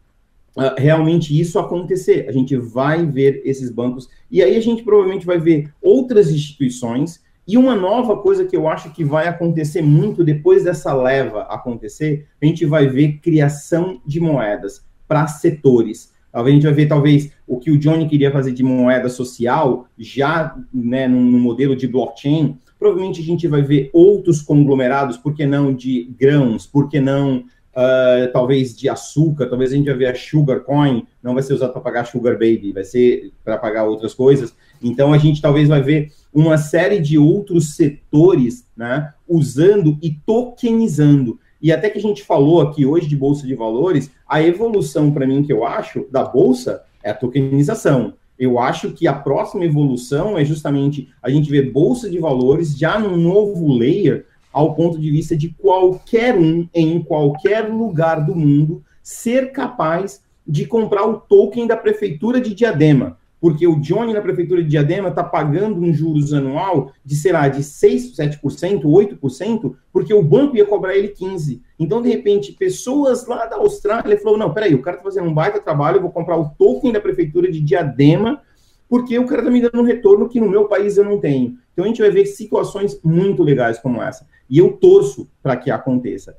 uh, 0.56 0.74
realmente 0.76 1.38
isso 1.38 1.58
acontecer. 1.58 2.26
A 2.28 2.32
gente 2.32 2.56
vai 2.56 3.06
ver 3.06 3.42
esses 3.44 3.70
bancos 3.70 4.08
e 4.30 4.42
aí 4.42 4.56
a 4.56 4.60
gente 4.60 4.82
provavelmente 4.82 5.26
vai 5.26 5.38
ver 5.38 5.72
outras 5.80 6.30
instituições 6.30 7.22
e 7.46 7.56
uma 7.56 7.74
nova 7.74 8.18
coisa 8.18 8.44
que 8.44 8.56
eu 8.56 8.68
acho 8.68 8.92
que 8.92 9.02
vai 9.02 9.26
acontecer 9.26 9.80
muito 9.80 10.22
depois 10.22 10.64
dessa 10.64 10.92
leva 10.92 11.44
acontecer, 11.44 12.26
a 12.42 12.44
gente 12.44 12.66
vai 12.66 12.86
ver 12.86 13.20
criação 13.22 14.02
de 14.04 14.20
moedas 14.20 14.84
para 15.06 15.26
setores. 15.26 16.12
Talvez 16.32 16.52
a 16.52 16.56
gente 16.56 16.66
vai 16.66 16.74
ver, 16.74 16.86
talvez, 16.86 17.32
o 17.46 17.58
que 17.58 17.70
o 17.70 17.78
Johnny 17.78 18.06
queria 18.06 18.30
fazer 18.30 18.52
de 18.52 18.62
moeda 18.62 19.08
social, 19.08 19.88
já 19.98 20.56
né, 20.72 21.08
num 21.08 21.38
modelo 21.38 21.74
de 21.74 21.88
blockchain. 21.88 22.56
Provavelmente 22.78 23.20
a 23.20 23.24
gente 23.24 23.48
vai 23.48 23.62
ver 23.62 23.90
outros 23.92 24.40
conglomerados, 24.42 25.16
por 25.16 25.34
que 25.34 25.46
não 25.46 25.74
de 25.74 26.12
grãos, 26.18 26.66
por 26.66 26.88
que 26.88 27.00
não 27.00 27.44
uh, 27.78 28.32
talvez 28.32 28.76
de 28.76 28.88
açúcar, 28.88 29.46
talvez 29.46 29.72
a 29.72 29.76
gente 29.76 29.86
vai 29.86 29.96
ver 29.96 30.06
a 30.06 30.14
Sugar 30.14 30.60
Coin, 30.60 31.04
não 31.22 31.34
vai 31.34 31.42
ser 31.42 31.54
usado 31.54 31.72
para 31.72 31.80
pagar 31.80 32.04
Sugar 32.06 32.34
Baby, 32.34 32.72
vai 32.72 32.84
ser 32.84 33.32
para 33.44 33.56
pagar 33.56 33.84
outras 33.84 34.14
coisas. 34.14 34.54
Então 34.82 35.12
a 35.12 35.18
gente 35.18 35.40
talvez 35.40 35.68
vai 35.68 35.82
ver 35.82 36.12
uma 36.32 36.56
série 36.56 37.00
de 37.00 37.18
outros 37.18 37.74
setores 37.74 38.66
né, 38.76 39.12
usando 39.28 39.98
e 40.02 40.10
tokenizando. 40.26 41.38
E 41.60 41.72
até 41.72 41.90
que 41.90 41.98
a 41.98 42.00
gente 42.02 42.22
falou 42.22 42.60
aqui 42.60 42.86
hoje 42.86 43.08
de 43.08 43.16
Bolsa 43.16 43.46
de 43.46 43.54
Valores, 43.54 44.10
a 44.28 44.42
evolução, 44.42 45.10
para 45.10 45.26
mim, 45.26 45.42
que 45.42 45.52
eu 45.52 45.66
acho, 45.66 46.06
da 46.10 46.24
Bolsa 46.24 46.82
é 47.02 47.10
a 47.10 47.14
tokenização. 47.14 48.14
Eu 48.38 48.58
acho 48.58 48.92
que 48.92 49.08
a 49.08 49.12
próxima 49.12 49.64
evolução 49.64 50.38
é 50.38 50.44
justamente 50.44 51.08
a 51.20 51.28
gente 51.28 51.50
ver 51.50 51.72
Bolsa 51.72 52.08
de 52.08 52.18
Valores 52.18 52.78
já 52.78 52.98
num 52.98 53.16
novo 53.16 53.72
layer, 53.72 54.26
ao 54.52 54.74
ponto 54.74 54.98
de 54.98 55.10
vista 55.10 55.36
de 55.36 55.48
qualquer 55.50 56.36
um, 56.36 56.68
em 56.72 57.02
qualquer 57.02 57.68
lugar 57.68 58.24
do 58.24 58.34
mundo, 58.34 58.82
ser 59.02 59.50
capaz 59.50 60.22
de 60.46 60.64
comprar 60.64 61.04
o 61.06 61.18
token 61.18 61.66
da 61.66 61.76
prefeitura 61.76 62.40
de 62.40 62.54
Diadema. 62.54 63.18
Porque 63.40 63.66
o 63.66 63.78
Johnny 63.80 64.12
na 64.12 64.20
prefeitura 64.20 64.62
de 64.62 64.68
Diadema 64.68 65.10
está 65.10 65.22
pagando 65.22 65.80
um 65.80 65.92
juros 65.92 66.32
anual 66.32 66.92
de, 67.04 67.14
sei 67.14 67.32
lá, 67.32 67.48
de 67.48 67.62
6, 67.62 68.16
7%, 68.16 68.82
8%, 68.82 69.74
porque 69.92 70.12
o 70.12 70.22
banco 70.22 70.56
ia 70.56 70.66
cobrar 70.66 70.96
ele 70.96 71.08
15%. 71.08 71.60
Então, 71.78 72.02
de 72.02 72.08
repente, 72.08 72.52
pessoas 72.52 73.26
lá 73.26 73.46
da 73.46 73.56
Austrália 73.56 74.18
falou: 74.18 74.38
não, 74.38 74.52
peraí, 74.52 74.74
o 74.74 74.82
cara 74.82 74.96
está 74.96 75.08
fazendo 75.08 75.28
um 75.28 75.34
baita 75.34 75.60
trabalho, 75.60 75.98
eu 75.98 76.02
vou 76.02 76.10
comprar 76.10 76.36
o 76.36 76.50
token 76.50 76.92
da 76.92 77.00
prefeitura 77.00 77.50
de 77.50 77.60
Diadema, 77.60 78.42
porque 78.88 79.16
o 79.18 79.26
cara 79.26 79.42
está 79.42 79.50
me 79.50 79.60
dando 79.60 79.80
um 79.80 79.84
retorno 79.84 80.28
que 80.28 80.40
no 80.40 80.48
meu 80.48 80.66
país 80.66 80.96
eu 80.96 81.04
não 81.04 81.20
tenho. 81.20 81.56
Então, 81.72 81.84
a 81.84 81.88
gente 81.88 82.02
vai 82.02 82.10
ver 82.10 82.26
situações 82.26 83.00
muito 83.04 83.42
legais 83.44 83.78
como 83.78 84.02
essa. 84.02 84.26
E 84.50 84.58
eu 84.58 84.72
torço 84.72 85.28
para 85.40 85.56
que 85.56 85.70
aconteça. 85.70 86.36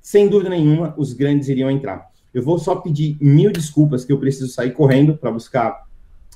Sem 0.00 0.28
dúvida 0.28 0.50
nenhuma, 0.50 0.94
os 0.96 1.12
grandes 1.12 1.48
iriam 1.48 1.68
entrar. 1.68 2.08
Eu 2.32 2.42
vou 2.42 2.58
só 2.58 2.76
pedir 2.76 3.16
mil 3.20 3.50
desculpas 3.50 4.04
que 4.04 4.12
eu 4.12 4.20
preciso 4.20 4.52
sair 4.52 4.70
correndo 4.70 5.16
para 5.16 5.32
buscar 5.32 5.86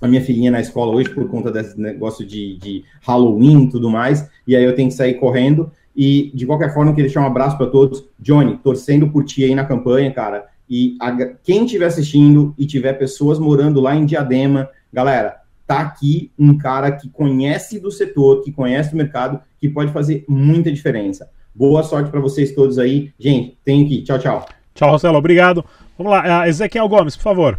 a 0.01 0.09
minha 0.09 0.23
filhinha 0.23 0.51
na 0.51 0.61
escola 0.61 0.93
hoje 0.93 1.11
por 1.11 1.29
conta 1.29 1.51
desse 1.51 1.79
negócio 1.79 2.27
de, 2.27 2.57
de 2.57 2.85
Halloween 3.03 3.65
e 3.65 3.71
tudo 3.71 3.91
mais, 3.91 4.29
e 4.47 4.57
aí 4.57 4.65
eu 4.65 4.75
tenho 4.75 4.89
que 4.89 4.95
sair 4.95 5.15
correndo. 5.15 5.71
E 5.95 6.31
de 6.35 6.47
qualquer 6.47 6.73
forma, 6.73 6.91
eu 6.91 6.95
queria 6.95 7.09
deixar 7.09 7.21
um 7.21 7.27
abraço 7.27 7.57
para 7.57 7.67
todos. 7.67 8.05
Johnny, 8.19 8.57
torcendo 8.59 9.09
por 9.09 9.25
ti 9.25 9.45
aí 9.45 9.55
na 9.55 9.65
campanha, 9.65 10.11
cara. 10.13 10.47
E 10.69 10.97
a, 11.01 11.15
quem 11.43 11.65
estiver 11.65 11.87
assistindo 11.87 12.55
e 12.57 12.65
tiver 12.65 12.95
pessoas 12.95 13.39
morando 13.39 13.81
lá 13.81 13.95
em 13.95 14.07
Diadema, 14.07 14.71
galera, 14.93 15.41
tá 15.67 15.81
aqui 15.81 16.31
um 16.39 16.57
cara 16.57 16.93
que 16.93 17.09
conhece 17.09 17.79
do 17.79 17.91
setor, 17.91 18.43
que 18.43 18.53
conhece 18.53 18.91
do 18.91 18.97
mercado, 18.97 19.41
que 19.61 19.69
pode 19.69 19.93
fazer 19.93 20.25
muita 20.29 20.73
diferença. 20.73 21.29
Boa 21.55 21.83
sorte 21.83 22.11
para 22.11 22.21
vocês 22.21 22.55
todos 22.55 22.79
aí. 22.79 23.13
Gente, 23.19 23.59
tenho 23.65 23.87
que. 23.87 24.03
Tchau, 24.03 24.19
tchau. 24.19 24.49
Tchau, 24.75 24.91
Marcelo. 24.91 25.19
Obrigado. 25.19 25.65
Vamos 25.99 26.13
lá. 26.13 26.49
Ezequiel 26.49 26.89
Gomes, 26.89 27.17
por 27.17 27.23
favor. 27.23 27.59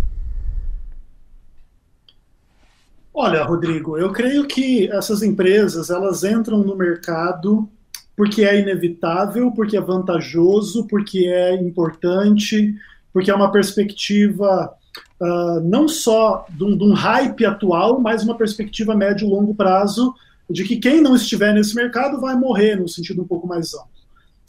Olha, 3.14 3.44
Rodrigo, 3.44 3.98
eu 3.98 4.12
creio 4.12 4.48
que 4.48 4.90
essas 4.92 5.22
empresas 5.22 5.90
elas 5.90 6.24
entram 6.24 6.60
no 6.60 6.76
mercado 6.76 7.70
porque 8.16 8.44
é 8.44 8.60
inevitável, 8.60 9.52
porque 9.52 9.76
é 9.76 9.82
vantajoso, 9.82 10.86
porque 10.88 11.28
é 11.28 11.56
importante, 11.56 12.76
porque 13.12 13.32
é 13.32 13.36
uma 13.36 13.52
perspectiva 13.52 14.74
uh, 15.20 15.60
não 15.62 15.88
só 15.88 16.46
de 16.50 16.64
um, 16.64 16.78
de 16.78 16.84
um, 16.84 16.94
hype 16.94 17.46
atual, 17.46 18.00
mas 18.00 18.24
uma 18.24 18.38
perspectiva 18.38 18.96
médio 18.96 19.28
e 19.28 19.30
longo 19.30 19.56
prazo 19.56 20.14
de 20.50 20.64
que 20.64 20.78
quem 20.78 21.02
não 21.02 21.16
estiver 21.16 21.54
nesse 21.54 21.76
mercado 21.76 22.20
vai 22.20 22.36
morrer, 22.36 22.76
no 22.76 22.88
sentido 22.88 23.22
um 23.22 23.28
pouco 23.28 23.48
mais 23.48 23.74
amplo. 23.74 23.90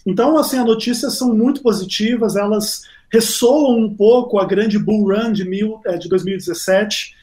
Então, 0.05 0.37
assim, 0.37 0.59
as 0.59 0.67
notícias 0.67 1.17
são 1.17 1.33
muito 1.35 1.63
positivas, 1.63 2.35
elas 2.35 2.83
ressoam 3.11 3.79
um 3.79 3.95
pouco 3.95 4.39
a 4.39 4.45
grande 4.45 4.79
bull 4.79 5.09
run 5.09 5.33
de, 5.33 5.45
mil, 5.45 5.81
é, 5.87 5.97
de 5.97 6.09
2017, 6.09 7.15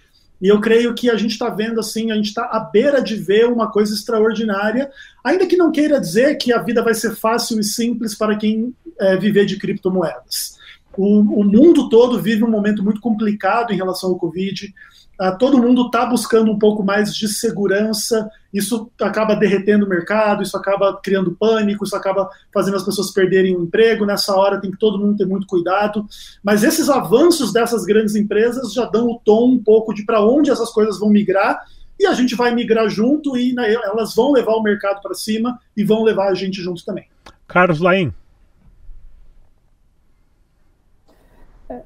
e 0.42 0.48
eu 0.48 0.60
creio 0.62 0.94
que 0.94 1.10
a 1.10 1.16
gente 1.16 1.32
está 1.32 1.50
vendo 1.50 1.80
assim, 1.80 2.12
a 2.12 2.16
gente 2.16 2.28
está 2.28 2.46
à 2.46 2.60
beira 2.60 3.02
de 3.02 3.16
ver 3.16 3.48
uma 3.48 3.70
coisa 3.72 3.94
extraordinária, 3.94 4.90
ainda 5.24 5.46
que 5.46 5.58
não 5.58 5.72
queira 5.72 6.00
dizer 6.00 6.36
que 6.36 6.54
a 6.54 6.62
vida 6.62 6.82
vai 6.82 6.94
ser 6.94 7.16
fácil 7.16 7.60
e 7.60 7.64
simples 7.64 8.16
para 8.16 8.38
quem 8.38 8.74
é, 9.00 9.18
viver 9.18 9.46
de 9.46 9.58
criptomoedas. 9.58 10.58
O, 10.98 11.20
o, 11.20 11.44
mundo 11.44 11.90
todo 11.90 12.22
vive 12.22 12.44
um 12.44 12.50
momento 12.50 12.84
muito 12.84 13.02
complicado 13.02 13.72
em 13.72 13.78
relação 13.78 14.10
ao 14.10 14.18
Covid. 14.18 14.74
Uh, 15.20 15.38
todo 15.38 15.58
mundo 15.58 15.88
está 15.88 16.06
buscando 16.06 16.50
um 16.50 16.58
pouco 16.58 16.82
mais 16.82 17.14
de 17.14 17.28
segurança, 17.28 18.32
isso 18.54 18.90
acaba 19.02 19.36
derretendo 19.36 19.86
o 19.86 19.90
mercado, 19.90 20.42
isso 20.42 20.56
acaba 20.56 20.98
criando 21.04 21.36
pânico, 21.36 21.84
isso 21.84 21.96
acaba 21.96 22.30
fazendo 22.54 22.78
as 22.78 22.84
pessoas 22.84 23.12
perderem 23.12 23.54
o 23.54 23.64
emprego. 23.64 24.06
Nessa 24.06 24.34
hora 24.34 24.62
tem 24.62 24.72
que 24.72 24.78
todo 24.78 24.98
mundo 24.98 25.18
ter 25.18 25.26
muito 25.26 25.46
cuidado. 25.46 26.08
Mas 26.42 26.64
esses 26.64 26.90
avanços 26.90 27.52
dessas 27.52 27.84
grandes 27.84 28.16
empresas 28.16 28.72
já 28.72 28.86
dão 28.86 29.08
o 29.08 29.20
tom 29.20 29.52
um 29.52 29.62
pouco 29.62 29.94
de 29.94 30.06
para 30.06 30.22
onde 30.22 30.52
essas 30.52 30.70
coisas 30.72 30.98
vão 30.98 31.10
migrar, 31.10 31.66
e 32.00 32.06
a 32.06 32.14
gente 32.14 32.34
vai 32.34 32.56
migrar 32.56 32.88
junto, 32.88 33.36
e 33.36 33.52
né, 33.52 33.74
elas 33.74 34.16
vão 34.16 34.32
levar 34.32 34.54
o 34.54 34.64
mercado 34.64 35.02
para 35.02 35.14
cima 35.14 35.60
e 35.76 35.84
vão 35.84 36.02
levar 36.02 36.30
a 36.30 36.34
gente 36.34 36.62
junto 36.62 36.86
também. 36.86 37.08
Carlos 37.46 37.82
Laim. 37.82 38.14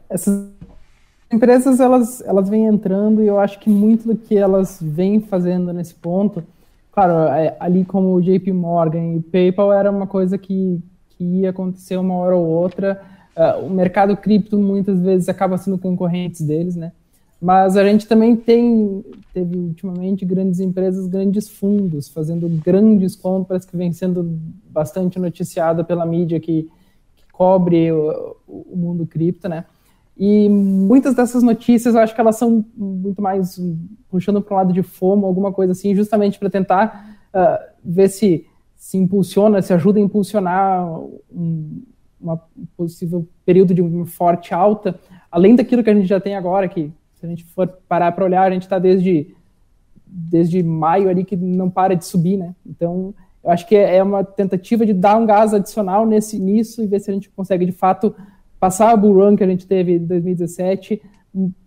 Essas 0.07 0.52
empresas 1.33 1.79
elas, 1.79 2.21
elas 2.21 2.49
vêm 2.49 2.65
entrando 2.65 3.23
e 3.23 3.27
eu 3.27 3.39
acho 3.39 3.59
que 3.59 3.69
muito 3.69 4.07
do 4.07 4.15
que 4.15 4.37
elas 4.37 4.79
vêm 4.81 5.19
fazendo 5.19 5.73
nesse 5.73 5.95
ponto, 5.95 6.43
claro, 6.91 7.13
é, 7.33 7.55
ali 7.59 7.83
como 7.83 8.13
o 8.13 8.21
JP 8.21 8.51
Morgan 8.53 9.15
e 9.15 9.21
PayPal 9.21 9.73
era 9.73 9.91
uma 9.91 10.07
coisa 10.07 10.37
que, 10.37 10.79
que 11.09 11.23
ia 11.23 11.49
acontecer 11.49 11.97
uma 11.97 12.15
hora 12.15 12.35
ou 12.35 12.45
outra. 12.45 13.01
Uh, 13.35 13.65
o 13.65 13.69
mercado 13.69 14.15
cripto 14.15 14.57
muitas 14.57 15.01
vezes 15.01 15.27
acaba 15.27 15.57
sendo 15.57 15.77
concorrentes 15.77 16.41
deles, 16.41 16.75
né? 16.75 16.91
Mas 17.41 17.75
a 17.75 17.83
gente 17.83 18.07
também 18.07 18.37
tem, 18.37 19.03
teve 19.33 19.57
ultimamente 19.57 20.23
grandes 20.23 20.61
empresas, 20.61 21.07
grandes 21.07 21.49
fundos, 21.49 22.07
fazendo 22.07 22.47
grandes 22.47 23.17
compras 23.17 23.65
que 23.65 23.75
vem 23.75 23.91
sendo 23.91 24.39
bastante 24.69 25.19
noticiada 25.19 25.83
pela 25.83 26.05
mídia 26.05 26.39
que, 26.39 26.69
que 27.17 27.23
cobre 27.33 27.91
o, 27.91 28.37
o 28.47 28.77
mundo 28.77 29.05
cripto, 29.05 29.49
né? 29.49 29.65
E 30.17 30.47
muitas 30.47 31.15
dessas 31.15 31.41
notícias 31.41 31.95
eu 31.95 32.01
acho 32.01 32.13
que 32.13 32.21
elas 32.21 32.35
são 32.35 32.63
muito 32.75 33.21
mais 33.21 33.59
puxando 34.09 34.41
para 34.41 34.53
o 34.53 34.57
lado 34.57 34.73
de 34.73 34.83
fomo, 34.83 35.25
alguma 35.25 35.51
coisa 35.51 35.71
assim, 35.71 35.95
justamente 35.95 36.37
para 36.37 36.49
tentar 36.49 37.17
uh, 37.33 37.73
ver 37.83 38.09
se 38.09 38.45
se 38.75 38.97
impulsiona, 38.97 39.61
se 39.61 39.73
ajuda 39.73 39.97
a 39.97 40.03
impulsionar 40.03 40.85
um 41.31 41.81
uma 42.23 42.41
possível 42.77 43.27
período 43.45 43.73
de 43.73 43.81
uma 43.81 44.05
forte 44.05 44.53
alta, 44.53 44.97
além 45.29 45.55
daquilo 45.55 45.83
que 45.83 45.89
a 45.89 45.93
gente 45.93 46.07
já 46.07 46.19
tem 46.19 46.35
agora, 46.35 46.69
que 46.69 46.91
se 47.15 47.25
a 47.25 47.29
gente 47.29 47.43
for 47.43 47.67
parar 47.87 48.13
para 48.13 48.23
olhar, 48.23 48.49
a 48.49 48.53
gente 48.53 48.63
está 48.63 48.79
desde, 48.79 49.35
desde 50.07 50.63
maio 50.63 51.09
ali 51.09 51.25
que 51.25 51.35
não 51.35 51.69
para 51.69 51.95
de 51.95 52.05
subir, 52.05 52.37
né? 52.37 52.55
Então, 52.65 53.13
eu 53.43 53.51
acho 53.51 53.67
que 53.67 53.75
é 53.75 54.01
uma 54.01 54.23
tentativa 54.23 54.85
de 54.85 54.93
dar 54.93 55.17
um 55.17 55.25
gás 55.25 55.53
adicional 55.53 56.05
nesse 56.05 56.39
nisso 56.39 56.81
e 56.81 56.87
ver 56.87 57.01
se 57.01 57.11
a 57.11 57.13
gente 57.13 57.29
consegue 57.29 57.65
de 57.65 57.73
fato 57.73 58.15
passar 58.63 58.93
o 58.93 58.97
bull 58.97 59.15
run 59.15 59.35
que 59.35 59.43
a 59.43 59.47
gente 59.47 59.67
teve 59.67 59.95
em 59.95 60.05
2017, 60.05 61.01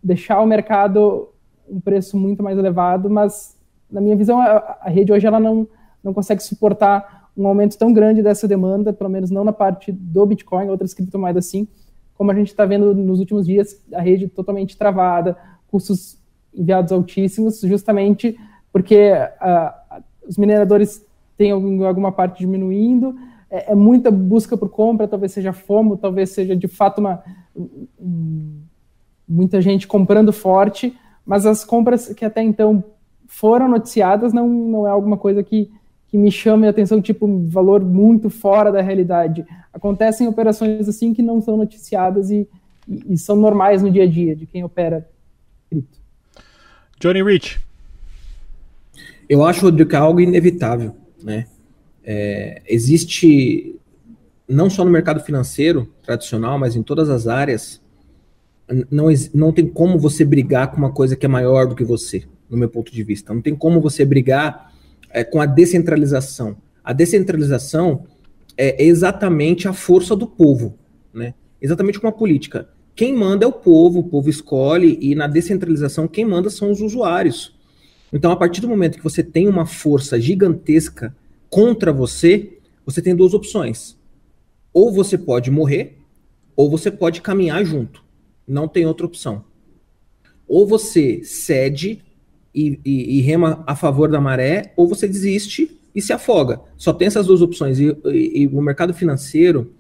deixar 0.03 0.40
o 0.40 0.47
mercado 0.47 1.28
um 1.68 1.78
preço 1.78 2.16
muito 2.16 2.42
mais 2.42 2.57
elevado, 2.57 3.11
mas 3.11 3.55
na 3.90 4.01
minha 4.01 4.16
visão 4.16 4.40
a, 4.40 4.78
a 4.80 4.88
rede 4.88 5.12
hoje 5.12 5.26
ela 5.26 5.38
não, 5.38 5.68
não 6.03 6.14
consegue 6.14 6.42
suportar 6.42 7.28
um 7.36 7.47
aumento 7.47 7.76
tão 7.76 7.92
grande 7.92 8.22
dessa 8.22 8.49
demanda, 8.49 8.94
pelo 8.94 9.11
menos 9.11 9.30
não 9.30 9.44
na 9.44 9.53
parte 9.53 9.92
do 9.92 10.24
Bitcoin, 10.24 10.70
outras 10.70 10.94
criptomoedas 10.94 11.44
sim, 11.44 11.68
como 12.14 12.30
a 12.30 12.34
gente 12.34 12.49
está 12.49 12.64
vendo 12.64 12.94
nos 12.94 13.20
últimos 13.20 13.44
dias, 13.44 13.78
a 13.92 14.01
rede 14.01 14.26
totalmente 14.26 14.74
travada, 14.74 15.36
custos 15.70 16.16
enviados 16.55 16.92
altíssimos, 16.92 17.61
justamente 17.61 18.40
porque 18.72 19.12
uh, 19.12 20.03
os 20.26 20.38
mineradores 20.38 21.05
têm 21.36 21.51
alguma 21.51 22.11
parte 22.11 22.38
diminuindo, 22.38 23.14
é, 23.51 23.72
é, 23.72 23.74
muita 23.74 24.11
busca 24.11 24.57
por 24.57 24.68
compra, 24.68 25.09
talvez 25.09 25.32
seja 25.32 25.53
FOMO, 25.53 25.97
talvez 25.97 26.30
seja 26.30 26.57
de 26.57 26.68
fato 26.68 26.99
uma, 26.99 27.22
um, 27.99 28.61
muita 29.28 29.61
gente 29.61 29.86
comprando 29.86 30.32
forte, 30.32 30.97
mas 31.24 31.47
as 31.47 31.64
compras 31.64 32.09
que 32.09 32.24
até 32.24 32.42
então 32.42 32.82
foram 33.26 33.68
noticiadas 33.68 34.32
não, 34.32 34.49
não 34.49 34.86
é 34.86 34.90
alguma 34.90 35.16
coisa 35.16 35.42
que, 35.42 35.70
que 36.09 36.16
me 36.16 36.30
chame 36.30 36.66
a 36.66 36.70
atenção, 36.70 37.01
tipo, 37.01 37.26
um 37.26 37.49
valor 37.49 37.84
muito 37.84 38.30
fora 38.30 38.70
da 38.70 38.80
realidade. 38.80 39.44
Acontecem 39.72 40.28
operações 40.28 40.88
assim 40.88 41.12
que 41.12 41.22
não 41.22 41.40
são 41.40 41.57
noticiadas 41.57 42.30
e, 42.30 42.49
e, 42.88 43.14
e 43.14 43.18
são 43.18 43.36
normais 43.36 43.82
no 43.82 43.90
dia 43.90 44.05
a 44.05 44.09
dia 44.09 44.34
de 44.34 44.47
quem 44.47 44.64
opera 44.64 45.09
cripto. 45.68 45.99
Johnny 47.01 47.22
Rich. 47.22 47.61
Eu 49.28 49.44
acho, 49.44 49.62
Rodrigo, 49.62 49.90
que 49.90 49.97
é 49.97 49.99
algo 49.99 50.20
inevitável, 50.20 50.94
né? 51.22 51.47
É, 52.09 52.62
existe, 52.68 53.74
não 54.48 54.70
só 54.70 54.84
no 54.84 54.90
mercado 54.92 55.20
financeiro 55.20 55.92
tradicional, 56.04 56.57
mas 56.57 56.76
em 56.76 56.82
todas 56.82 57.11
as 57.11 57.26
áreas, 57.26 57.82
não, 58.90 59.07
não 59.34 59.52
tem 59.52 59.66
como 59.66 59.98
você 59.98 60.24
brigar 60.24 60.70
com 60.70 60.76
uma 60.76 60.92
coisa 60.92 61.16
que 61.16 61.26
é 61.26 61.28
maior 61.28 61.66
do 61.66 61.74
que 61.74 61.82
você, 61.82 62.24
no 62.48 62.57
meu 62.57 62.68
ponto 62.68 62.92
de 62.92 63.02
vista. 63.02 63.34
Não 63.34 63.42
tem 63.42 63.57
como 63.57 63.80
você 63.80 64.04
brigar 64.04 64.72
é, 65.11 65.24
com 65.24 65.40
a 65.40 65.46
descentralização. 65.46 66.57
A 66.84 66.92
descentralização 66.92 68.04
é 68.57 68.84
exatamente 68.84 69.66
a 69.66 69.72
força 69.72 70.14
do 70.14 70.26
povo, 70.26 70.78
né? 71.12 71.34
Exatamente 71.61 71.98
como 71.98 72.09
a 72.09 72.16
política. 72.16 72.68
Quem 72.94 73.14
manda 73.14 73.44
é 73.44 73.48
o 73.48 73.52
povo, 73.52 73.98
o 73.98 74.04
povo 74.04 74.30
escolhe, 74.30 74.96
e 75.00 75.14
na 75.14 75.26
descentralização 75.26 76.07
quem 76.07 76.24
manda 76.24 76.48
são 76.48 76.70
os 76.70 76.80
usuários. 76.80 77.54
Então, 78.12 78.30
a 78.30 78.36
partir 78.36 78.61
do 78.61 78.68
momento 78.68 78.96
que 78.96 79.04
você 79.04 79.22
tem 79.22 79.48
uma 79.48 79.66
força 79.66 80.18
gigantesca 80.20 81.14
contra 81.57 81.90
você, 81.90 82.59
você 82.84 83.00
tem 83.00 83.16
duas 83.16 83.32
opções. 83.32 83.96
Ou 84.74 84.92
você 84.92 85.16
pode 85.16 85.50
morrer, 85.50 85.96
ou 86.54 86.68
você 86.68 86.90
pode 86.90 87.22
caminhar 87.22 87.64
junto. 87.64 88.04
Não 88.46 88.68
tem 88.68 88.84
outra 88.84 89.07
opção. 89.07 89.42
Ou 90.46 90.66
você 90.66 91.24
cede 91.24 92.02
e, 92.54 92.78
e, 92.84 93.16
e 93.16 93.20
rema 93.22 93.64
a 93.66 93.74
favor 93.74 94.11
da 94.11 94.20
maré, 94.20 94.74
ou 94.76 94.86
você 94.86 95.09
desiste 95.09 95.80
e 95.94 96.02
se 96.02 96.12
afoga. 96.12 96.61
Só 96.76 96.92
tem 96.92 97.07
essas 97.07 97.26
duas 97.26 97.40
opções. 97.40 97.80
E, 97.80 97.96
e, 98.04 98.46
o 98.48 98.61
mercado 98.61 98.92
financeiro 98.92 99.72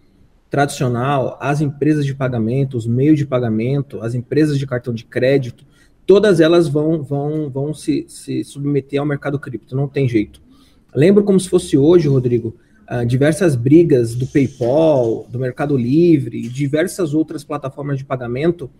tradicional, 0.48 1.36
as 1.42 1.60
empresas 1.60 2.06
de 2.06 2.14
pagamento, 2.14 2.78
os 2.78 2.86
meios 2.86 3.18
de 3.18 3.26
pagamento, 3.26 4.00
as 4.00 4.14
empresas 4.14 4.58
de 4.58 4.66
cartão 4.66 4.94
de 4.94 5.04
crédito, 5.04 5.66
todas 6.06 6.40
elas 6.40 6.68
vão, 6.68 7.02
vão, 7.02 7.50
vão 7.50 7.74
se, 7.74 8.06
se 8.08 8.42
submeter 8.44 8.98
ao 8.98 9.04
mercado 9.04 9.38
cripto, 9.38 9.76
não 9.76 9.86
tem 9.86 10.08
jeito. 10.08 10.45
Lembro 10.96 11.22
como 11.24 11.38
se 11.38 11.46
fosse 11.46 11.76
hoje, 11.76 12.08
Rodrigo, 12.08 12.56
uh, 12.90 13.04
diversas 13.04 13.54
brigas 13.54 14.14
do 14.14 14.26
PayPal, 14.26 15.26
do 15.28 15.38
Mercado 15.38 15.76
Livre 15.76 16.48
diversas 16.48 17.12
outras 17.12 17.44
plataformas 17.44 17.98
de 17.98 18.04
pagamento, 18.06 18.70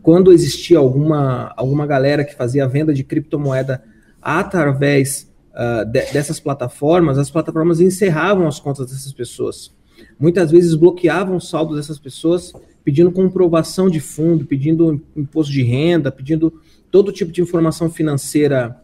quando 0.00 0.32
existia 0.32 0.78
alguma, 0.78 1.52
alguma 1.56 1.84
galera 1.84 2.24
que 2.24 2.32
fazia 2.32 2.68
venda 2.68 2.94
de 2.94 3.02
criptomoeda 3.02 3.82
através 4.22 5.28
uh, 5.50 5.84
de, 5.84 6.12
dessas 6.12 6.38
plataformas, 6.38 7.18
as 7.18 7.28
plataformas 7.28 7.80
encerravam 7.80 8.46
as 8.46 8.60
contas 8.60 8.86
dessas 8.86 9.12
pessoas. 9.12 9.74
Muitas 10.16 10.52
vezes 10.52 10.76
bloqueavam 10.76 11.38
o 11.38 11.40
saldo 11.40 11.74
dessas 11.74 11.98
pessoas, 11.98 12.52
pedindo 12.84 13.10
comprovação 13.10 13.90
de 13.90 13.98
fundo, 13.98 14.46
pedindo 14.46 15.02
imposto 15.16 15.52
de 15.52 15.64
renda, 15.64 16.12
pedindo 16.12 16.52
todo 16.88 17.10
tipo 17.10 17.32
de 17.32 17.42
informação 17.42 17.90
financeira 17.90 18.80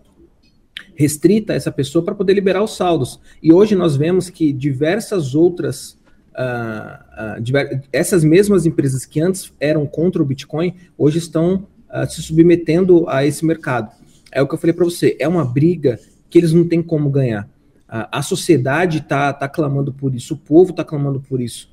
restrita 1.01 1.55
a 1.55 1.57
essa 1.57 1.73
pessoa 1.73 2.05
para 2.05 2.15
poder 2.15 2.35
liberar 2.35 2.63
os 2.63 2.77
saldos. 2.77 3.19
E 3.43 3.51
hoje 3.51 3.75
nós 3.75 3.97
vemos 3.97 4.29
que 4.29 4.53
diversas 4.53 5.35
outras, 5.35 5.99
uh, 6.35 7.39
uh, 7.39 7.41
diver 7.41 7.83
essas 7.91 8.23
mesmas 8.23 8.67
empresas 8.67 9.07
que 9.07 9.19
antes 9.19 9.51
eram 9.59 9.87
contra 9.87 10.23
o 10.23 10.27
Bitcoin, 10.27 10.75
hoje 10.99 11.17
estão 11.17 11.67
uh, 11.89 12.07
se 12.07 12.21
submetendo 12.21 13.09
a 13.09 13.25
esse 13.25 13.47
mercado. 13.47 13.91
É 14.31 14.43
o 14.43 14.47
que 14.47 14.53
eu 14.53 14.59
falei 14.59 14.75
para 14.75 14.85
você, 14.85 15.17
é 15.19 15.27
uma 15.27 15.43
briga 15.43 15.99
que 16.29 16.37
eles 16.37 16.53
não 16.53 16.69
têm 16.69 16.83
como 16.83 17.09
ganhar. 17.09 17.49
a 17.89 18.23
sociedade 18.23 18.99
está 18.99 19.33
tá 19.33 19.49
clamando 19.49 19.93
por 19.93 20.15
isso, 20.15 20.35
o 20.35 20.37
povo 20.37 20.71
está 20.71 20.85
clamando 20.85 21.19
por 21.19 21.41
isso. 21.41 21.69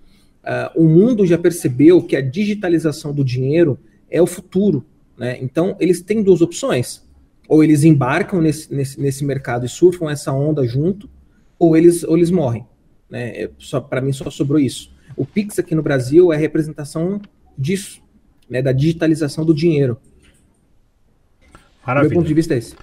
o 0.73 0.85
mundo 0.85 1.27
já 1.27 1.37
percebeu 1.37 2.01
que 2.01 2.15
a 2.15 2.21
digitalização 2.21 3.13
do 3.13 3.23
dinheiro 3.23 3.77
é 4.09 4.19
o 4.19 4.25
futuro. 4.25 4.83
Né? 5.15 5.37
Então, 5.39 5.75
eles 5.79 6.01
têm 6.01 6.23
duas 6.23 6.41
opções 6.41 7.06
ou 7.47 7.63
eles 7.63 7.83
embarcam 7.83 8.41
nesse, 8.41 8.73
nesse, 8.73 8.99
nesse 8.99 9.25
mercado 9.25 9.65
e 9.65 9.69
surfam 9.69 10.09
essa 10.09 10.31
onda 10.31 10.65
junto, 10.67 11.09
ou 11.57 11.77
eles, 11.77 12.03
ou 12.03 12.17
eles 12.17 12.29
morrem. 12.29 12.65
Né? 13.09 13.43
É, 13.43 13.49
Para 13.89 14.01
mim 14.01 14.11
só 14.11 14.29
sobrou 14.29 14.59
isso. 14.59 14.91
O 15.15 15.25
Pix 15.25 15.57
aqui 15.57 15.73
no 15.73 15.81
Brasil 15.81 16.31
é 16.33 16.37
representação 16.37 17.21
disso, 17.57 18.01
né? 18.49 18.61
da 18.61 18.71
digitalização 18.71 19.45
do 19.45 19.53
dinheiro. 19.53 19.97
Maravilha. 21.85 22.09
meu 22.09 22.19
ponto 22.19 22.27
de 22.27 22.33
vista 22.33 22.53
é 22.53 22.57
esse. 22.57 22.75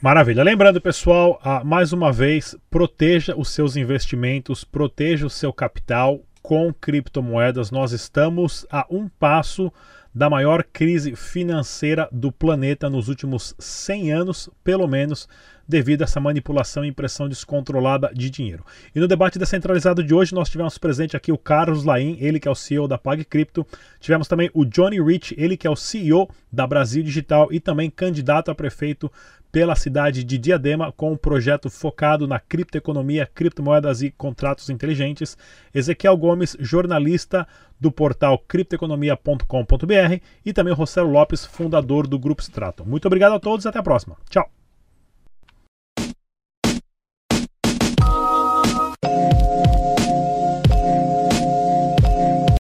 Maravilha. 0.00 0.42
Lembrando, 0.42 0.80
pessoal, 0.80 1.40
mais 1.64 1.92
uma 1.92 2.12
vez, 2.12 2.56
proteja 2.70 3.36
os 3.36 3.50
seus 3.50 3.76
investimentos, 3.76 4.64
proteja 4.64 5.26
o 5.26 5.30
seu 5.30 5.52
capital 5.52 6.20
com 6.42 6.72
criptomoedas. 6.72 7.70
Nós 7.70 7.92
estamos 7.92 8.66
a 8.70 8.84
um 8.90 9.08
passo 9.08 9.72
da 10.14 10.28
maior 10.28 10.64
crise 10.64 11.16
financeira 11.16 12.08
do 12.12 12.30
planeta 12.30 12.90
nos 12.90 13.08
últimos 13.08 13.54
100 13.58 14.12
anos, 14.12 14.50
pelo 14.62 14.86
menos, 14.86 15.28
devido 15.72 16.02
a 16.02 16.04
essa 16.04 16.20
manipulação 16.20 16.84
e 16.84 16.88
impressão 16.88 17.26
descontrolada 17.26 18.12
de 18.14 18.28
dinheiro. 18.28 18.64
E 18.94 19.00
no 19.00 19.08
debate 19.08 19.38
descentralizado 19.38 20.04
de 20.04 20.14
hoje, 20.14 20.34
nós 20.34 20.50
tivemos 20.50 20.76
presente 20.76 21.16
aqui 21.16 21.32
o 21.32 21.38
Carlos 21.38 21.82
Laim, 21.82 22.18
ele 22.20 22.38
que 22.38 22.46
é 22.46 22.50
o 22.50 22.54
CEO 22.54 22.86
da 22.86 22.98
PagCrypto. 22.98 23.66
Tivemos 23.98 24.28
também 24.28 24.50
o 24.52 24.66
Johnny 24.66 25.02
Rich, 25.02 25.34
ele 25.38 25.56
que 25.56 25.66
é 25.66 25.70
o 25.70 25.74
CEO 25.74 26.28
da 26.52 26.66
Brasil 26.66 27.02
Digital 27.02 27.48
e 27.50 27.58
também 27.58 27.88
candidato 27.88 28.50
a 28.50 28.54
prefeito 28.54 29.10
pela 29.50 29.74
cidade 29.74 30.22
de 30.24 30.38
Diadema 30.38 30.92
com 30.92 31.12
um 31.12 31.16
projeto 31.16 31.70
focado 31.70 32.26
na 32.26 32.38
criptoeconomia, 32.38 33.26
criptomoedas 33.34 34.02
e 34.02 34.10
contratos 34.10 34.68
inteligentes. 34.68 35.36
Ezequiel 35.74 36.16
Gomes, 36.16 36.54
jornalista 36.60 37.46
do 37.80 37.90
portal 37.90 38.38
criptoeconomia.com.br 38.38 40.20
e 40.44 40.52
também 40.52 40.74
Rossello 40.74 41.10
Lopes, 41.10 41.46
fundador 41.46 42.06
do 42.06 42.18
Grupo 42.18 42.42
Strato. 42.42 42.84
Muito 42.86 43.06
obrigado 43.06 43.32
a 43.32 43.40
todos 43.40 43.66
até 43.66 43.78
a 43.78 43.82
próxima. 43.82 44.16
Tchau! 44.28 44.61